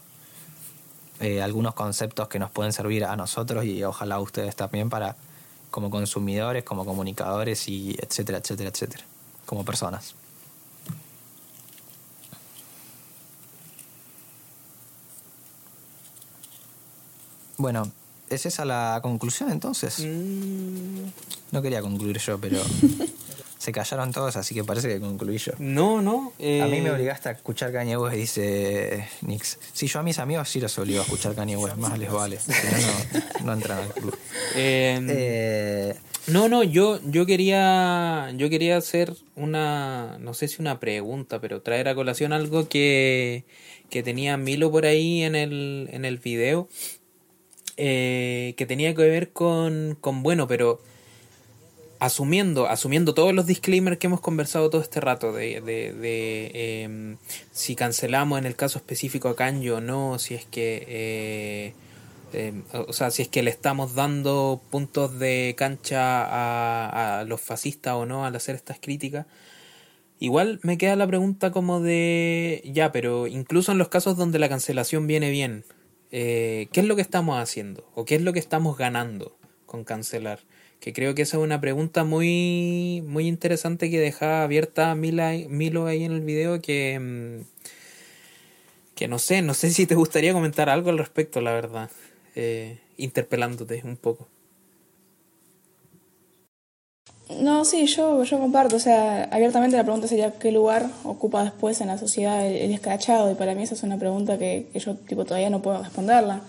[1.21, 5.17] eh, algunos conceptos que nos pueden servir a nosotros y ojalá a ustedes también para
[5.71, 9.05] como consumidores, como comunicadores y etcétera, etcétera, etcétera,
[9.47, 10.15] como personas.
[17.57, 17.91] Bueno,
[18.31, 20.01] ¿es esa la conclusión entonces?
[20.01, 21.05] Mm.
[21.53, 22.59] No quería concluir yo, pero...
[23.65, 25.53] Se callaron todos, así que parece que concluí yo.
[25.59, 26.35] No, no.
[26.39, 29.59] A mí me obligaste a escuchar Kanye West, dice Nix.
[29.73, 32.39] Sí, yo a mis amigos sí los obligo a escuchar Kanye West, más les vale.
[32.39, 34.19] Si no, no, entran al club.
[34.55, 35.95] eh,
[36.27, 38.31] no, no, yo, yo quería.
[38.37, 40.19] Yo quería hacer una.
[40.19, 43.45] No sé si una pregunta, pero traer a colación algo que,
[43.89, 46.69] que tenía Milo por ahí en el, en el video.
[47.77, 50.81] Eh, que tenía que ver con, con bueno, pero
[51.99, 57.17] asumiendo, asumiendo todos los disclaimers que hemos conversado todo este rato de, de, de em,
[57.53, 61.75] si cancelamos en el caso específico a Kanyo o no, si es que eh,
[62.35, 67.41] Em, o sea, si es que le estamos dando puntos de cancha a, a, los
[67.41, 69.27] fascistas o no al hacer estas críticas.
[70.19, 74.49] Igual me queda la pregunta como de, ya, pero incluso en los casos donde la
[74.49, 75.65] cancelación viene bien,
[76.17, 77.91] eh, ¿qué es lo que estamos haciendo?
[77.97, 79.37] ¿O qué es lo que estamos ganando
[79.67, 80.39] con cancelar?
[80.79, 86.05] Que creo que esa es una pregunta muy, muy interesante que deja abierta Milo ahí
[86.05, 87.65] en el video que, mm,
[88.95, 91.91] que no sé, no sé si te gustaría comentar algo al respecto, la verdad
[92.37, 94.29] eh, interpelándote un poco.
[97.41, 98.77] No, sí, yo, yo comparto.
[98.77, 103.31] O sea, abiertamente la pregunta sería qué lugar ocupa después en la sociedad el, escrachado.
[103.31, 106.43] Y para mí esa es una pregunta que, que yo tipo todavía no puedo responderla.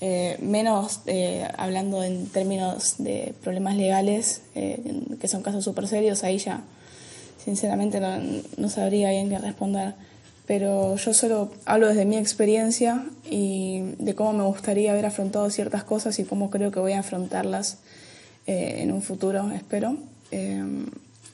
[0.00, 4.80] Eh, menos eh, hablando en términos de problemas legales, eh,
[5.20, 6.60] que son casos súper serios, ahí ya
[7.42, 8.18] sinceramente no,
[8.56, 9.94] no sabría bien qué responder
[10.46, 15.82] pero yo solo hablo desde mi experiencia y de cómo me gustaría haber afrontado ciertas
[15.82, 17.78] cosas y cómo creo que voy a afrontarlas
[18.46, 19.96] eh, en un futuro, espero.
[20.30, 20.62] Eh,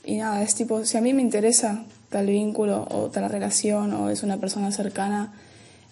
[0.05, 4.09] y nada, es tipo, si a mí me interesa tal vínculo o tal relación o
[4.09, 5.33] es una persona cercana,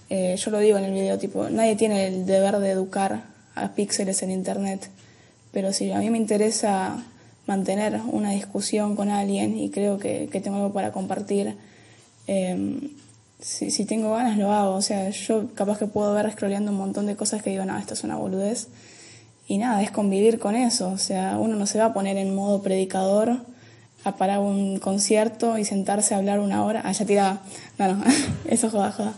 [0.10, 3.24] eh, yo lo digo en el video, tipo, nadie tiene el deber de educar
[3.56, 4.90] a píxeles en Internet,
[5.52, 7.04] pero si a mí me interesa
[7.48, 11.56] mantener una discusión con alguien y creo que, tengo algo para compartir,
[13.42, 14.76] si, si tengo ganas lo hago.
[14.76, 17.78] O sea, yo capaz que puedo ver scrolleando un montón de cosas que digo, no,
[17.78, 18.68] esto es una boludez.
[19.52, 20.88] Y nada, es convivir con eso.
[20.92, 23.36] O sea, uno no se va a poner en modo predicador
[24.06, 26.82] a parar un concierto y sentarse a hablar una hora.
[26.86, 27.42] Ah, ya tiraba.
[27.78, 28.04] No, no,
[28.46, 29.14] eso joda, joda.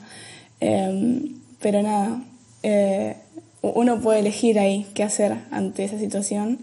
[0.60, 2.24] Em, pero nada,
[2.64, 3.16] eh,
[3.62, 6.58] uno puede elegir ahí qué hacer ante esa situación.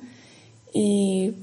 [0.75, 1.35] Y,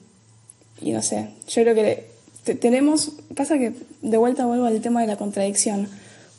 [0.82, 3.72] y no sé, yo creo que tenemos, pasa que
[4.02, 5.88] de vuelta vuelvo al tema de la contradicción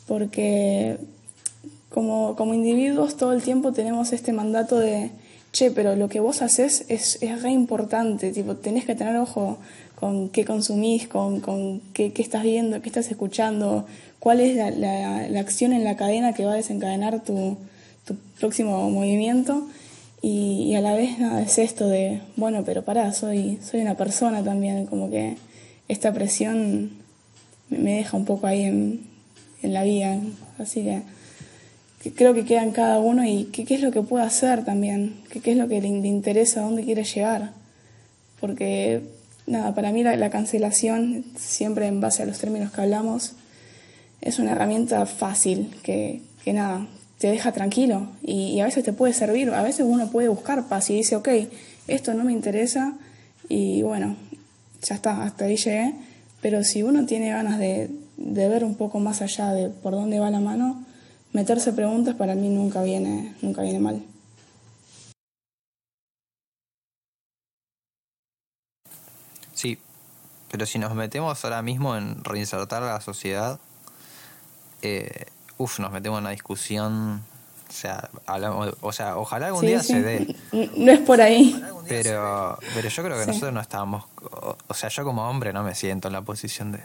[0.07, 0.97] porque
[1.89, 5.09] como, como individuos todo el tiempo tenemos este mandato de,
[5.51, 9.57] che, pero lo que vos haces es, es re importante, tipo, tenés que tener ojo
[9.95, 13.85] con qué consumís, con, con qué, qué, estás viendo, qué estás escuchando,
[14.19, 17.57] cuál es la, la, acción en la cadena que va a desencadenar tu,
[18.05, 19.67] tu próximo movimiento.
[20.21, 23.95] Y, y, a la vez nada, es esto de, bueno, pero pará, soy, soy una
[23.95, 25.37] persona también, como que
[25.87, 26.91] esta presión
[27.69, 29.01] me deja un poco ahí en,
[29.61, 30.17] en la vida.
[30.57, 31.01] Así que,
[32.15, 35.51] creo que queda en cada uno y qué es lo que puede hacer también, qué
[35.51, 37.51] es lo que le, interesa, dónde quiere llegar.
[38.39, 39.01] Porque,
[39.45, 43.33] nada, para mí la, cancelación, siempre en base a los términos que hablamos,
[44.21, 48.93] es una herramienta fácil que, que nada, te deja tranquilo y, y, a veces te
[48.93, 51.27] puede servir, a veces uno puede buscar paz y dice, ok,
[51.87, 52.93] esto no me interesa
[53.49, 54.15] y bueno,
[54.81, 55.95] ya está, hasta ahí llegué,
[56.41, 60.19] pero si uno tiene ganas de, de ver un poco más allá de por dónde
[60.19, 60.85] va la mano,
[61.33, 64.03] meterse preguntas para mí nunca viene, nunca viene mal.
[69.53, 69.77] Sí,
[70.51, 73.59] pero si nos metemos ahora mismo en reinsertar a la sociedad,
[74.81, 75.25] eh,
[75.57, 77.23] uff, nos metemos en una discusión.
[77.67, 80.35] O sea, hablamos, o sea ojalá algún día se dé.
[80.75, 81.61] No es por ahí.
[81.87, 84.05] Pero, pero yo creo que nosotros no estábamos.
[84.67, 86.79] O sea, yo como hombre no me siento en la posición de,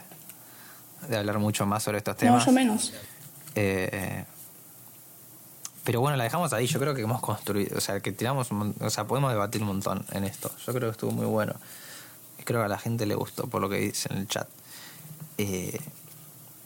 [1.07, 2.41] de hablar mucho más sobre estos temas.
[2.41, 2.93] No, yo menos.
[3.55, 4.25] Eh,
[5.85, 6.65] pero bueno, la dejamos ahí.
[6.65, 10.03] Yo creo que hemos construido, o sea, que tiramos, o sea, podemos debatir un montón
[10.11, 10.51] en esto.
[10.65, 11.53] Yo creo que estuvo muy bueno.
[12.43, 14.47] Creo que a la gente le gustó por lo que dice en el chat.
[15.37, 15.79] Eh,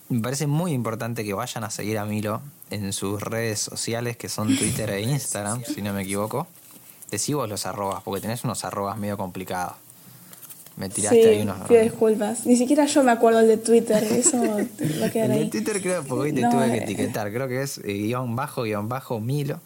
[0.07, 4.29] me parece muy importante que vayan a seguir a Milo en sus redes sociales, que
[4.29, 6.47] son Twitter e Instagram, si no me equivoco.
[7.11, 9.73] Decí vos los arrobas, porque tenés unos arrobas medio complicados.
[10.79, 11.67] Me tiraste sí, ahí unos.
[11.67, 12.45] Pido disculpas.
[12.45, 14.01] Ni siquiera yo me acuerdo el de Twitter.
[14.01, 14.41] Eso
[15.01, 15.39] va a quedar ahí.
[15.39, 17.33] El de Twitter creo porque hoy te no, tuve que eh, etiquetar.
[17.33, 19.59] Creo que es eh, guion bajo, guion bajo, Milo.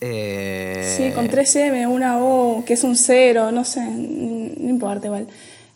[0.00, 0.94] Eh...
[0.96, 3.84] Sí, con 3M, una O, que es un cero, no sé.
[3.84, 5.26] No importa, igual.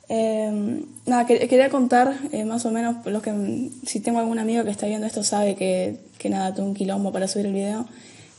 [0.09, 4.63] Eh, nada, que, quería contar eh, más o menos los que si tengo algún amigo
[4.63, 7.89] que está viendo esto sabe que, que nada, tuve un quilombo para subir el video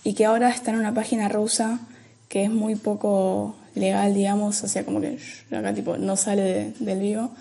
[0.05, 1.81] y que ahora está en una página rusa
[2.29, 5.17] que es muy poco legal, digamos, o sea, como que
[5.51, 7.31] acá tipo no sale del vivo.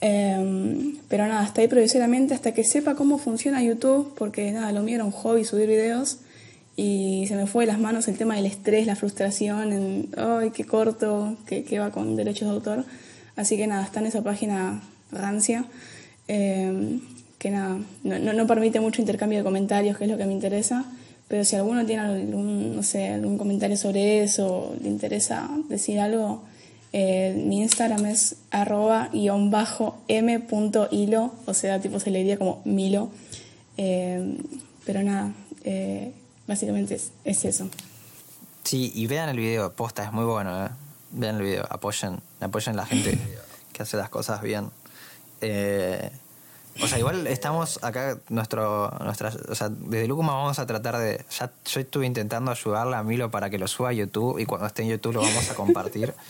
[0.00, 4.82] Em, pero nada, está ahí provisoriamente hasta que sepa cómo funciona YouTube, porque nada, lo
[4.82, 6.18] mío era un hobby subir videos
[6.74, 10.50] y se me fue de las manos el tema del estrés, la frustración, en, ay,
[10.50, 12.84] qué corto, que, que va con derechos de autor.
[13.36, 15.66] Así que nada, está en esa página rancia,
[16.28, 17.00] em,
[17.38, 20.84] que nada, no, no, permite mucho intercambio de comentarios, que es lo que me interesa,
[21.32, 26.42] pero si alguno tiene algún, no sé, algún comentario sobre eso, le interesa decir algo,
[26.92, 32.60] eh, mi Instagram es arroba guion bajo m.hilo, o sea, tipo se le diría como
[32.66, 33.08] Milo.
[33.78, 34.36] Em,
[34.84, 35.32] pero nada,
[35.64, 36.12] eh,
[36.46, 37.70] básicamente es, es, eso.
[38.62, 40.68] Sí, y vean el video, posta, es muy bueno, ¿eh?
[41.12, 43.18] Vean el video, apoyen, apoyen a la gente
[43.72, 44.68] que hace las cosas bien.
[45.40, 46.10] Eh,
[46.80, 51.24] o sea, igual estamos acá, nuestro, nuestra, o sea, desde Lucuma vamos a tratar de,
[51.30, 54.66] ya yo estuve intentando ayudarle a Milo para que lo suba a YouTube y cuando
[54.66, 56.14] esté en YouTube lo vamos a compartir.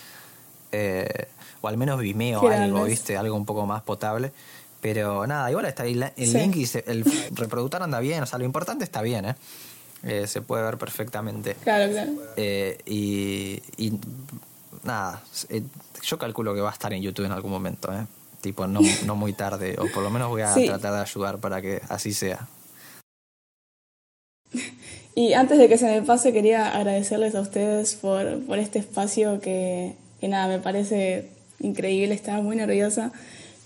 [0.75, 1.29] Eh,
[1.61, 3.19] o al menos Vimeo o algo, ¿viste?
[3.19, 4.33] Algo un poco más potable.
[4.81, 7.05] Pero nada, igual está ahí el link y el
[7.35, 9.35] reproductor anda bien, o sea, lo importante está bien, ¿eh?
[10.03, 11.57] eh se puede ver perfectamente.
[11.57, 12.11] Claro, claro.
[12.87, 14.01] y, y
[14.83, 15.63] nada, eh,
[16.03, 18.07] yo calculo que va a estar en YouTube en algún momento, ¿eh?
[18.43, 21.63] Tipo, no, no muy tarde, o por lo menos voy a tratar de ayudar para
[21.63, 22.49] que así sea.
[25.15, 29.41] Y antes de que se me pase, quería agradecerles a ustedes por, por este espacio
[29.41, 31.29] que, que, nada, me parece
[31.61, 33.13] increíble, estaba muy nerviosa,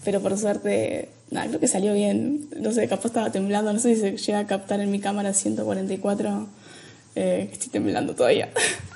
[0.04, 2.48] pero por suerte, nada, creo que salió bien.
[2.60, 5.32] No sé, capaz estaba temblando, no sé si se llega a captar en mi cámara
[5.32, 6.48] 144,
[7.14, 8.50] eh, estoy temblando todavía.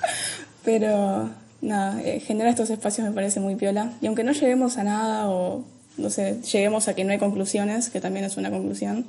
[0.63, 3.93] pero nada, eh, generar estos espacios me parece muy piola.
[4.01, 5.63] Y aunque no lleguemos a nada o,
[5.97, 9.05] no sé, lleguemos a que no hay conclusiones, que también es una conclusión,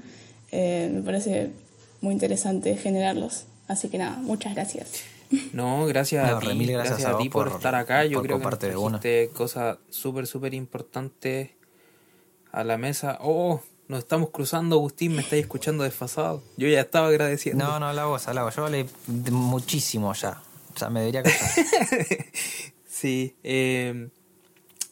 [0.50, 1.50] eh, me parece
[2.00, 3.44] muy interesante generarlos.
[3.68, 5.04] Así que nada, muchas gracias.
[5.52, 8.04] No, gracias a ti, gracias, a, ti por, estar acá.
[8.04, 11.50] Yo creo que trajiste cosas súper, súper importantes
[12.50, 13.18] a la mesa.
[13.22, 16.42] Oh, nos estamos cruzando, Agustín, me estáis escuchando desfasado.
[16.58, 17.64] Yo ya estaba agradeciendo.
[17.64, 18.54] No, no, la voz, la voz.
[18.56, 18.86] Yo hablé
[19.30, 20.42] muchísimo ya.
[20.74, 21.30] O sea, me diría que...
[22.88, 24.08] sí, eh,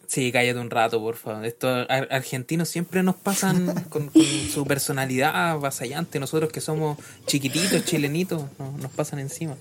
[0.06, 1.44] sí, cállate un rato, por favor.
[1.44, 4.10] Estos argentinos siempre nos pasan con,
[4.52, 6.18] su personalidad avasallante.
[6.18, 9.56] Nosotros que somos chiquititos, chilenitos, nos pasan encima.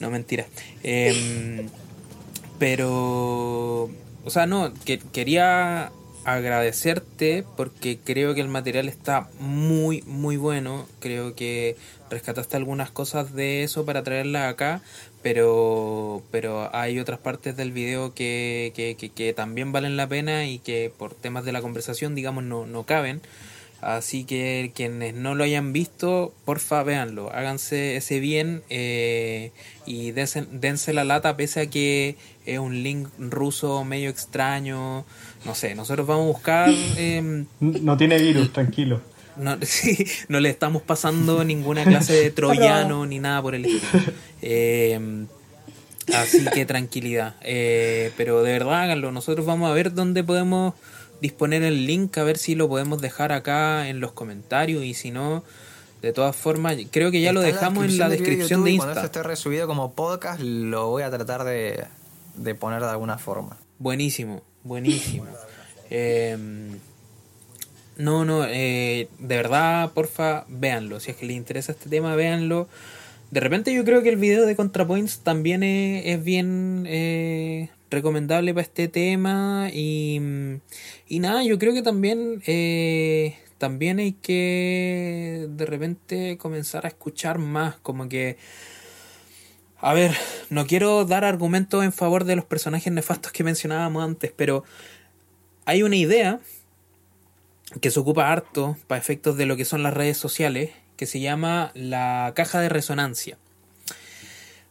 [0.00, 0.46] No, mentira.
[0.82, 1.68] Em,
[2.58, 3.84] pero,
[4.24, 5.90] o sea, no, que, quería
[6.24, 10.86] agradecerte porque creo que el material está muy, muy bueno.
[10.98, 11.76] Creo que
[12.10, 14.82] rescataste algunas cosas de eso para traerlas acá,
[15.22, 20.58] pero, pero hay otras partes del video que, que, que, también valen la pena y
[20.58, 23.20] que por temas de la conversación, digamos, no, no caben.
[23.80, 29.52] Así que quienes no lo hayan visto, porfa, véanlo, háganse ese bien eh,
[29.84, 32.16] y dense, dense, la lata pese a que
[32.46, 35.04] es un link ruso medio extraño.
[35.44, 36.70] No sé, nosotros vamos a buscar...
[36.96, 39.02] Em, no tiene virus, tranquilo.
[39.36, 44.12] No, sí, no le estamos pasando ninguna clase de troyano ni nada por el estilo.
[44.42, 45.26] Eh,
[46.14, 47.36] así que tranquilidad.
[47.42, 49.12] Eh, pero de verdad háganlo.
[49.12, 50.74] Nosotros vamos a ver dónde podemos
[51.20, 55.10] disponer el link, a ver si lo podemos dejar acá en los comentarios y si
[55.10, 55.44] no,
[56.02, 59.20] de todas formas, creo que ya lo dejamos en la descripción de, Instagram Cuando esto
[59.20, 61.84] esté resubido como podcast, lo voy a tratar de,
[62.36, 63.56] de poner de alguna forma.
[63.78, 65.26] Buenísimo, buenísimo.
[65.90, 66.36] Eh,
[67.96, 71.00] no, no, eh, de verdad, porfa, véanlo.
[71.00, 72.68] Si es que les interesa este tema, véanlo.
[73.30, 78.62] De repente yo creo que el video de ContraPoints también es, bien eh, recomendable para
[78.62, 79.70] este tema.
[79.72, 80.20] Y,
[81.08, 87.38] y nada, yo creo que también, eh, también hay que de repente comenzar a escuchar
[87.38, 87.76] más.
[87.76, 88.36] Como que...
[89.78, 90.12] A ver,
[90.50, 94.64] no quiero dar argumentos en favor de los personajes nefastos que mencionábamos antes, pero
[95.66, 96.40] hay una idea
[97.80, 101.20] que se ocupa harto para efectos de lo que son las redes sociales, que se
[101.20, 103.38] llama la caja de resonancia.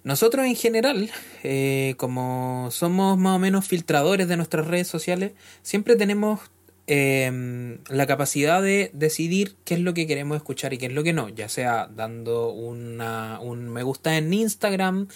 [0.03, 1.09] Nosotros en general,
[1.43, 5.31] eh, como somos más o menos filtradores de nuestras redes sociales,
[5.63, 6.41] siempre tenemos
[6.87, 11.03] em, la capacidad de decidir qué es lo que queremos escuchar y qué es lo
[11.03, 15.07] que no, ya sea dando una, un me gusta en Instagram,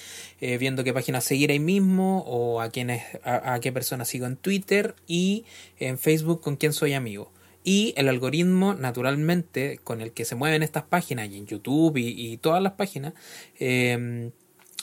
[0.41, 4.37] eh, viendo qué página seguir ahí mismo, o a, quiénes, a qué personas sigo en
[4.37, 5.45] Twitter y
[5.77, 7.31] en Facebook con quién soy amigo.
[7.63, 12.37] Y el algoritmo, naturalmente, con el que se mueven estas páginas y en YouTube y,
[12.37, 13.13] todas las páginas,
[13.59, 14.31] em,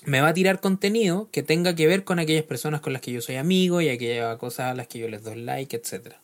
[0.05, 3.13] me va a tirar contenido que tenga que ver con aquellas personas con las que
[3.13, 6.15] yo soy amigo y aquellas cosas a las que yo les doy like, etc.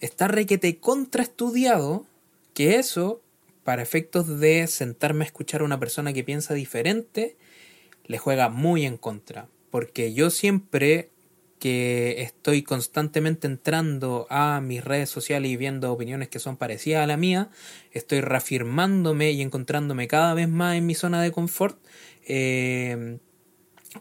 [0.00, 2.06] Está requete contraestudiado
[2.54, 3.22] que eso,
[3.64, 7.36] para efectos de sentarme a escuchar a una persona que piensa diferente,
[8.06, 9.48] le juega muy en contra.
[9.70, 11.10] porque yo siempre
[11.58, 17.06] que estoy constantemente entrando a mis redes sociales y viendo opiniones que son parecidas a
[17.06, 17.50] la mía,
[17.92, 21.78] estoy reafirmándome y encontrándome cada vez más en mi zona de confort
[22.26, 23.18] eh,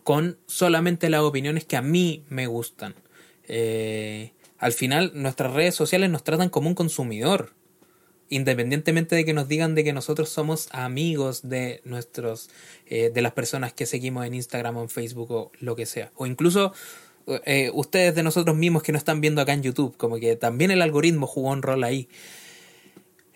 [0.04, 2.96] con solamente las opiniones que a mí me gustan.
[3.48, 7.54] Eh, al final nuestras redes sociales nos tratan como un consumidor
[8.30, 12.50] independientemente de que nos digan de que nosotros somos amigos de nuestros
[12.88, 16.12] eh, de las personas que seguimos en Instagram o en Facebook o lo que sea
[16.16, 16.74] o incluso
[17.28, 20.72] eh, ustedes de nosotros mismos que nos están viendo acá en YouTube, como que también
[20.72, 22.08] el algoritmo jugó un rol ahí.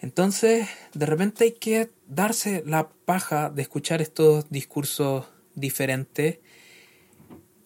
[0.02, 5.26] Entonces, de repente hay que darse la paja de escuchar estos discursos
[5.56, 6.40] diferentes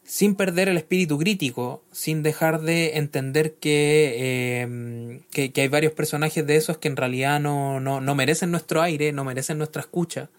[0.03, 6.45] sin perder el espíritu crítico, sin dejar de entender que, eh, que, hay varios personajes
[6.45, 10.29] de esos que en realidad no, no, no merecen nuestro aire, no merecen nuestra escucha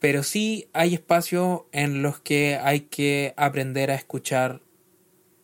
[0.00, 4.62] pero sí hay espacios en los que hay que aprender a escuchar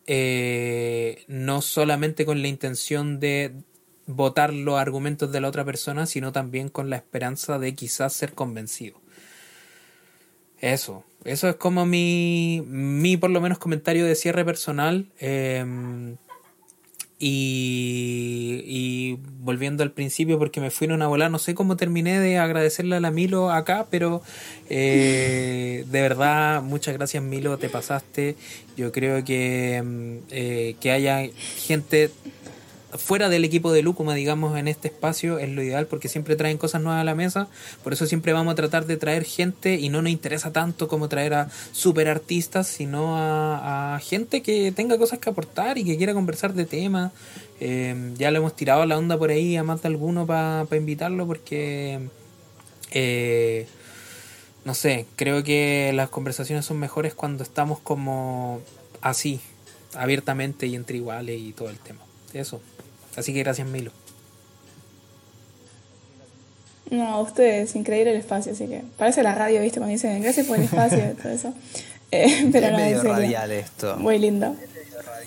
[0.07, 3.53] eh, no solamente con la intención de
[4.07, 8.33] votar los argumentos de la otra persona, sino también con la esperanza de quizás ser
[8.33, 8.99] convencido.
[10.59, 15.11] Eso, eso es como mi, mi por lo menos comentario de cierre personal.
[15.19, 16.15] Eh,
[17.19, 22.37] y, volviendo al principio, porque me fui en una bola, no sé cómo terminé de
[22.37, 24.21] agradecerle a la Milo acá, pero
[24.69, 28.35] eh, de verdad, muchas gracias Milo, te pasaste.
[28.75, 31.27] Yo creo que, mm, eh, que haya
[31.57, 32.11] gente
[32.97, 36.57] fuera del equipo de Lúcuma, digamos, en este espacio es lo ideal porque siempre traen
[36.57, 37.47] cosas nuevas a la mesa.
[37.83, 41.09] Por eso siempre vamos a tratar de traer gente y no nos interesa tanto como
[41.09, 46.13] traer a super artistas, sino a, gente que tenga cosas que aportar y que quiera
[46.13, 47.11] conversar de temas.
[47.59, 51.25] Eh, ya le hemos tirado la onda por ahí a más de alguno para invitarlo
[51.25, 51.99] porque,
[52.91, 53.67] eh,
[54.65, 58.61] no sé, creo que las conversaciones son mejores cuando estamos como
[59.01, 59.39] así,
[59.95, 62.01] abiertamente y entre iguales y todo el tema.
[62.33, 62.61] Eso.
[63.17, 63.91] Así que gracias, Milo.
[66.89, 69.79] No, a ustedes, increíble el espacio, así que parece la radio, ¿viste?
[69.79, 71.53] Cuando dicen gracias por el espacio y todo eso.
[72.09, 73.97] Eh, pero es medio radial esto.
[73.97, 74.55] Muy lindo.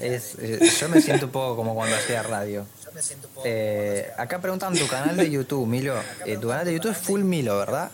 [0.00, 2.64] Es, eh, yo me siento un poco como cuando hacía radio.
[3.44, 5.94] Eh, acá preguntan tu canal de YouTube, Milo.
[6.24, 7.90] Eh, tu canal de YouTube es Full Milo, ¿verdad?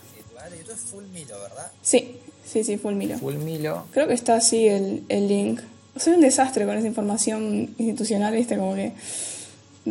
[1.83, 3.19] Sí, sí, sí, Full Milo.
[3.19, 3.89] Full Milo.
[3.91, 5.61] Creo que está así el, el link.
[5.97, 8.57] Soy un desastre con esa información institucional, ¿viste?
[8.57, 8.93] Como que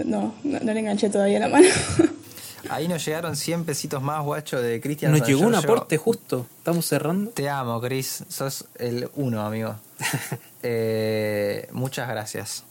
[0.04, 1.68] no, no, le enganché todavía la mano.
[2.70, 5.12] Ahí nos llegaron 100 pesitos más, guacho, de Cristian.
[5.12, 6.48] Nos llegó un aporte justo.
[6.58, 7.32] Estamos cerrando.
[7.32, 8.24] Te amo, Cris.
[8.28, 9.76] Sos el uno, amigo.
[10.68, 12.64] Eh, muchas gracias.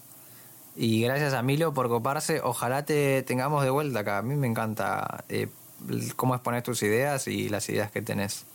[0.74, 2.40] Y gracias a Milo por coparse.
[2.42, 4.18] Ojalá te tengamos de vuelta acá.
[4.18, 5.46] A mí me encanta eh,
[6.16, 8.46] cómo expones tus ideas y las ideas que tenés.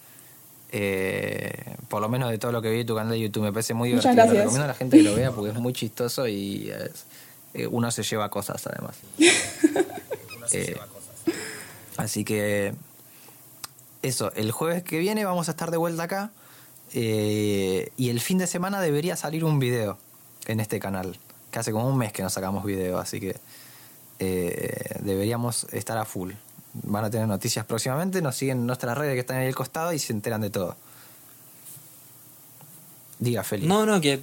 [0.73, 1.53] Eh,
[1.87, 3.43] por lo menos de todo lo que vi en tu canal de YouTube.
[3.43, 4.13] Me parece muy divertido.
[4.25, 6.69] Recomiendo a la gente que lo vea porque es muy chistoso y
[7.53, 8.97] eh, uno se lleva cosas además.
[10.51, 10.75] Eh,
[11.97, 12.73] así que
[14.01, 16.31] eso, el jueves que viene vamos a estar de vuelta acá
[16.91, 19.99] eh, y el fin de semana debería salir un video
[20.47, 21.19] en este canal,
[21.51, 23.35] que hace como un mes que no sacamos video, así que
[24.17, 26.31] deberíamos estar a full.
[26.73, 29.99] Van a tener noticias próximamente, nos siguen nuestras redes que están ahí al costado y
[29.99, 30.77] se enteran de todo.
[33.19, 33.67] Diga, Felipe.
[33.67, 34.21] No, no, que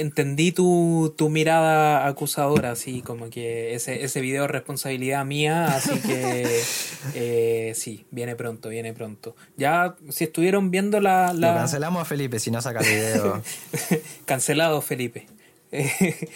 [0.00, 6.00] entendí tu, tu mirada acusadora, así como que ese, ese video es responsabilidad mía, así
[6.00, 6.46] que
[7.14, 9.36] eh, sí, viene pronto, viene pronto.
[9.58, 11.34] Ya, si estuvieron viendo la...
[11.34, 11.54] la...
[11.54, 13.42] cancelamos a Felipe si no saca el video.
[14.24, 15.26] Cancelado, Felipe.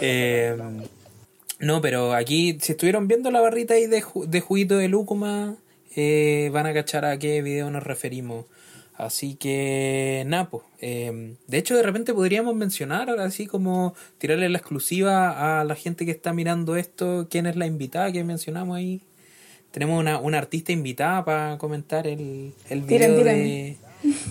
[0.00, 0.56] Eh,
[1.60, 5.54] no, pero aquí, si estuvieron viendo la barrita ahí de, de juguito de lúcuma,
[5.94, 8.46] eh, van a cachar a qué video nos referimos.
[9.00, 10.62] Así que, Napo.
[10.78, 16.04] Em, de hecho, de repente podríamos mencionar, así como tirarle la exclusiva a la gente
[16.04, 19.00] que está mirando esto, quién es la invitada que mencionamos ahí.
[19.70, 23.78] Tenemos una, una artista invitada para comentar el, el video de,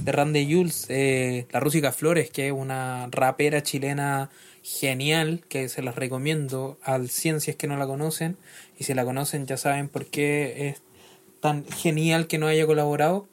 [0.03, 4.29] de Randy Jules, eh, la Rúsica Flores, que es una rapera chilena
[4.61, 8.37] genial, que se las recomiendo al ciencias que no la conocen.
[8.77, 10.81] Y si la conocen ya saben por qué es
[11.39, 13.25] tan genial que no haya colaborado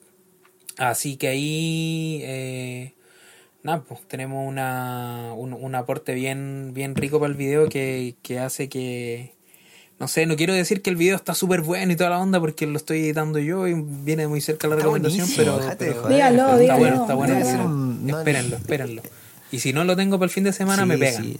[0.78, 2.94] Así que ahí, eh,
[3.62, 8.38] nada, pues tenemos una, un, un, aporte bien, bien rico para el video que, que
[8.38, 9.34] hace que,
[9.98, 12.38] no sé, no quiero decir que el video está súper bueno y toda la onda
[12.38, 15.58] porque lo estoy editando yo y viene muy cerca la recomendación, pero,
[16.08, 18.18] dígalo, está bueno, está bueno.
[18.18, 19.02] espérenlo, espérenlo.
[19.50, 21.24] Y si no lo tengo para el fin de semana, me pegan.
[21.24, 21.38] Sí.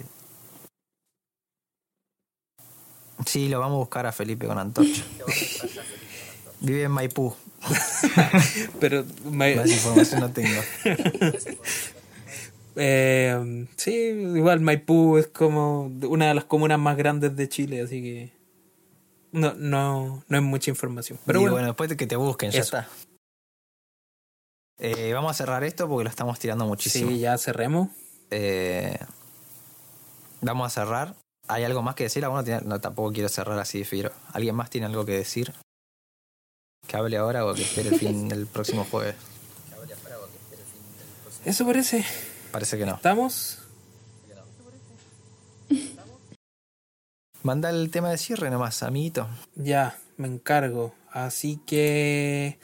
[3.26, 3.48] sí.
[3.48, 5.02] lo vamos a buscar a Felipe con antorcha.
[6.60, 7.34] Vive en Maipú.
[8.80, 10.60] Pero más información no tengo.
[12.78, 18.02] Eh, sí, igual Maipú es como una de las comunas más grandes de Chile, así
[18.02, 18.32] que
[19.32, 21.18] no, no, no es mucha información.
[21.24, 22.86] Pero bueno, después de que te busquen, ya está.
[24.78, 27.10] Eh, vamos a cerrar esto porque lo estamos tirando muchísimo.
[27.10, 27.88] Sí, ya cerremos.
[28.30, 28.98] Eh,
[30.42, 31.14] vamos a cerrar.
[31.48, 32.24] ¿Hay algo más que decir?
[32.24, 34.12] no, tampoco quiero cerrar así, Firo.
[34.32, 35.54] ¿Alguien más tiene algo que decir?
[36.86, 39.14] ¿Que hable ahora o que espere el fin del próximo jueves?
[41.44, 42.04] Eso parece.
[42.50, 42.94] Parece que no.
[42.94, 43.58] ¿Estamos?
[47.42, 49.28] Manda el tema de cierre nomás, amiguito.
[49.54, 50.94] Ya, me encargo.
[51.12, 52.58] Así que.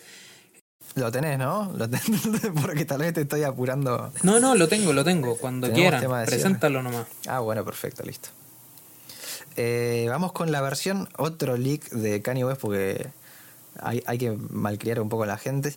[0.97, 1.73] Lo tenés, ¿no?
[1.77, 1.89] Lo
[2.61, 4.12] Porque tal vez te estoy apurando.
[4.24, 5.36] No, no, lo tengo, lo tengo.
[5.36, 6.05] Cuando quieran.
[6.27, 7.07] Preséntalo nomás.
[7.28, 8.31] Ah, bueno, perfecto, listo.
[9.57, 13.11] Eh, vamos con la versión, otro leak de Kanye West, porque
[13.81, 15.77] hay, hay que malcriar un poco a la gente.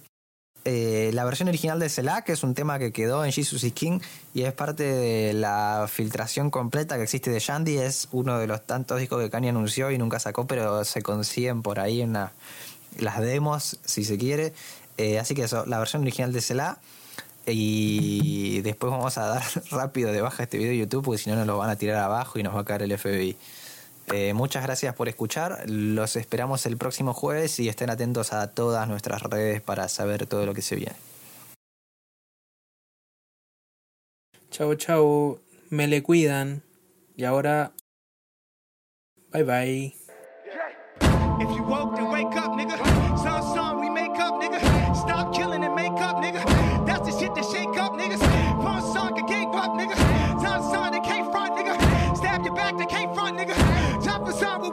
[0.68, 3.74] Eh, la versión original de Selah, que es un tema que quedó en Jesus is
[3.74, 4.00] King
[4.34, 7.78] y es parte de la filtración completa que existe de Shandy.
[7.78, 11.62] Es uno de los tantos discos que Kanye anunció y nunca sacó, pero se consiguen
[11.62, 14.54] por ahí en las demos, si se quiere.
[14.98, 16.80] Eh, así que eso, la versión original de Selah.
[17.46, 21.36] Y después vamos a dar rápido de baja este video de YouTube, porque si no
[21.36, 23.38] nos lo van a tirar abajo y nos va a caer el FBI.
[24.14, 25.70] Eh, muchas gracias por escuchar.
[25.70, 30.46] Los esperamos el próximo jueves y estén atentos a todas nuestras redes para saber todo
[30.46, 30.96] lo que se viene.
[34.52, 35.40] Chao, chao.
[35.70, 36.64] Me le cuidan.
[37.18, 37.72] Y ahora.
[39.32, 39.94] Bye bye.
[41.38, 42.78] If you woke, then wake up, nigga.
[43.18, 44.60] Some song we make up, nigga.
[44.96, 46.42] Stop killing and make up, nigga.
[46.86, 48.22] That's the shit that shake up, niggas.
[48.64, 49.98] One song that can't up, nigga.
[50.42, 52.16] Some song that can't front, nigga.
[52.16, 53.05] Stab your back, they can't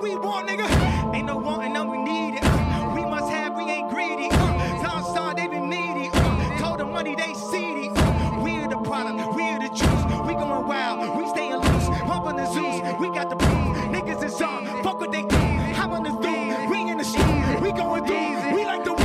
[0.02, 1.14] we want, nigga.
[1.14, 2.44] Ain't no wanting, no we need it.
[2.44, 4.28] Uh, we must have, we ain't greedy.
[4.32, 6.10] Uh, Tom star, they been needy.
[6.12, 7.90] Uh, told the money they seedy.
[7.94, 10.04] Uh, we're the product, we're the juice.
[10.26, 11.88] We going wild, we staying loose.
[12.00, 13.76] Pump on the Zeus, we got the proof.
[13.94, 15.36] Niggas is on, fuck what they do.
[15.36, 19.01] I'm on the through, we in the street, we going through.